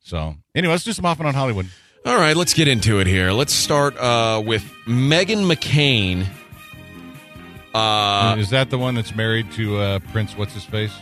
So 0.00 0.36
anyway, 0.54 0.72
let's 0.72 0.84
do 0.84 0.92
some 0.92 1.04
Hoffman 1.04 1.26
on 1.26 1.34
Hollywood. 1.34 1.66
All 2.04 2.16
right, 2.16 2.36
let's 2.36 2.54
get 2.54 2.68
into 2.68 3.00
it 3.00 3.08
here. 3.08 3.32
Let's 3.32 3.52
start 3.52 3.96
uh, 3.98 4.40
with 4.44 4.62
Meghan 4.86 5.52
McCain. 5.52 6.24
Uh, 7.74 8.36
Is 8.38 8.50
that 8.50 8.70
the 8.70 8.78
one 8.78 8.94
that's 8.94 9.14
married 9.14 9.50
to 9.52 9.76
uh, 9.76 9.98
Prince? 10.12 10.36
What's 10.36 10.54
his 10.54 10.64
face? 10.64 10.92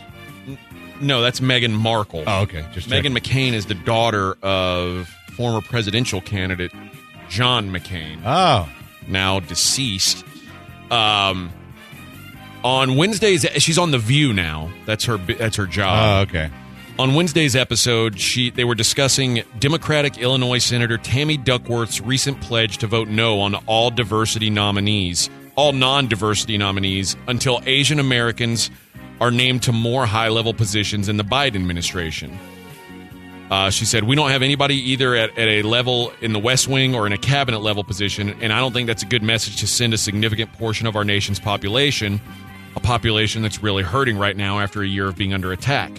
No, 1.01 1.21
that's 1.21 1.39
Meghan 1.39 1.73
Markle. 1.73 2.23
Oh, 2.25 2.41
okay. 2.43 2.65
Just 2.73 2.89
Meghan 2.89 3.13
checking. 3.13 3.15
McCain 3.15 3.53
is 3.53 3.65
the 3.65 3.73
daughter 3.73 4.37
of 4.41 5.07
former 5.35 5.61
presidential 5.61 6.21
candidate 6.21 6.71
John 7.29 7.69
McCain. 7.69 8.21
Oh, 8.25 8.69
now 9.07 9.39
deceased. 9.39 10.23
Um, 10.91 11.51
on 12.63 12.95
Wednesdays, 12.95 13.45
she's 13.57 13.77
on 13.77 13.91
the 13.91 13.97
View 13.97 14.33
now. 14.33 14.71
That's 14.85 15.05
her. 15.05 15.17
That's 15.17 15.57
her 15.57 15.63
oh, 15.63 15.67
job. 15.67 16.27
okay. 16.29 16.49
On 16.97 17.13
Wednesday's 17.13 17.57
episode, 17.57 18.19
she 18.19 18.51
they 18.51 18.63
were 18.63 18.75
discussing 18.75 19.43
Democratic 19.59 20.17
Illinois 20.17 20.59
Senator 20.59 20.97
Tammy 20.97 21.35
Duckworth's 21.35 21.99
recent 21.99 22.39
pledge 22.39 22.77
to 22.77 22.87
vote 22.87 23.09
no 23.09 23.41
on 23.41 23.55
all 23.65 23.91
diversity 23.91 24.49
nominees, 24.49 25.29
all 25.55 25.73
non-diversity 25.73 26.57
nominees, 26.57 27.17
until 27.27 27.61
Asian 27.65 27.99
Americans 27.99 28.71
are 29.21 29.31
named 29.31 29.63
to 29.63 29.71
more 29.71 30.05
high-level 30.05 30.53
positions 30.53 31.09
in 31.09 31.17
the 31.17 31.23
Biden 31.23 31.55
administration. 31.55 32.37
Uh, 33.49 33.69
she 33.69 33.85
said, 33.85 34.03
We 34.03 34.15
don't 34.15 34.31
have 34.31 34.41
anybody 34.41 34.75
either 34.91 35.15
at, 35.15 35.37
at 35.37 35.47
a 35.47 35.61
level 35.61 36.11
in 36.21 36.33
the 36.33 36.39
West 36.39 36.67
Wing 36.67 36.95
or 36.95 37.05
in 37.05 37.13
a 37.13 37.17
cabinet 37.17 37.59
level 37.59 37.83
position, 37.83 38.35
and 38.41 38.51
I 38.51 38.59
don't 38.59 38.73
think 38.73 38.87
that's 38.87 39.03
a 39.03 39.07
good 39.07 39.23
message 39.23 39.57
to 39.57 39.67
send 39.67 39.93
a 39.93 39.97
significant 39.97 40.51
portion 40.53 40.87
of 40.87 40.95
our 40.95 41.03
nation's 41.03 41.39
population, 41.39 42.19
a 42.75 42.79
population 42.79 43.43
that's 43.43 43.61
really 43.61 43.83
hurting 43.83 44.17
right 44.17 44.35
now 44.35 44.59
after 44.59 44.81
a 44.81 44.87
year 44.87 45.07
of 45.07 45.15
being 45.15 45.33
under 45.33 45.51
attack. 45.51 45.91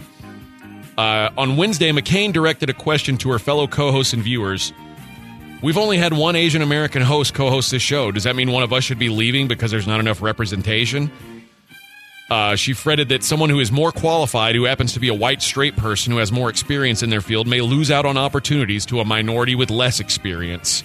Uh, 0.98 1.30
on 1.36 1.56
Wednesday, 1.56 1.90
McCain 1.90 2.32
directed 2.32 2.70
a 2.70 2.74
question 2.74 3.16
to 3.18 3.30
her 3.30 3.38
fellow 3.38 3.66
co 3.66 3.92
hosts 3.92 4.12
and 4.12 4.22
viewers. 4.22 4.72
We've 5.62 5.78
only 5.78 5.98
had 5.98 6.12
one 6.12 6.36
Asian 6.36 6.62
American 6.62 7.02
host 7.02 7.32
co 7.32 7.50
host 7.50 7.70
this 7.70 7.82
show. 7.82 8.10
Does 8.10 8.24
that 8.24 8.34
mean 8.34 8.50
one 8.50 8.62
of 8.62 8.72
us 8.72 8.82
should 8.82 8.98
be 8.98 9.08
leaving 9.08 9.46
because 9.46 9.70
there's 9.70 9.86
not 9.86 10.00
enough 10.00 10.20
representation? 10.20 11.12
Uh, 12.28 12.56
she 12.56 12.72
fretted 12.72 13.08
that 13.08 13.22
someone 13.22 13.50
who 13.50 13.60
is 13.60 13.70
more 13.70 13.92
qualified, 13.92 14.56
who 14.56 14.64
happens 14.64 14.92
to 14.94 15.00
be 15.00 15.08
a 15.08 15.14
white 15.14 15.40
straight 15.40 15.76
person 15.76 16.12
who 16.12 16.18
has 16.18 16.32
more 16.32 16.50
experience 16.50 17.02
in 17.02 17.10
their 17.10 17.20
field, 17.20 17.46
may 17.46 17.60
lose 17.60 17.90
out 17.90 18.04
on 18.04 18.16
opportunities 18.16 18.84
to 18.86 18.98
a 18.98 19.04
minority 19.04 19.54
with 19.54 19.70
less 19.70 20.00
experience. 20.00 20.82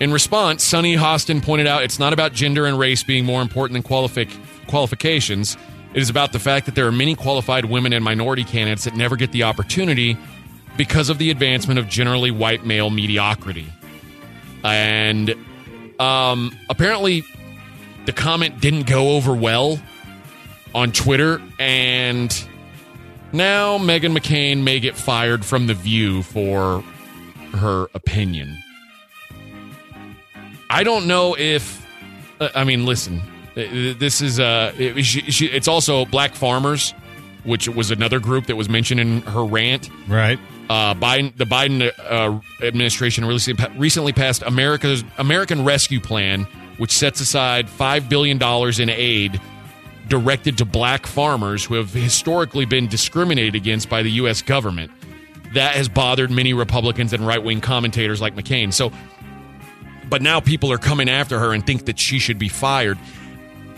In 0.00 0.12
response, 0.12 0.64
Sunny 0.64 0.96
Hostin 0.96 1.42
pointed 1.42 1.66
out 1.66 1.84
it's 1.84 1.98
not 1.98 2.12
about 2.12 2.32
gender 2.32 2.66
and 2.66 2.78
race 2.78 3.04
being 3.04 3.24
more 3.24 3.40
important 3.42 3.74
than 3.74 3.88
qualific- 3.88 4.36
qualifications. 4.66 5.56
It 5.94 6.00
is 6.00 6.10
about 6.10 6.32
the 6.32 6.38
fact 6.38 6.66
that 6.66 6.74
there 6.74 6.86
are 6.86 6.92
many 6.92 7.14
qualified 7.14 7.66
women 7.66 7.92
and 7.92 8.02
minority 8.02 8.42
candidates 8.42 8.84
that 8.84 8.96
never 8.96 9.14
get 9.14 9.30
the 9.30 9.44
opportunity 9.44 10.16
because 10.76 11.08
of 11.08 11.18
the 11.18 11.30
advancement 11.30 11.78
of 11.78 11.88
generally 11.88 12.30
white 12.30 12.64
male 12.64 12.90
mediocrity. 12.90 13.66
And 14.64 15.34
um, 16.00 16.56
apparently, 16.68 17.24
the 18.06 18.12
comment 18.12 18.60
didn't 18.60 18.86
go 18.86 19.10
over 19.10 19.34
well 19.34 19.80
on 20.74 20.92
Twitter, 20.92 21.40
and 21.58 22.46
now 23.32 23.78
Meghan 23.78 24.16
McCain 24.16 24.62
may 24.62 24.80
get 24.80 24.96
fired 24.96 25.44
from 25.44 25.66
The 25.66 25.74
View 25.74 26.22
for 26.22 26.82
her 27.54 27.86
opinion. 27.94 28.56
I 30.68 30.84
don't 30.84 31.06
know 31.06 31.36
if. 31.36 31.84
uh, 32.40 32.48
I 32.54 32.64
mean, 32.64 32.86
listen, 32.86 33.20
this 33.54 34.20
is. 34.20 34.38
Uh, 34.38 34.72
she, 35.02 35.22
she, 35.30 35.46
it's 35.46 35.68
also 35.68 36.04
Black 36.04 36.34
Farmers, 36.34 36.92
which 37.44 37.68
was 37.68 37.90
another 37.90 38.20
group 38.20 38.46
that 38.46 38.56
was 38.56 38.68
mentioned 38.68 39.00
in 39.00 39.22
her 39.22 39.44
rant. 39.44 39.90
Right. 40.08 40.38
Uh, 40.68 40.94
Biden, 40.94 41.36
the 41.36 41.46
Biden 41.46 41.90
uh, 41.98 42.40
administration 42.64 43.24
recently, 43.24 43.66
recently 43.76 44.12
passed 44.12 44.42
America's 44.42 45.02
American 45.18 45.64
Rescue 45.64 45.98
Plan, 45.98 46.44
which 46.78 46.92
sets 46.92 47.20
aside 47.20 47.68
five 47.68 48.08
billion 48.08 48.38
dollars 48.38 48.78
in 48.78 48.88
aid 48.88 49.40
directed 50.10 50.58
to 50.58 50.66
black 50.66 51.06
farmers 51.06 51.64
who 51.64 51.76
have 51.76 51.94
historically 51.94 52.66
been 52.66 52.86
discriminated 52.88 53.54
against 53.54 53.88
by 53.88 54.02
the 54.02 54.10
U.S. 54.12 54.42
government. 54.42 54.92
That 55.54 55.74
has 55.74 55.88
bothered 55.88 56.30
many 56.30 56.52
Republicans 56.52 57.14
and 57.14 57.26
right 57.26 57.42
wing 57.42 57.62
commentators 57.62 58.20
like 58.20 58.36
McCain. 58.36 58.72
So, 58.72 58.92
but 60.08 60.20
now 60.20 60.40
people 60.40 60.70
are 60.70 60.78
coming 60.78 61.08
after 61.08 61.38
her 61.38 61.54
and 61.54 61.66
think 61.66 61.86
that 61.86 61.98
she 61.98 62.18
should 62.18 62.38
be 62.38 62.48
fired. 62.48 62.98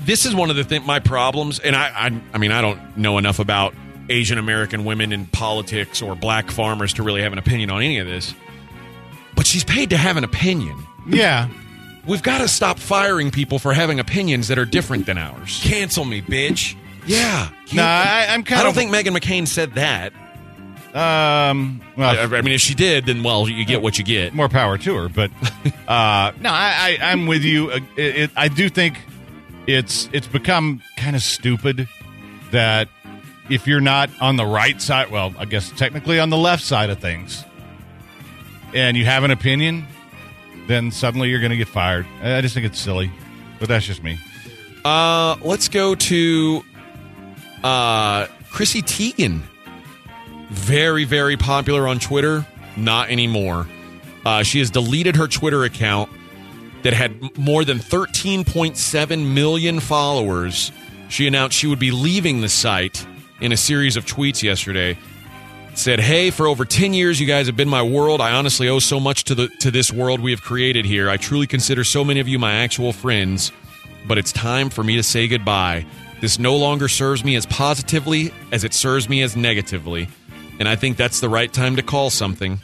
This 0.01 0.27
is 0.27 0.35
one 0.35 0.51
of 0.51 0.57
the 0.57 0.65
th- 0.65 0.83
my 0.83 0.99
problems, 0.99 1.61
and 1.61 1.77
I, 1.77 1.89
I, 1.95 2.21
I 2.35 2.39
mean, 2.39 2.51
I 2.51 2.61
don't 2.61 2.97
know 2.97 3.19
enough 3.19 3.39
about 3.39 3.75
Asian 4.09 4.37
American 4.37 4.85
women 4.85 5.13
in 5.13 5.27
politics 5.27 6.03
or 6.03 6.17
black 6.17 6.51
farmers 6.51 6.93
to 6.95 7.03
really 7.03 7.23
have 7.23 7.33
an 7.33 7.39
opinion 7.39 7.71
on 7.71 7.83
any 7.83 7.99
of 7.99 8.07
this. 8.07 8.35
But 9.37 9.47
she's 9.47 9.65
paid 9.65 9.91
to 9.91 9.97
have 9.97 10.17
an 10.17 10.25
opinion. 10.25 10.77
Yeah. 11.07 11.49
We've 12.07 12.23
got 12.23 12.39
to 12.39 12.49
stop 12.49 12.79
firing 12.79 13.31
people 13.31 13.59
for 13.59 13.73
having 13.73 14.01
opinions 14.01 14.49
that 14.49 14.59
are 14.59 14.65
different 14.65 15.07
than 15.07 15.19
ours. 15.19 15.61
Cancel 15.63 16.05
me, 16.05 16.21
bitch. 16.21 16.75
Yeah. 17.07 17.49
No, 17.73 17.83
I, 17.85 18.27
I'm 18.31 18.43
kind 18.45 18.61
I 18.61 18.65
don't 18.65 18.71
of. 18.71 18.77
think 18.77 18.91
Meghan 18.93 19.17
McCain 19.17 19.47
said 19.47 19.75
that. 19.75 20.13
Um. 20.95 21.81
Well, 21.97 22.11
I, 22.19 22.37
I 22.37 22.43
mean, 22.43 22.53
if 22.53 22.61
she 22.61 22.75
did, 22.75 23.07
then 23.07 23.23
well, 23.23 23.49
you 23.49 23.65
get 23.65 23.81
what 23.83 23.97
you 23.99 24.05
get. 24.05 24.35
more 24.35 24.49
power 24.51 24.77
to 24.79 24.95
her. 24.97 25.09
But 25.09 25.31
uh, 25.89 26.33
no, 26.41 26.51
I, 26.51 26.99
I, 27.01 27.11
I'm 27.11 27.27
with 27.27 27.43
you. 27.45 27.71
Uh, 27.71 27.81
It, 27.97 28.17
it, 28.17 28.31
I 28.37 28.49
do 28.49 28.69
think 28.69 28.99
it's 29.67 30.09
it's 30.13 30.27
become 30.27 30.83
kind 30.99 31.17
of 31.17 31.23
stupid 31.23 31.89
that 32.51 32.89
if 33.49 33.67
you're 33.67 33.81
not 33.81 34.11
on 34.21 34.37
the 34.37 34.45
right 34.45 34.83
side, 34.83 35.11
well, 35.11 35.33
I 35.39 35.47
guess 35.47 35.71
technically 35.71 36.21
on 36.21 36.29
the 36.31 36.37
left 36.37 36.63
side 36.63 36.91
of 36.91 36.99
things, 36.99 37.43
and 38.75 38.95
you 38.97 39.07
have 39.07 39.25
an 39.25 39.31
opinion, 39.31 39.87
then 40.67 40.91
suddenly 40.91 41.29
you're 41.29 41.41
going 41.41 41.51
to 41.51 41.57
get 41.57 41.69
fired. 41.69 42.07
I 42.23 42.41
just 42.41 42.55
think 42.55 42.67
it's 42.67 42.81
silly, 42.81 43.11
but 43.59 43.69
that's 43.69 43.87
just 43.87 44.03
me. 44.03 44.19
Uh, 44.85 45.37
let's 45.43 45.69
go 45.69 45.95
to 45.95 46.65
uh, 47.63 48.27
Chrissy 48.51 48.83
Teigen. 48.83 49.43
Very, 50.51 51.05
very 51.05 51.37
popular 51.37 51.89
on 51.89 51.99
Twitter. 51.99 52.47
Not 52.77 53.11
anymore. 53.11 53.67
Uh, 54.25 54.43
she 54.43 54.59
has 54.61 54.71
deleted 54.71 55.17
her 55.17 55.27
Twitter 55.27 55.65
account 55.65 56.11
that 56.83 56.93
had 56.93 57.39
more 57.39 57.65
than 57.65 57.79
13.7 57.79 59.33
million 59.33 59.81
followers. 59.81 60.73
She 61.09 61.27
announced 61.27 61.57
she 61.57 61.67
would 61.67 61.79
be 61.79 61.91
leaving 61.91 62.41
the 62.41 62.49
site 62.49 63.07
in 63.41 63.53
a 63.53 63.57
series 63.57 63.97
of 63.97 64.05
tweets 64.05 64.43
yesterday. 64.43 64.97
Said, 65.75 66.01
"Hey, 66.01 66.31
for 66.31 66.47
over 66.47 66.65
10 66.65 66.93
years 66.93 67.19
you 67.19 67.27
guys 67.27 67.47
have 67.47 67.57
been 67.57 67.69
my 67.69 67.83
world. 67.83 68.21
I 68.21 68.33
honestly 68.33 68.69
owe 68.69 68.79
so 68.79 69.01
much 69.01 69.25
to 69.25 69.35
the 69.35 69.49
to 69.61 69.71
this 69.71 69.93
world 69.93 70.21
we 70.21 70.31
have 70.31 70.43
created 70.43 70.85
here. 70.85 71.09
I 71.09 71.17
truly 71.17 71.47
consider 71.47 71.83
so 71.83 72.05
many 72.05 72.21
of 72.21 72.29
you 72.29 72.39
my 72.39 72.53
actual 72.53 72.93
friends, 72.93 73.51
but 74.07 74.19
it's 74.19 74.33
time 74.33 74.69
for 74.71 74.85
me 74.85 74.97
to 74.97 75.03
say 75.03 75.27
goodbye. 75.27 75.87
This 76.21 76.39
no 76.39 76.55
longer 76.57 76.89
serves 76.89 77.25
me 77.25 77.37
as 77.37 77.47
positively 77.47 78.33
as 78.53 78.65
it 78.65 78.75
serves 78.75 79.09
me 79.09 79.23
as 79.23 79.35
negatively, 79.35 80.09
and 80.61 80.69
I 80.69 80.77
think 80.77 80.99
that's 80.99 81.21
the 81.21 81.29
right 81.29 81.53
time 81.53 81.77
to 81.77 81.83
call 81.83 82.11
something." 82.11 82.61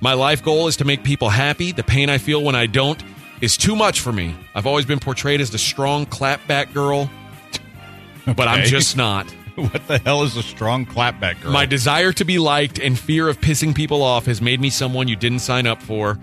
My 0.00 0.14
life 0.14 0.42
goal 0.42 0.68
is 0.68 0.76
to 0.76 0.84
make 0.84 1.04
people 1.04 1.30
happy. 1.30 1.70
The 1.72 1.84
pain 1.84 2.10
I 2.10 2.18
feel 2.18 2.42
when 2.42 2.54
I 2.54 2.66
don't 2.66 3.00
is 3.40 3.56
too 3.56 3.76
much 3.76 4.00
for 4.00 4.12
me. 4.12 4.34
I've 4.54 4.66
always 4.66 4.84
been 4.84 4.98
portrayed 4.98 5.40
as 5.40 5.50
the 5.50 5.58
strong 5.58 6.06
clapback 6.06 6.72
girl, 6.72 7.10
but 8.24 8.48
I'm 8.48 8.64
just 8.64 8.96
not. 8.96 9.26
What 9.72 9.86
the 9.88 9.98
hell 9.98 10.22
is 10.22 10.36
a 10.36 10.42
strong 10.42 10.84
clapback 10.84 11.40
girl? 11.40 11.50
My 11.50 11.64
desire 11.64 12.12
to 12.12 12.24
be 12.26 12.38
liked 12.38 12.78
and 12.78 12.98
fear 12.98 13.26
of 13.26 13.40
pissing 13.40 13.74
people 13.74 14.02
off 14.02 14.26
has 14.26 14.42
made 14.42 14.60
me 14.60 14.68
someone 14.68 15.08
you 15.08 15.16
didn't 15.16 15.38
sign 15.38 15.66
up 15.66 15.82
for 15.82 16.18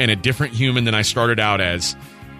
and 0.00 0.10
a 0.10 0.16
different 0.16 0.54
human 0.54 0.84
than 0.84 0.94
I 0.94 1.02
started 1.02 1.38
out 1.38 1.60
as. 1.60 1.94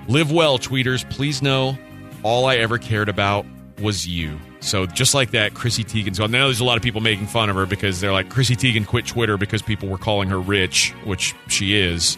Live 0.08 0.32
well, 0.32 0.58
tweeters. 0.58 1.08
Please 1.10 1.42
know 1.42 1.76
all 2.22 2.46
I 2.46 2.56
ever 2.56 2.78
cared 2.78 3.10
about 3.10 3.44
was 3.78 4.06
you. 4.06 4.38
So 4.60 4.86
just 4.86 5.12
like 5.12 5.32
that, 5.32 5.52
Chrissy 5.52 5.84
Teigen's 5.84 6.18
gone. 6.18 6.30
Now 6.30 6.46
there's 6.46 6.60
a 6.60 6.64
lot 6.64 6.78
of 6.78 6.82
people 6.82 7.02
making 7.02 7.26
fun 7.26 7.50
of 7.50 7.56
her 7.56 7.66
because 7.66 8.00
they're 8.00 8.12
like, 8.12 8.30
Chrissy 8.30 8.56
Teigen 8.56 8.86
quit 8.86 9.06
Twitter 9.06 9.36
because 9.36 9.60
people 9.60 9.90
were 9.90 9.98
calling 9.98 10.30
her 10.30 10.40
rich, 10.40 10.92
which 11.04 11.34
she 11.48 11.78
is. 11.78 12.16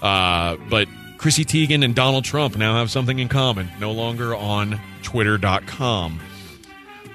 Uh, 0.00 0.56
but 0.70 0.88
Chrissy 1.18 1.44
Teigen 1.44 1.84
and 1.84 1.94
Donald 1.94 2.24
Trump 2.24 2.56
now 2.56 2.76
have 2.76 2.90
something 2.90 3.18
in 3.18 3.28
common. 3.28 3.68
No 3.80 3.92
longer 3.92 4.34
on 4.34 4.80
Twitter.com. 5.02 6.20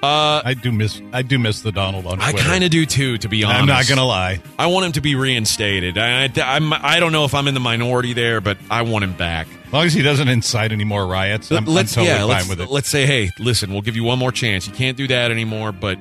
I 0.03 0.53
do 0.53 0.71
miss 0.71 1.01
I 1.11 1.21
do 1.21 1.39
miss 1.39 1.61
the 1.61 1.71
Donald 1.71 2.05
on 2.05 2.19
I 2.19 2.33
kind 2.33 2.63
of 2.63 2.71
do 2.71 2.85
too, 2.85 3.17
to 3.19 3.29
be 3.29 3.43
honest. 3.43 3.61
I'm 3.61 3.67
not 3.67 3.87
gonna 3.87 4.05
lie. 4.05 4.41
I 4.59 4.67
want 4.67 4.85
him 4.85 4.91
to 4.93 5.01
be 5.01 5.15
reinstated. 5.15 5.97
I, 5.97 6.25
I, 6.25 6.31
I'm, 6.37 6.73
I 6.73 6.99
don't 6.99 7.11
know 7.11 7.25
if 7.25 7.33
I'm 7.33 7.47
in 7.47 7.53
the 7.53 7.59
minority 7.59 8.13
there, 8.13 8.41
but 8.41 8.57
I 8.69 8.81
want 8.81 9.03
him 9.03 9.13
back. 9.13 9.47
As 9.67 9.73
long 9.73 9.85
as 9.85 9.93
he 9.93 10.01
doesn't 10.01 10.27
incite 10.27 10.71
any 10.71 10.83
more 10.83 11.05
riots, 11.07 11.51
I'm, 11.51 11.59
I'm 11.59 11.65
let's 11.65 11.93
totally 11.93 12.09
yeah, 12.09 12.19
fine 12.19 12.27
let's, 12.27 12.49
with 12.49 12.61
it. 12.61 12.69
let's 12.69 12.89
say, 12.89 13.05
hey, 13.05 13.29
listen, 13.39 13.71
we'll 13.71 13.81
give 13.81 13.95
you 13.95 14.03
one 14.03 14.19
more 14.19 14.31
chance. 14.31 14.67
You 14.67 14.73
can't 14.73 14.97
do 14.97 15.07
that 15.07 15.31
anymore. 15.31 15.71
But 15.71 15.97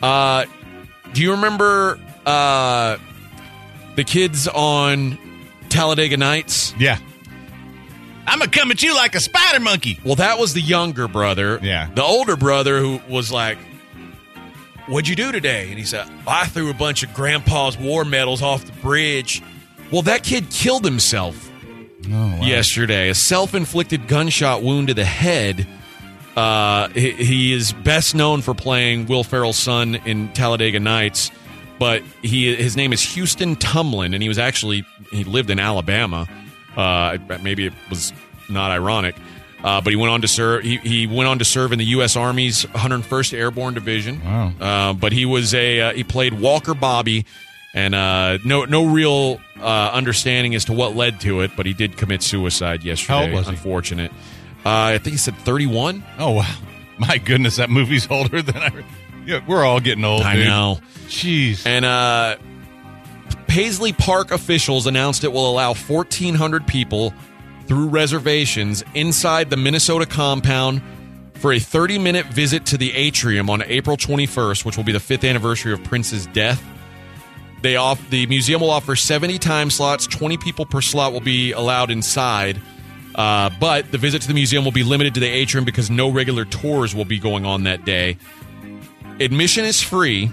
uh, 0.00 0.46
do 1.12 1.22
you 1.22 1.32
remember 1.32 1.98
uh, 2.24 2.96
the 3.96 4.04
kids 4.04 4.48
on 4.48 5.18
Talladega 5.68 6.16
Nights? 6.16 6.72
yeah. 6.78 6.98
I'm 8.30 8.38
gonna 8.38 8.50
come 8.52 8.70
at 8.70 8.80
you 8.80 8.94
like 8.94 9.16
a 9.16 9.20
spider 9.20 9.58
monkey. 9.58 9.98
Well, 10.04 10.14
that 10.14 10.38
was 10.38 10.54
the 10.54 10.60
younger 10.60 11.08
brother. 11.08 11.58
Yeah. 11.60 11.90
The 11.92 12.04
older 12.04 12.36
brother 12.36 12.78
who 12.78 13.00
was 13.08 13.32
like, 13.32 13.58
What'd 14.86 15.08
you 15.08 15.16
do 15.16 15.32
today? 15.32 15.68
And 15.68 15.78
he 15.78 15.84
said, 15.84 16.08
I 16.28 16.46
threw 16.46 16.70
a 16.70 16.74
bunch 16.74 17.02
of 17.02 17.12
grandpa's 17.12 17.76
war 17.76 18.04
medals 18.04 18.40
off 18.40 18.64
the 18.64 18.72
bridge. 18.82 19.42
Well, 19.90 20.02
that 20.02 20.22
kid 20.22 20.48
killed 20.50 20.84
himself 20.84 21.50
yesterday. 22.08 23.08
A 23.08 23.16
self 23.16 23.52
inflicted 23.52 24.06
gunshot 24.06 24.62
wound 24.62 24.88
to 24.88 24.94
the 24.94 25.04
head. 25.04 25.66
Uh, 26.36 26.88
he, 26.90 27.10
he 27.10 27.52
is 27.52 27.72
best 27.72 28.14
known 28.14 28.42
for 28.42 28.54
playing 28.54 29.06
Will 29.06 29.24
Ferrell's 29.24 29.58
son 29.58 29.96
in 30.06 30.32
Talladega 30.32 30.78
Nights, 30.78 31.32
but 31.80 32.02
he 32.22 32.54
his 32.54 32.76
name 32.76 32.92
is 32.92 33.02
Houston 33.14 33.56
Tumlin, 33.56 34.14
and 34.14 34.22
he 34.22 34.28
was 34.28 34.38
actually 34.38 34.84
he 35.10 35.24
lived 35.24 35.50
in 35.50 35.58
Alabama. 35.58 36.28
Uh, 36.76 37.18
maybe 37.42 37.66
it 37.66 37.72
was 37.88 38.12
not 38.48 38.70
ironic, 38.70 39.16
uh, 39.62 39.80
but 39.80 39.90
he 39.90 39.96
went 39.96 40.12
on 40.12 40.20
to 40.22 40.28
serve. 40.28 40.62
He, 40.62 40.76
he 40.78 41.06
went 41.06 41.28
on 41.28 41.38
to 41.38 41.44
serve 41.44 41.72
in 41.72 41.78
the 41.78 41.84
U.S. 41.86 42.16
Army's 42.16 42.64
101st 42.66 43.36
Airborne 43.36 43.74
Division. 43.74 44.24
Wow. 44.24 44.52
Uh, 44.60 44.92
but 44.92 45.12
he 45.12 45.26
was 45.26 45.54
a 45.54 45.80
uh, 45.80 45.92
he 45.92 46.04
played 46.04 46.34
Walker 46.34 46.74
Bobby, 46.74 47.26
and 47.74 47.94
uh, 47.94 48.38
no 48.44 48.64
no 48.64 48.86
real 48.86 49.40
uh, 49.60 49.90
understanding 49.92 50.54
as 50.54 50.64
to 50.66 50.72
what 50.72 50.96
led 50.96 51.20
to 51.20 51.40
it. 51.40 51.52
But 51.56 51.66
he 51.66 51.74
did 51.74 51.96
commit 51.96 52.22
suicide 52.22 52.82
yesterday. 52.84 53.12
How 53.12 53.22
old 53.24 53.32
was 53.32 53.46
he? 53.46 53.52
Unfortunate. 53.52 54.12
Uh, 54.64 54.94
I 54.94 54.98
think 54.98 55.12
he 55.12 55.18
said 55.18 55.36
31. 55.36 56.04
Oh 56.18 56.32
wow, 56.32 56.54
my 56.98 57.18
goodness, 57.18 57.56
that 57.56 57.70
movie's 57.70 58.06
older 58.10 58.42
than 58.42 58.56
I. 58.56 58.84
Yeah, 59.26 59.40
we're 59.46 59.64
all 59.64 59.80
getting 59.80 60.04
old. 60.04 60.22
I 60.22 60.36
dude. 60.36 60.46
know. 60.46 60.80
Jeez. 61.06 61.66
And 61.66 61.84
uh, 61.84 62.36
Paisley 63.50 63.92
Park 63.92 64.30
officials 64.30 64.86
announced 64.86 65.24
it 65.24 65.32
will 65.32 65.50
allow 65.50 65.74
1,400 65.74 66.68
people 66.68 67.12
through 67.66 67.88
reservations 67.88 68.84
inside 68.94 69.50
the 69.50 69.56
Minnesota 69.56 70.06
compound 70.06 70.80
for 71.34 71.52
a 71.52 71.58
30 71.58 71.98
minute 71.98 72.26
visit 72.26 72.64
to 72.66 72.78
the 72.78 72.94
atrium 72.94 73.50
on 73.50 73.62
April 73.62 73.96
21st, 73.96 74.64
which 74.64 74.76
will 74.76 74.84
be 74.84 74.92
the 74.92 75.00
fifth 75.00 75.24
anniversary 75.24 75.72
of 75.72 75.82
Prince's 75.82 76.26
death. 76.26 76.62
They 77.60 77.74
off 77.74 78.00
the 78.10 78.24
museum 78.26 78.60
will 78.60 78.70
offer 78.70 78.94
70 78.94 79.40
time 79.40 79.68
slots. 79.68 80.06
20 80.06 80.36
people 80.36 80.64
per 80.64 80.80
slot 80.80 81.12
will 81.12 81.18
be 81.18 81.50
allowed 81.50 81.90
inside. 81.90 82.62
Uh, 83.16 83.50
but 83.58 83.90
the 83.90 83.98
visit 83.98 84.22
to 84.22 84.28
the 84.28 84.34
museum 84.34 84.64
will 84.64 84.70
be 84.70 84.84
limited 84.84 85.14
to 85.14 85.20
the 85.20 85.26
atrium 85.26 85.64
because 85.64 85.90
no 85.90 86.08
regular 86.08 86.44
tours 86.44 86.94
will 86.94 87.04
be 87.04 87.18
going 87.18 87.44
on 87.44 87.64
that 87.64 87.84
day. 87.84 88.16
Admission 89.18 89.64
is 89.64 89.82
free, 89.82 90.30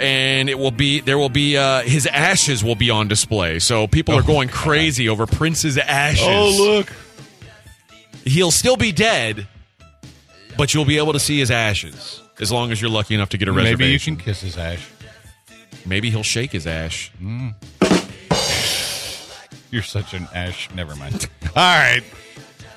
and 0.00 0.48
it 0.48 0.58
will 0.58 0.70
be 0.70 1.00
there 1.00 1.18
will 1.18 1.28
be 1.28 1.56
uh, 1.56 1.82
his 1.82 2.06
ashes 2.06 2.62
will 2.64 2.74
be 2.74 2.90
on 2.90 3.08
display. 3.08 3.58
So 3.58 3.86
people 3.86 4.14
are 4.14 4.22
going 4.22 4.48
crazy 4.48 5.08
over 5.08 5.26
Prince's 5.26 5.78
ashes. 5.78 6.24
oh 6.26 6.50
look. 6.56 6.92
He'll 8.24 8.52
still 8.52 8.76
be 8.76 8.92
dead, 8.92 9.48
but 10.56 10.74
you'll 10.74 10.84
be 10.84 10.98
able 10.98 11.12
to 11.12 11.20
see 11.20 11.38
his 11.38 11.50
ashes 11.50 12.20
as 12.40 12.52
long 12.52 12.70
as 12.70 12.80
you're 12.80 12.90
lucky 12.90 13.14
enough 13.14 13.30
to 13.30 13.38
get 13.38 13.48
a 13.48 13.52
reservation. 13.52 13.78
Maybe 13.78 13.92
you 13.92 13.98
can 14.00 14.16
kiss 14.16 14.40
his 14.42 14.56
ash. 14.56 14.88
Maybe 15.84 16.10
he'll 16.10 16.22
shake 16.22 16.52
his 16.52 16.66
ash. 16.66 17.10
You're 19.70 19.82
such 19.82 20.12
an 20.14 20.28
ash. 20.34 20.68
Never 20.74 20.94
mind. 20.96 21.28
All 21.44 21.50
right. 21.56 22.02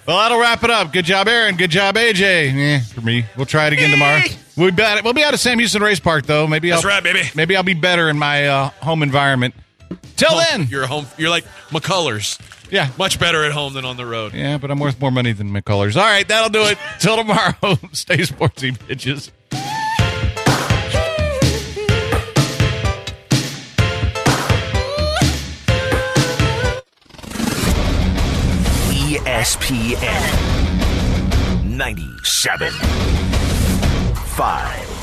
Well, 0.07 0.17
that'll 0.17 0.39
wrap 0.39 0.63
it 0.63 0.69
up. 0.69 0.93
Good 0.93 1.05
job, 1.05 1.27
Aaron. 1.27 1.55
Good 1.55 1.71
job, 1.71 1.95
AJ. 1.95 2.21
Eh, 2.55 2.79
for 2.81 3.01
me, 3.01 3.25
we'll 3.35 3.45
try 3.47 3.67
it 3.67 3.73
again 3.73 3.89
tomorrow. 3.89 4.21
We'll 4.55 4.71
be 4.71 4.83
at, 4.83 5.03
we'll 5.03 5.13
be 5.13 5.23
out 5.23 5.33
at 5.33 5.39
Sam 5.39 5.57
Houston 5.59 5.81
Race 5.81 5.99
Park, 5.99 6.25
though. 6.27 6.45
Maybe 6.47 6.69
That's 6.69 6.85
I'll, 6.85 6.89
right, 6.91 7.03
baby. 7.03 7.23
Maybe 7.33 7.55
I'll 7.57 7.63
be 7.63 7.73
better 7.73 8.07
in 8.09 8.17
my 8.19 8.47
uh, 8.47 8.69
home 8.81 9.01
environment. 9.03 9.55
Till 10.15 10.37
then, 10.37 10.67
You're 10.69 10.85
home. 10.87 11.07
You're 11.17 11.29
like 11.29 11.43
McCullers. 11.69 12.39
yeah, 12.71 12.89
Much 12.97 13.19
better 13.19 13.43
at 13.43 13.51
home 13.51 13.73
than 13.73 13.83
on 13.83 13.97
the 13.97 14.05
road. 14.05 14.33
yeah, 14.33 14.57
but 14.57 14.71
I'm 14.71 14.79
worth 14.79 14.99
more 15.01 15.11
money 15.11 15.33
than 15.33 15.51
McCullers. 15.51 15.95
All 15.95 16.03
right, 16.03 16.27
that'll 16.27 16.49
do 16.49 16.63
it. 16.69 16.77
Till 16.99 17.17
tomorrow. 17.17 17.53
Stay 17.91 18.17
sportsy, 18.17 18.77
bitches. 18.77 19.31
ESPN 29.45 30.01
97 31.77 32.71
5. 34.35 34.94